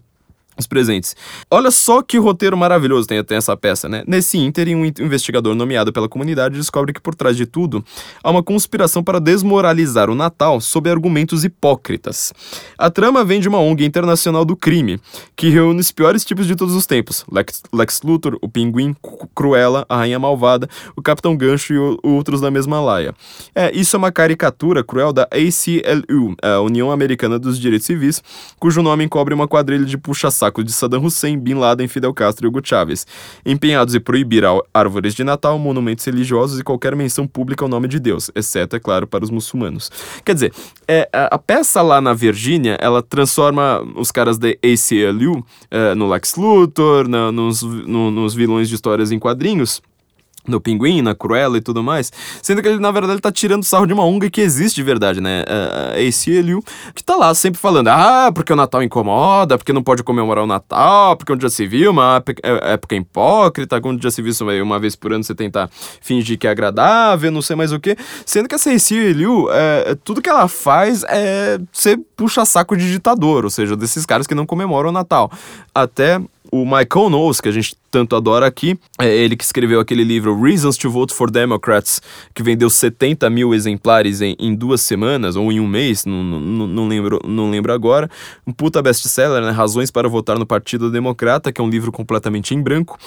Os 0.58 0.66
presentes. 0.66 1.16
Olha 1.50 1.70
só 1.72 2.02
que 2.02 2.18
roteiro 2.18 2.58
maravilhoso 2.58 3.08
tem, 3.08 3.24
tem 3.24 3.38
essa 3.38 3.56
peça, 3.58 3.90
né? 3.90 4.04
Nesse 4.08 4.38
ínterim, 4.38 4.76
um 4.76 4.86
investigador 4.86 5.54
nomeado 5.54 5.92
pela 5.92 6.08
comunidade 6.08 6.56
descobre 6.56 6.94
que 6.94 7.02
por 7.02 7.14
trás 7.14 7.36
de 7.36 7.46
tudo 7.46 7.84
há 8.24 8.32
uma 8.32 8.42
conspiração 8.42 9.04
para 9.04 9.20
desmoralizar 9.20 10.10
o 10.10 10.16
Natal 10.16 10.62
sob 10.62 10.90
argumentos 10.90 11.44
hipócritas. 11.44 12.34
A 12.78 12.90
trama 12.90 13.24
vem 13.24 13.40
de 13.40 13.50
uma 13.50 13.60
ONG 13.60 13.86
internacional 13.86 14.46
do 14.46 14.56
crime, 14.56 15.00
que 15.36 15.50
reúne 15.50 15.80
os 15.80 15.92
piores 15.92 16.24
tipos 16.24 16.48
de 16.48 16.56
todos 16.56 16.74
os 16.74 16.86
tempos: 16.86 17.26
Lex, 17.32 17.62
Lex 17.74 18.02
Luthor, 18.04 18.38
o 18.42 18.48
Pinguim, 18.48 18.96
Cruella, 19.36 19.86
a 19.90 19.98
Rainha 19.98 20.20
Malvada, 20.20 20.70
o 20.96 21.02
Capitão 21.02 21.36
Gancho 21.36 21.74
e 21.74 21.78
o, 21.78 22.00
outros 22.04 22.40
da 22.42 22.50
mesma 22.50 22.80
laia. 22.80 23.14
É, 23.54 23.76
isso 23.76 23.96
é 23.96 23.98
uma 23.98 24.12
caricatura 24.12 24.84
cruel 24.84 25.12
da 25.12 25.24
ACLU, 25.24 26.36
a 26.42 26.62
União 26.62 26.92
Americana 26.92 27.38
dos 27.38 27.60
Direitos 27.60 27.86
Civis, 27.86 28.24
cujo 28.60 28.82
nome 28.82 29.04
encobre 29.04 29.34
uma 29.34 29.48
quadrilha 29.48 29.86
de 29.86 29.98
puxa-saco 29.98 30.45
saco 30.46 30.64
de 30.64 30.72
Saddam 30.72 31.04
Hussein, 31.04 31.40
Bin 31.40 31.56
Laden, 31.56 31.88
Fidel 31.88 32.14
Castro 32.14 32.46
e 32.46 32.48
Hugo 32.48 32.62
Chávez, 32.64 33.08
empenhados 33.46 33.96
em 33.96 34.00
proibir 34.00 34.44
árvores 34.74 35.16
de 35.16 35.24
Natal, 35.24 35.58
monumentos 35.58 36.06
religiosos 36.06 36.60
e 36.60 36.64
qualquer 36.64 36.96
menção 36.96 37.26
pública 37.26 37.66
ao 37.66 37.70
nome 37.70 37.88
de 37.88 38.00
Deus, 38.00 38.30
exceto, 38.36 38.76
é 38.76 38.80
claro, 38.80 39.08
para 39.08 39.24
os 39.24 39.30
muçulmanos. 39.30 39.92
Quer 40.24 40.34
dizer, 40.34 40.54
é, 40.88 41.10
a, 41.12 41.38
peça 41.38 41.82
lá 41.82 42.00
na 42.00 42.14
Virgínia, 42.14 42.78
ela 42.80 43.02
transforma 43.02 43.82
os 43.96 44.12
caras 44.12 44.38
da 44.38 44.50
ACLU 44.50 45.44
é, 45.72 45.96
no 45.96 46.08
Lex 46.08 46.36
Luthor, 46.36 47.08
na, 47.08 47.32
nos, 47.32 47.62
no, 47.64 48.12
nos 48.12 48.34
vilões 48.36 48.70
de 48.70 48.76
histórias 48.76 49.12
em 49.12 49.18
quadrinhos, 49.18 49.82
no 50.48 50.60
Pinguim, 50.60 51.02
na 51.02 51.16
Cruella 51.16 51.58
e 51.58 51.62
tudo 51.62 51.84
mais, 51.84 52.12
sendo 52.42 52.62
que 52.62 52.68
ele, 52.68 52.80
na 52.80 52.92
verdade, 52.92 53.20
tá 53.20 53.32
tirando 53.32 53.64
sarro 53.64 53.86
de 53.86 53.94
uma 53.94 54.06
ONG 54.06 54.30
que 54.30 54.42
existe 54.42 54.76
de 54.76 54.84
verdade, 54.84 55.22
né? 55.22 55.44
A 55.48 56.00
ACLU, 56.00 56.64
que 56.94 57.04
tá 57.04 57.16
lá 57.16 57.34
sempre 57.34 57.60
falando, 57.60 57.88
ah, 57.88 58.32
porque 58.34 58.52
o 58.52 58.56
Natal 58.56 58.84
incomoda, 58.84 59.58
porque 59.58 59.74
não 59.74 59.84
pode 59.84 60.04
comemorar 60.04 60.44
o 60.44 60.48
Natal, 60.48 61.16
porque 61.16 61.32
um 61.32 61.38
dia 61.38 61.50
civil, 61.50 61.92
uma 61.92 62.24
é, 62.44 62.74
época 62.74 62.96
hipócrita, 62.96 63.82
um 63.84 63.96
dia 63.96 64.12
civil 64.12 64.34
uma 64.64 64.80
vez 64.80 64.96
por 64.96 65.14
ano 65.14 65.24
você 65.24 65.36
tentar 65.36 65.70
fingir 66.02 66.38
que 66.38 66.48
é 66.48 66.50
agradável, 66.50 67.32
não 67.32 67.42
sei 67.42 67.56
mais 67.56 67.72
o 67.72 67.80
que, 67.80 67.96
sendo 68.26 68.48
que 68.48 68.56
essa 68.56 68.72
ACLU, 68.72 69.50
é, 69.52 69.96
tudo 70.04 70.22
que 70.22 70.30
ela 70.30 70.48
faz 70.48 71.04
é 71.08 71.60
ser 71.72 72.00
puxa 72.16 72.46
saco 72.46 72.76
de 72.76 72.92
ditador, 72.92 73.44
ou 73.44 73.50
seja, 73.50 73.76
desses 73.76 74.06
caras 74.06 74.28
que 74.28 74.36
não 74.36 74.46
comemoram 74.46 74.90
o 74.90 74.94
Natal. 74.94 75.32
Até 75.74 76.20
o 76.52 76.64
Michael 76.64 77.10
Knowles, 77.10 77.42
que 77.42 77.50
a 77.50 77.52
gente 77.52 77.76
tanto 77.96 78.14
adora 78.14 78.46
aqui, 78.46 78.78
é 79.00 79.08
ele 79.08 79.38
que 79.38 79.44
escreveu 79.46 79.80
aquele 79.80 80.04
livro 80.04 80.38
Reasons 80.38 80.76
to 80.76 80.92
Vote 80.92 81.14
for 81.14 81.32
Democrats, 81.32 82.02
que 82.34 82.44
vendeu 82.44 82.70
70 82.70 83.30
mil 83.30 83.54
exemplares 83.54 84.20
em, 84.20 84.36
em 84.38 84.54
duas 84.54 84.82
semanas, 84.82 85.38
ou 85.38 85.50
em 85.50 85.62
um 85.62 85.68
mês, 85.68 86.04
não, 86.04 86.22
não, 86.22 86.68
não, 86.68 86.88
lembro, 86.90 87.22
não 87.26 87.50
lembro 87.50 87.72
agora. 87.72 88.12
Um 88.46 88.52
puta 88.52 88.82
best-seller, 88.82 89.42
né? 89.42 89.50
Razões 89.52 89.92
para 89.92 90.10
votar 90.10 90.38
no 90.38 90.46
Partido 90.46 90.92
Democrata, 90.92 91.54
que 91.54 91.62
é 91.62 91.64
um 91.64 91.70
livro 91.70 91.90
completamente 91.90 92.54
em 92.54 92.62
branco. 92.62 93.00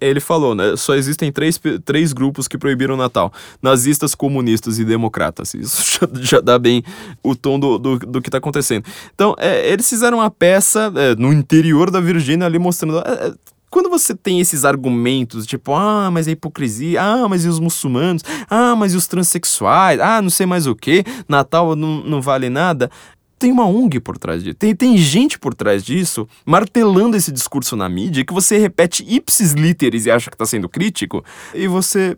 Ele 0.00 0.18
falou, 0.18 0.56
né? 0.56 0.74
Só 0.76 0.96
existem 0.96 1.30
três, 1.30 1.60
três 1.84 2.12
grupos 2.12 2.48
que 2.48 2.58
proibiram 2.58 2.94
o 2.94 2.98
Natal: 2.98 3.32
nazistas, 3.62 4.12
comunistas 4.12 4.80
e 4.80 4.84
democratas. 4.84 5.54
Isso 5.54 6.00
já, 6.02 6.20
já 6.20 6.40
dá 6.40 6.58
bem 6.58 6.82
o 7.22 7.36
tom 7.36 7.60
do, 7.60 7.78
do, 7.78 7.96
do 8.00 8.20
que 8.20 8.28
está 8.28 8.38
acontecendo. 8.38 8.86
Então, 9.14 9.36
é, 9.38 9.70
eles 9.70 9.88
fizeram 9.88 10.18
uma 10.18 10.32
peça 10.32 10.92
é, 10.96 11.14
no 11.14 11.32
interior 11.32 11.92
da 11.92 12.00
Virgínia 12.00 12.44
ali 12.44 12.58
mostrando. 12.58 12.98
É, 12.98 13.28
é, 13.28 13.52
quando 13.72 13.88
você 13.88 14.14
tem 14.14 14.38
esses 14.38 14.66
argumentos, 14.66 15.46
tipo, 15.46 15.74
ah, 15.74 16.10
mas 16.10 16.28
é 16.28 16.32
hipocrisia, 16.32 17.02
ah, 17.02 17.26
mas 17.26 17.46
e 17.46 17.48
os 17.48 17.58
muçulmanos, 17.58 18.22
ah, 18.50 18.76
mas 18.76 18.92
e 18.92 18.98
os 18.98 19.06
transexuais, 19.06 19.98
ah, 19.98 20.20
não 20.20 20.28
sei 20.28 20.44
mais 20.44 20.66
o 20.66 20.76
que, 20.76 21.02
Natal 21.26 21.74
não, 21.74 22.04
não 22.04 22.20
vale 22.20 22.50
nada. 22.50 22.90
Tem 23.38 23.50
uma 23.50 23.66
ONG 23.66 23.98
por 23.98 24.18
trás 24.18 24.44
disso, 24.44 24.56
tem, 24.56 24.76
tem 24.76 24.98
gente 24.98 25.38
por 25.38 25.54
trás 25.54 25.82
disso, 25.82 26.28
martelando 26.44 27.16
esse 27.16 27.32
discurso 27.32 27.74
na 27.74 27.88
mídia, 27.88 28.26
que 28.26 28.34
você 28.34 28.58
repete 28.58 29.06
ipsis 29.08 29.52
literis 29.52 30.04
e 30.04 30.10
acha 30.10 30.28
que 30.28 30.34
está 30.34 30.44
sendo 30.44 30.68
crítico, 30.68 31.24
e 31.54 31.66
você 31.66 32.14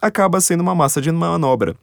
acaba 0.00 0.40
sendo 0.40 0.60
uma 0.60 0.74
massa 0.74 1.00
de 1.00 1.10
manobra. 1.10 1.76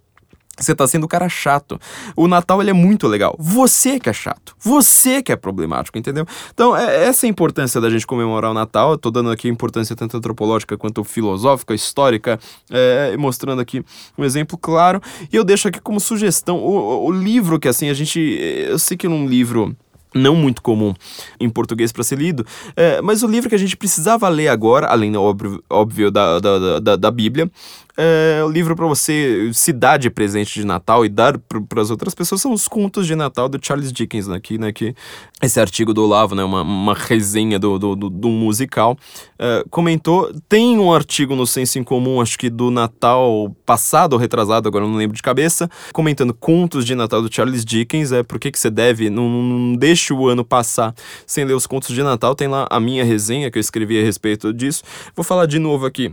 Você 0.57 0.75
tá 0.75 0.85
sendo 0.85 1.05
o 1.05 1.07
cara 1.07 1.27
chato. 1.27 1.79
O 2.15 2.27
Natal 2.27 2.61
ele 2.61 2.69
é 2.69 2.73
muito 2.73 3.07
legal. 3.07 3.35
Você 3.39 3.99
que 3.99 4.07
é 4.07 4.13
chato. 4.13 4.55
Você 4.59 5.23
que 5.23 5.31
é 5.31 5.35
problemático, 5.35 5.97
entendeu? 5.97 6.27
Então, 6.53 6.77
é, 6.77 7.05
essa 7.05 7.25
é 7.25 7.27
a 7.27 7.29
importância 7.29 7.81
da 7.81 7.89
gente 7.89 8.05
comemorar 8.05 8.51
o 8.51 8.53
Natal. 8.53 8.91
Eu 8.91 8.97
tô 8.97 9.09
dando 9.09 9.31
aqui 9.31 9.47
importância 9.47 9.95
tanto 9.95 10.15
antropológica 10.15 10.77
quanto 10.77 11.03
filosófica, 11.03 11.73
histórica, 11.73 12.39
é, 12.69 13.17
mostrando 13.17 13.61
aqui 13.61 13.83
um 14.15 14.23
exemplo 14.23 14.55
claro. 14.55 15.01
E 15.31 15.35
eu 15.35 15.43
deixo 15.43 15.67
aqui 15.67 15.79
como 15.81 15.99
sugestão 15.99 16.57
o, 16.57 17.07
o 17.07 17.11
livro 17.11 17.59
que, 17.59 17.67
assim, 17.67 17.89
a 17.89 17.93
gente. 17.93 18.19
Eu 18.19 18.77
sei 18.77 18.95
que 18.95 19.07
num 19.07 19.25
livro 19.25 19.75
não 20.13 20.35
muito 20.35 20.61
comum 20.61 20.93
em 21.39 21.49
português 21.49 21.91
para 21.91 22.03
ser 22.03 22.17
lido, 22.17 22.45
é, 22.75 23.01
mas 23.01 23.23
o 23.23 23.27
livro 23.27 23.49
que 23.49 23.55
a 23.55 23.59
gente 23.59 23.75
precisava 23.75 24.29
ler 24.29 24.47
agora, 24.47 24.87
além, 24.87 25.15
óbvio, 25.17 25.63
óbvio 25.69 26.11
da, 26.11 26.39
da, 26.39 26.79
da, 26.79 26.95
da 26.95 27.11
Bíblia, 27.11 27.49
é, 27.95 28.43
livro 28.49 28.75
para 28.75 28.87
você 28.87 29.51
se 29.53 29.71
dar 29.71 29.97
de 29.97 30.09
presente 30.09 30.53
de 30.53 30.65
Natal 30.65 31.05
e 31.05 31.09
dar 31.09 31.37
para 31.37 31.81
as 31.81 31.91
outras 31.91 32.15
pessoas 32.15 32.41
são 32.41 32.51
os 32.51 32.67
contos 32.67 33.05
de 33.05 33.15
Natal 33.15 33.47
do 33.47 33.59
Charles 33.61 33.91
Dickens 33.91 34.27
né, 34.27 34.35
aqui, 34.35 34.57
né? 34.57 34.71
Que 34.71 34.95
esse 35.41 35.59
artigo 35.59 35.93
do 35.93 36.03
Olavo, 36.03 36.33
né? 36.33 36.43
Uma, 36.43 36.63
uma 36.63 36.93
resenha 36.95 37.59
do, 37.59 37.77
do, 37.77 37.95
do, 37.95 38.09
do 38.09 38.29
musical, 38.29 38.97
é, 39.37 39.63
comentou. 39.69 40.33
Tem 40.49 40.79
um 40.79 40.91
artigo 40.91 41.35
no 41.35 41.45
Senso 41.45 41.77
em 41.77 41.83
Comum, 41.83 42.19
acho 42.19 42.37
que 42.37 42.49
do 42.49 42.71
Natal 42.71 43.55
passado 43.65 44.13
ou 44.13 44.19
retrasado, 44.19 44.67
agora 44.67 44.87
não 44.87 44.95
lembro 44.95 45.15
de 45.15 45.21
cabeça, 45.21 45.69
comentando 45.91 46.33
contos 46.33 46.85
de 46.85 46.95
Natal 46.95 47.21
do 47.21 47.33
Charles 47.33 47.63
Dickens. 47.63 48.11
É 48.11 48.23
por 48.23 48.39
que, 48.39 48.51
que 48.51 48.59
você 48.59 48.71
deve, 48.71 49.09
não, 49.09 49.29
não 49.29 49.75
deixe 49.75 50.13
o 50.13 50.27
ano 50.27 50.43
passar 50.43 50.95
sem 51.27 51.45
ler 51.45 51.53
os 51.53 51.67
contos 51.67 51.93
de 51.93 52.01
Natal. 52.01 52.33
Tem 52.33 52.47
lá 52.47 52.67
a 52.69 52.79
minha 52.79 53.03
resenha 53.03 53.51
que 53.51 53.57
eu 53.57 53.61
escrevi 53.61 53.99
a 53.99 54.03
respeito 54.03 54.51
disso. 54.51 54.83
Vou 55.15 55.23
falar 55.23 55.45
de 55.45 55.59
novo 55.59 55.85
aqui. 55.85 56.11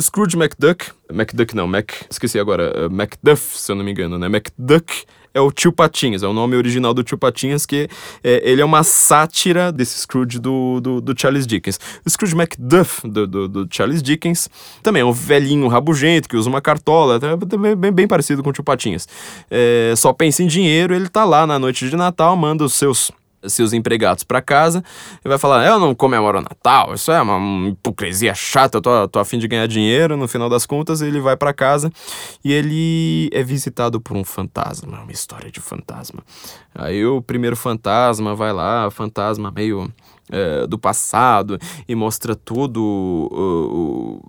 Scrooge 0.00 0.36
McDuck, 0.36 0.90
McDuck 1.10 1.54
não, 1.54 1.66
Mac, 1.66 1.92
esqueci 2.10 2.38
agora, 2.38 2.86
uh, 2.86 2.90
Macduff, 2.90 3.58
se 3.58 3.70
eu 3.70 3.76
não 3.76 3.84
me 3.84 3.92
engano, 3.92 4.18
né? 4.18 4.26
McDuck 4.26 5.04
é 5.34 5.40
o 5.40 5.50
Tio 5.50 5.72
Patinhas, 5.72 6.22
é 6.22 6.28
o 6.28 6.32
nome 6.32 6.56
original 6.56 6.94
do 6.94 7.02
Tio 7.02 7.18
Patinhas, 7.18 7.66
que 7.66 7.88
é, 8.22 8.40
ele 8.48 8.62
é 8.62 8.64
uma 8.64 8.84
sátira 8.84 9.72
desse 9.72 9.98
Scrooge 9.98 10.38
do, 10.38 10.80
do, 10.80 11.00
do 11.00 11.20
Charles 11.20 11.44
Dickens. 11.44 11.78
O 12.06 12.08
Scrooge 12.08 12.36
McDuff, 12.36 13.06
do, 13.06 13.26
do, 13.26 13.48
do, 13.48 13.68
Charles 13.68 14.00
Dickens, 14.00 14.48
também 14.80 15.02
é 15.02 15.04
um 15.04 15.12
velhinho 15.12 15.66
rabugento 15.66 16.28
que 16.28 16.36
usa 16.36 16.48
uma 16.48 16.60
cartola, 16.60 17.18
é 17.20 17.74
bem, 17.74 17.92
bem 17.92 18.06
parecido 18.06 18.42
com 18.44 18.50
o 18.50 18.52
Tio 18.52 18.62
Patinhas. 18.62 19.08
É, 19.50 19.92
só 19.96 20.12
pensa 20.12 20.42
em 20.42 20.46
dinheiro, 20.46 20.94
ele 20.94 21.08
tá 21.08 21.24
lá 21.24 21.46
na 21.46 21.58
noite 21.58 21.90
de 21.90 21.96
Natal, 21.96 22.36
manda 22.36 22.64
os 22.64 22.74
seus 22.74 23.10
seus 23.46 23.72
empregados 23.72 24.24
para 24.24 24.40
casa 24.40 24.82
e 25.24 25.28
vai 25.28 25.38
falar: 25.38 25.66
Eu 25.66 25.78
não 25.78 25.94
comemoro 25.94 26.38
o 26.38 26.42
Natal, 26.42 26.94
isso 26.94 27.10
é 27.10 27.20
uma 27.20 27.68
hipocrisia 27.68 28.34
chata, 28.34 28.78
eu 28.78 28.82
tô, 28.82 29.08
tô 29.08 29.18
a 29.18 29.24
fim 29.24 29.38
de 29.38 29.48
ganhar 29.48 29.66
dinheiro. 29.66 30.16
No 30.16 30.28
final 30.28 30.48
das 30.48 30.66
contas, 30.66 31.00
ele 31.00 31.20
vai 31.20 31.36
para 31.36 31.52
casa 31.52 31.90
e 32.44 32.52
ele 32.52 33.28
é 33.32 33.42
visitado 33.42 34.00
por 34.00 34.16
um 34.16 34.24
fantasma, 34.24 35.00
uma 35.00 35.12
história 35.12 35.50
de 35.50 35.60
fantasma. 35.60 36.22
Aí 36.74 37.04
o 37.04 37.22
primeiro 37.22 37.56
fantasma 37.56 38.34
vai 38.34 38.52
lá, 38.52 38.90
fantasma 38.90 39.50
meio 39.50 39.92
é, 40.30 40.66
do 40.66 40.78
passado 40.78 41.58
e 41.88 41.94
mostra 41.94 42.34
tudo 42.34 42.82
o, 42.82 44.20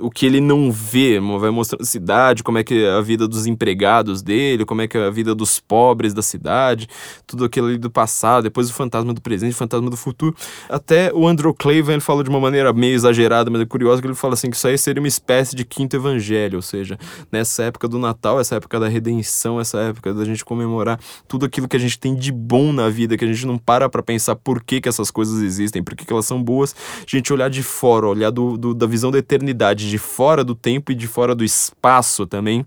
o, 0.00 0.06
o 0.06 0.10
que 0.10 0.26
ele 0.26 0.40
não 0.40 0.70
vê, 0.70 1.20
vai 1.38 1.50
mostrando 1.50 1.82
a 1.82 1.86
cidade, 1.86 2.42
como 2.42 2.58
é 2.58 2.64
que 2.64 2.84
é 2.84 2.90
a 2.90 3.00
vida 3.00 3.28
dos 3.28 3.46
empregados 3.46 4.22
dele, 4.22 4.64
como 4.64 4.82
é 4.82 4.88
que 4.88 4.96
é 4.96 5.06
a 5.06 5.10
vida 5.10 5.34
dos 5.34 5.60
pobres 5.60 6.12
da 6.12 6.22
cidade, 6.22 6.88
tudo 7.26 7.44
aquilo 7.44 7.68
ali 7.68 7.78
do 7.78 7.90
passado, 7.90 8.44
depois 8.44 8.68
o 8.68 8.72
fantasma 8.72 9.12
do 9.12 9.20
presente, 9.20 9.52
o 9.52 9.56
fantasma 9.56 9.88
do 9.88 9.96
futuro. 9.96 10.34
Até 10.68 11.12
o 11.12 11.26
Andrew 11.26 11.54
Clavin 11.54 11.92
ele 11.92 12.00
fala 12.00 12.24
de 12.24 12.30
uma 12.30 12.40
maneira 12.40 12.72
meio 12.72 12.94
exagerada, 12.94 13.50
mas 13.50 13.60
é 13.60 13.66
curioso 13.66 14.00
que 14.00 14.08
ele 14.08 14.14
fala 14.14 14.34
assim 14.34 14.50
que 14.50 14.56
isso 14.56 14.66
aí 14.66 14.76
seria 14.76 15.00
uma 15.00 15.08
espécie 15.08 15.54
de 15.54 15.64
quinto 15.64 15.94
evangelho, 15.96 16.56
ou 16.56 16.62
seja, 16.62 16.98
nessa 17.30 17.64
época 17.64 17.86
do 17.86 17.98
Natal, 17.98 18.40
essa 18.40 18.56
época 18.56 18.80
da 18.80 18.88
redenção, 18.88 19.60
essa 19.60 19.78
época 19.78 20.12
da 20.12 20.24
gente 20.24 20.44
comemorar 20.44 20.98
tudo 21.28 21.46
aquilo 21.46 21.68
que 21.68 21.76
a 21.76 21.80
gente 21.80 21.98
tem 21.98 22.14
de 22.14 22.32
bom 22.32 22.72
na 22.72 22.88
vida, 22.88 23.16
que 23.16 23.24
a 23.24 23.28
gente 23.28 23.46
não 23.46 23.58
para 23.58 23.88
para 23.88 24.02
pensar 24.02 24.34
por 24.36 24.62
que 24.62 24.80
que 24.80 24.88
essas 24.88 25.11
coisas 25.12 25.40
existem, 25.42 25.82
por 25.82 25.94
que, 25.94 26.12
elas 26.12 26.26
são 26.26 26.42
boas, 26.42 26.74
a 26.98 27.04
gente 27.06 27.32
olhar 27.32 27.48
de 27.48 27.62
fora, 27.62 28.08
olhar 28.08 28.30
do, 28.30 28.56
do, 28.56 28.74
da 28.74 28.86
visão 28.86 29.10
da 29.10 29.18
eternidade, 29.18 29.88
de 29.88 29.98
fora 29.98 30.42
do 30.42 30.54
tempo 30.54 30.90
e 30.90 30.94
de 30.94 31.06
fora 31.06 31.34
do 31.34 31.44
espaço 31.44 32.26
também, 32.26 32.66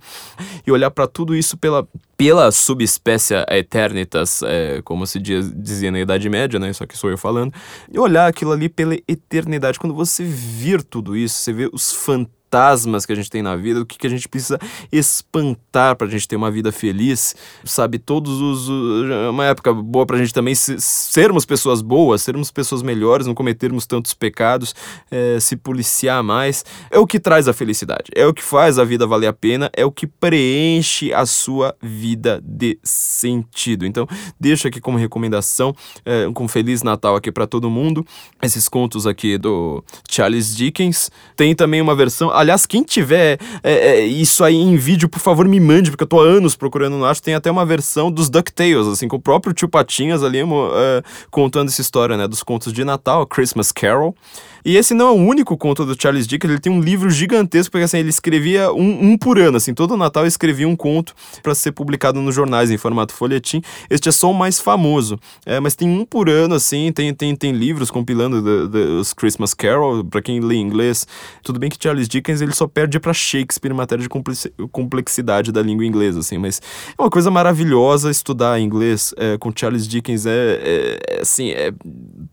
e 0.66 0.72
olhar 0.72 0.92
para 0.92 1.08
tudo 1.08 1.36
isso 1.36 1.58
pela, 1.58 1.88
pela 2.16 2.52
subespécie 2.52 3.34
Eternitas, 3.50 4.42
é, 4.44 4.82
como 4.84 5.06
se 5.06 5.20
diz, 5.20 5.52
dizia 5.54 5.92
na 5.92 6.00
Idade 6.00 6.30
Média, 6.30 6.60
né? 6.60 6.72
Só 6.72 6.86
que 6.86 6.98
sou 6.98 7.10
eu 7.10 7.18
falando, 7.18 7.54
e 7.92 8.00
olhar 8.00 8.28
aquilo 8.28 8.52
ali 8.52 8.70
pela 8.70 8.96
eternidade. 9.08 9.80
Quando 9.80 9.96
você 9.96 10.24
vir 10.24 10.84
tudo 10.84 11.18
isso, 11.18 11.36
você 11.36 11.52
vê 11.52 11.70
os 11.74 11.92
fantasmas 11.92 12.45
fantasmas 12.56 13.06
que 13.06 13.12
a 13.12 13.16
gente 13.16 13.30
tem 13.30 13.42
na 13.42 13.56
vida, 13.56 13.82
o 13.82 13.86
que, 13.86 13.98
que 13.98 14.08
a 14.08 14.10
gente 14.10 14.28
precisa 14.30 14.60
espantar 14.92 15.96
para 15.96 16.08
a 16.08 16.10
gente 16.10 16.28
ter 16.28 16.36
uma 16.36 16.50
vida 16.50 16.72
feliz, 16.72 17.36
sabe? 17.64 18.00
Todos 18.00 18.42
os. 18.42 18.70
Uma 19.30 19.46
época 19.46 19.74
boa 19.74 20.06
para 20.06 20.16
a 20.18 20.20
gente 20.20 20.34
também 20.34 20.56
sermos 20.56 21.46
pessoas 21.46 21.82
boas, 21.82 22.22
sermos 22.22 22.52
pessoas 22.52 22.82
melhores, 22.82 23.28
não 23.28 23.34
cometermos 23.34 23.86
tantos 23.86 24.14
pecados, 24.14 24.74
é, 25.12 25.40
se 25.40 25.56
policiar 25.56 26.24
mais. 26.24 26.64
É 26.90 26.98
o 26.98 27.06
que 27.06 27.20
traz 27.20 27.48
a 27.48 27.54
felicidade, 27.54 28.12
é 28.16 28.26
o 28.26 28.34
que 28.34 28.44
faz 28.44 28.80
a 28.80 28.84
vida 28.84 29.06
valer 29.06 29.28
a 29.28 29.34
pena, 29.34 29.70
é 29.76 29.86
o 29.86 29.92
que 29.92 30.08
preenche 30.08 31.14
a 31.14 31.26
sua 31.26 31.76
vida 31.82 32.42
de 32.44 32.78
sentido. 32.84 33.86
Então, 33.86 34.08
deixo 34.40 34.68
aqui 34.68 34.80
como 34.80 34.98
recomendação, 34.98 35.76
é, 36.06 36.28
um 36.28 36.48
Feliz 36.48 36.84
Natal 36.84 37.16
aqui 37.16 37.32
para 37.32 37.48
todo 37.48 37.70
mundo, 37.70 38.06
esses 38.42 38.70
contos 38.70 39.08
aqui 39.08 39.38
do 39.38 39.84
Charles 40.10 40.56
Dickens. 40.56 41.10
Tem 41.36 41.56
também 41.56 41.82
uma 41.82 41.96
versão. 41.96 42.30
Aliás, 42.46 42.68
quem 42.68 42.84
tiver 42.84 43.40
é, 43.64 43.74
é, 43.74 44.06
isso 44.06 44.44
aí 44.44 44.56
em 44.56 44.76
vídeo, 44.76 45.10
por 45.10 45.20
favor, 45.20 45.48
me 45.48 45.60
mande, 45.60 45.90
porque 45.90 46.04
eu 46.04 46.08
tô 46.08 46.20
há 46.20 46.24
anos 46.24 46.56
procurando 46.56 46.96
no 46.96 47.04
acho. 47.06 47.24
Tem 47.24 47.34
até 47.34 47.50
uma 47.50 47.66
versão 47.66 48.12
dos 48.12 48.30
DuckTales, 48.30 48.86
assim, 48.88 49.08
com 49.08 49.16
o 49.16 49.22
próprio 49.22 49.52
tio 49.52 49.68
Patinhas 49.68 50.24
ali 50.24 50.40
é, 50.40 51.04
contando 51.32 51.70
essa 51.70 51.82
história, 51.82 52.16
né, 52.16 52.28
dos 52.28 52.44
contos 52.44 52.72
de 52.72 52.86
Natal, 52.86 53.26
Christmas 53.26 53.72
Carol. 53.72 54.16
E 54.66 54.78
esse 54.78 54.96
não 54.96 55.08
é 55.08 55.12
o 55.12 55.14
único 55.14 55.56
conto 55.56 55.86
do 55.86 55.96
Charles 56.00 56.26
Dickens, 56.26 56.50
ele 56.50 56.60
tem 56.60 56.72
um 56.74 56.82
livro 56.82 57.08
gigantesco, 57.12 57.72
porque 57.72 57.84
assim, 57.84 58.00
ele 58.00 58.10
escrevia 58.10 58.74
um, 58.74 59.12
um 59.12 59.18
por 59.18 59.38
ano, 59.38 59.58
assim, 59.58 59.76
todo 59.76 59.96
Natal 59.96 60.26
escrevia 60.26 60.68
um 60.68 60.76
conto 60.76 61.14
para 61.44 61.54
ser 61.54 61.72
publicado 61.72 62.20
nos 62.20 62.34
jornais 62.34 62.72
em 62.72 62.78
formato 62.78 63.14
folhetim. 63.14 63.62
Este 63.92 64.10
é 64.10 64.12
só 64.12 64.32
o 64.32 64.34
mais 64.34 64.60
famoso, 64.60 65.20
é, 65.46 65.60
mas 65.60 65.76
tem 65.76 65.88
um 65.88 66.04
por 66.04 66.28
ano, 66.28 66.56
assim, 66.56 66.92
tem, 66.92 67.14
tem, 67.14 67.36
tem 67.36 67.52
livros 67.52 67.92
compilando 67.92 68.44
os 69.00 69.14
Christmas 69.14 69.54
Carol, 69.54 70.04
para 70.04 70.20
quem 70.20 70.40
lê 70.40 70.56
inglês. 70.56 71.08
Tudo 71.44 71.60
bem 71.60 71.70
que 71.70 71.78
Charles 71.80 72.08
Dickens 72.08 72.42
ele 72.42 72.54
só 72.54 72.66
perde 72.68 73.00
para 73.00 73.14
Shakespeare 73.14 73.72
em 73.72 73.76
matéria 73.76 74.02
de 74.02 74.10
complexidade 74.72 75.52
da 75.52 75.62
língua 75.62 75.86
inglesa, 75.86 76.22
assim, 76.22 76.40
mas 76.40 76.60
é 76.98 77.00
uma 77.00 77.12
coisa 77.12 77.30
maravilhosa 77.30 78.10
estudar 78.10 78.60
inglês 78.60 79.14
é, 79.16 79.38
com 79.38 79.52
Charles 79.56 79.88
Dickens, 79.88 80.26
é, 80.26 80.32
é, 80.32 81.00
é 81.08 81.22
assim, 81.22 81.52
é, 81.52 81.72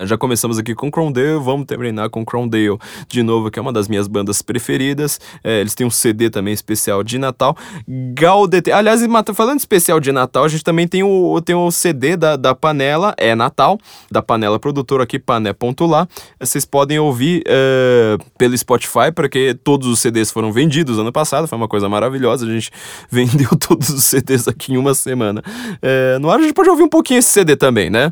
Já 0.04 0.18
começamos 0.18 0.58
aqui 0.58 0.74
com 0.74 0.90
Crowndale, 0.90 1.40
vamos 1.40 1.66
terminar 1.66 2.10
com 2.10 2.26
Crowndale 2.26 2.78
de 3.08 3.22
novo, 3.22 3.52
que 3.52 3.60
é 3.60 3.62
uma 3.62 3.72
das 3.72 3.88
minhas 3.88 4.08
bandas 4.08 4.42
preferidas. 4.42 5.20
É, 5.44 5.60
eles 5.62 5.76
têm 5.76 5.86
um 5.86 5.92
CD 5.92 6.30
também 6.30 6.54
especial 6.54 7.04
de 7.04 7.18
Natal. 7.18 7.56
Gaudete. 7.88 8.72
Aliás, 8.72 9.02
falando 9.36 9.58
de 9.58 9.62
especial 9.62 10.00
de 10.00 10.12
Natal, 10.12 10.44
a 10.44 10.48
gente 10.48 10.64
também 10.64 10.88
tem 10.88 11.04
o, 11.04 11.40
tem 11.42 11.56
o 11.56 11.70
CD 11.72 12.18
da, 12.18 12.36
da 12.36 12.56
Panela, 12.56 13.14
é 13.18 13.36
Natal, 13.36 13.80
da 14.10 14.22
Panela 14.22 14.60
Produtora 14.60 15.04
aqui, 15.04 15.20
pané.lá. 15.20 16.08
Vocês 16.40 16.66
podem 16.66 17.00
ouvir 17.00 17.44
é, 17.46 18.18
pelo 18.38 18.58
Spotify, 18.58 19.12
porque 19.16 19.54
todos 19.64 19.88
os 19.88 20.00
CDs 20.00 20.32
foram 20.32 20.52
vendidos 20.52 20.98
ano 20.98 21.12
passado, 21.12 21.48
foi 21.48 21.58
uma 21.58 21.68
coisa 21.68 21.88
maravilhosa. 21.88 22.46
A 22.46 22.50
gente 22.50 22.72
vendeu 23.10 23.50
todos 23.58 23.90
os 23.90 24.04
CDs 24.04 24.48
aqui 24.48 24.74
em 24.74 24.78
uma 24.78 24.94
semana. 24.94 25.44
É, 25.82 26.18
no 26.20 26.30
ar 26.30 26.40
a 26.40 26.42
gente 26.42 26.54
pode 26.54 26.70
ouvir 26.70 26.84
um 26.84 26.90
pouquinho 26.90 27.20
esse 27.20 27.30
CD 27.30 27.56
também, 27.56 27.90
né? 27.90 28.12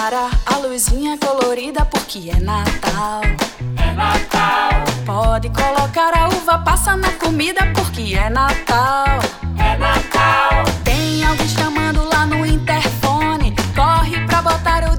Preparar 0.00 0.30
a 0.46 0.56
luzinha 0.56 1.18
colorida 1.18 1.84
porque 1.84 2.30
é 2.30 2.40
Natal. 2.40 3.20
É 3.76 3.92
Natal. 3.92 4.70
Pode 5.04 5.50
colocar 5.50 6.16
a 6.16 6.26
uva 6.28 6.58
passa 6.60 6.96
na 6.96 7.12
comida 7.12 7.60
porque 7.74 8.14
é 8.14 8.30
Natal. 8.30 9.18
É 9.58 9.76
Natal. 9.76 10.64
Tem 10.84 11.22
alguém 11.22 11.48
chamando 11.48 12.02
lá 12.08 12.24
no 12.24 12.46
interfone. 12.46 13.54
Corre 13.76 14.26
pra 14.26 14.40
botar 14.40 14.90
o 14.90 14.96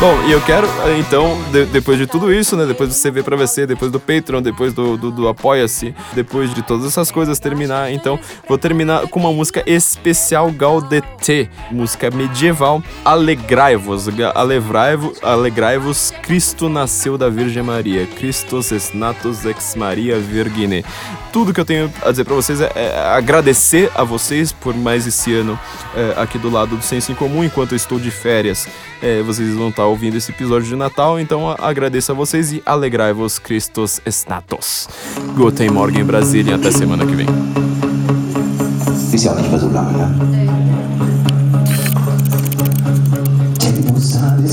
Bom, 0.00 0.18
e 0.26 0.32
eu 0.32 0.40
quero, 0.40 0.66
então, 0.98 1.38
de, 1.52 1.66
depois 1.66 1.98
de 1.98 2.06
tudo 2.06 2.32
isso, 2.32 2.56
né? 2.56 2.64
Depois 2.64 2.88
do 2.88 2.94
CV 2.98 3.22
pra 3.22 3.36
VC, 3.36 3.66
depois 3.66 3.92
do 3.92 4.00
Patreon, 4.00 4.40
depois 4.40 4.72
do, 4.72 4.96
do, 4.96 5.10
do 5.10 5.28
Apoia-se, 5.28 5.94
depois 6.14 6.54
de 6.54 6.62
todas 6.62 6.86
essas 6.86 7.10
coisas 7.10 7.38
terminar, 7.38 7.92
então, 7.92 8.18
vou 8.48 8.56
terminar 8.56 9.06
com 9.08 9.20
uma 9.20 9.30
música 9.30 9.62
especial 9.66 10.50
Gaudete, 10.52 11.50
música 11.70 12.10
medieval. 12.10 12.82
Alegrai-vos, 13.04 14.08
alegrai-vos, 14.34 15.22
alegrai-vos, 15.22 16.14
Cristo 16.22 16.70
nasceu 16.70 17.18
da 17.18 17.28
Virgem 17.28 17.62
Maria, 17.62 18.06
Christos 18.06 18.72
es 18.72 18.94
natus 18.94 19.44
ex 19.44 19.74
Maria 19.74 20.18
Virgine. 20.18 20.82
Tudo 21.30 21.52
que 21.52 21.60
eu 21.60 21.64
tenho 21.66 21.92
a 22.02 22.10
dizer 22.10 22.24
para 22.24 22.34
vocês 22.34 22.58
é, 22.62 22.72
é, 22.74 22.98
agradecer 23.14 23.90
a 23.94 24.02
vocês 24.02 24.50
por 24.50 24.74
mais 24.74 25.06
esse 25.06 25.34
ano 25.34 25.60
é, 25.94 26.18
aqui 26.18 26.38
do 26.38 26.48
lado 26.48 26.74
do 26.74 26.82
Senso 26.82 27.12
em 27.12 27.14
Comum, 27.14 27.44
enquanto 27.44 27.72
eu 27.72 27.76
estou 27.76 28.00
de 28.00 28.10
férias. 28.10 28.66
É, 29.02 29.22
vocês 29.22 29.54
vão 29.54 29.70
estar 29.70 29.86
ouvindo 29.86 30.16
esse 30.16 30.30
episódio 30.30 30.68
de 30.68 30.76
Natal, 30.76 31.18
então 31.18 31.54
agradeço 31.58 32.12
a 32.12 32.14
vocês 32.14 32.52
e 32.52 32.62
alegrai-vos 32.66 33.38
Cristos 33.38 34.00
Estatos. 34.04 34.88
Gotem 35.34 35.70
Morgan 35.70 36.04
Brasília, 36.04 36.56
até 36.56 36.70
semana 36.70 37.06
que 37.06 37.14
vem. 37.14 37.26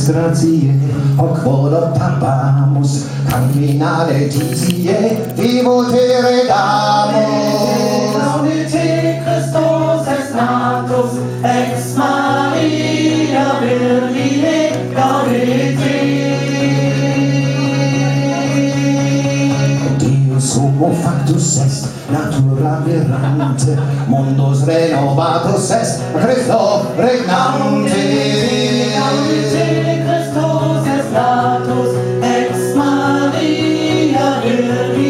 Grazie, 0.07 0.71
camminare 3.29 4.29
Christus 9.23 10.33
natus, 10.33 11.11
ex 11.43 11.76
Beatus 21.27 21.57
est, 21.57 21.87
natura 22.09 22.79
virante, 22.85 23.67
mundus 24.07 24.63
renovatus 24.63 25.71
est, 25.71 25.99
Christo 26.17 26.61
regnante. 26.97 27.91
Regnante, 27.91 29.17
Christus 30.05 30.87
est 30.87 31.11
natus, 31.11 31.91
ex 32.23 32.75
Maria 32.75 34.27
Virgine 34.41 35.07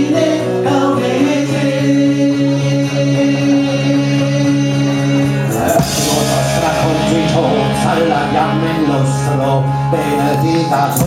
Salariam 7.83 8.59
il 8.63 8.89
nostro, 8.89 9.63
benedita 9.91 10.89
tu, 10.95 11.05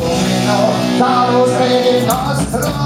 Salus 0.99 1.53
Rei 1.59 2.07
nostro, 2.07 2.80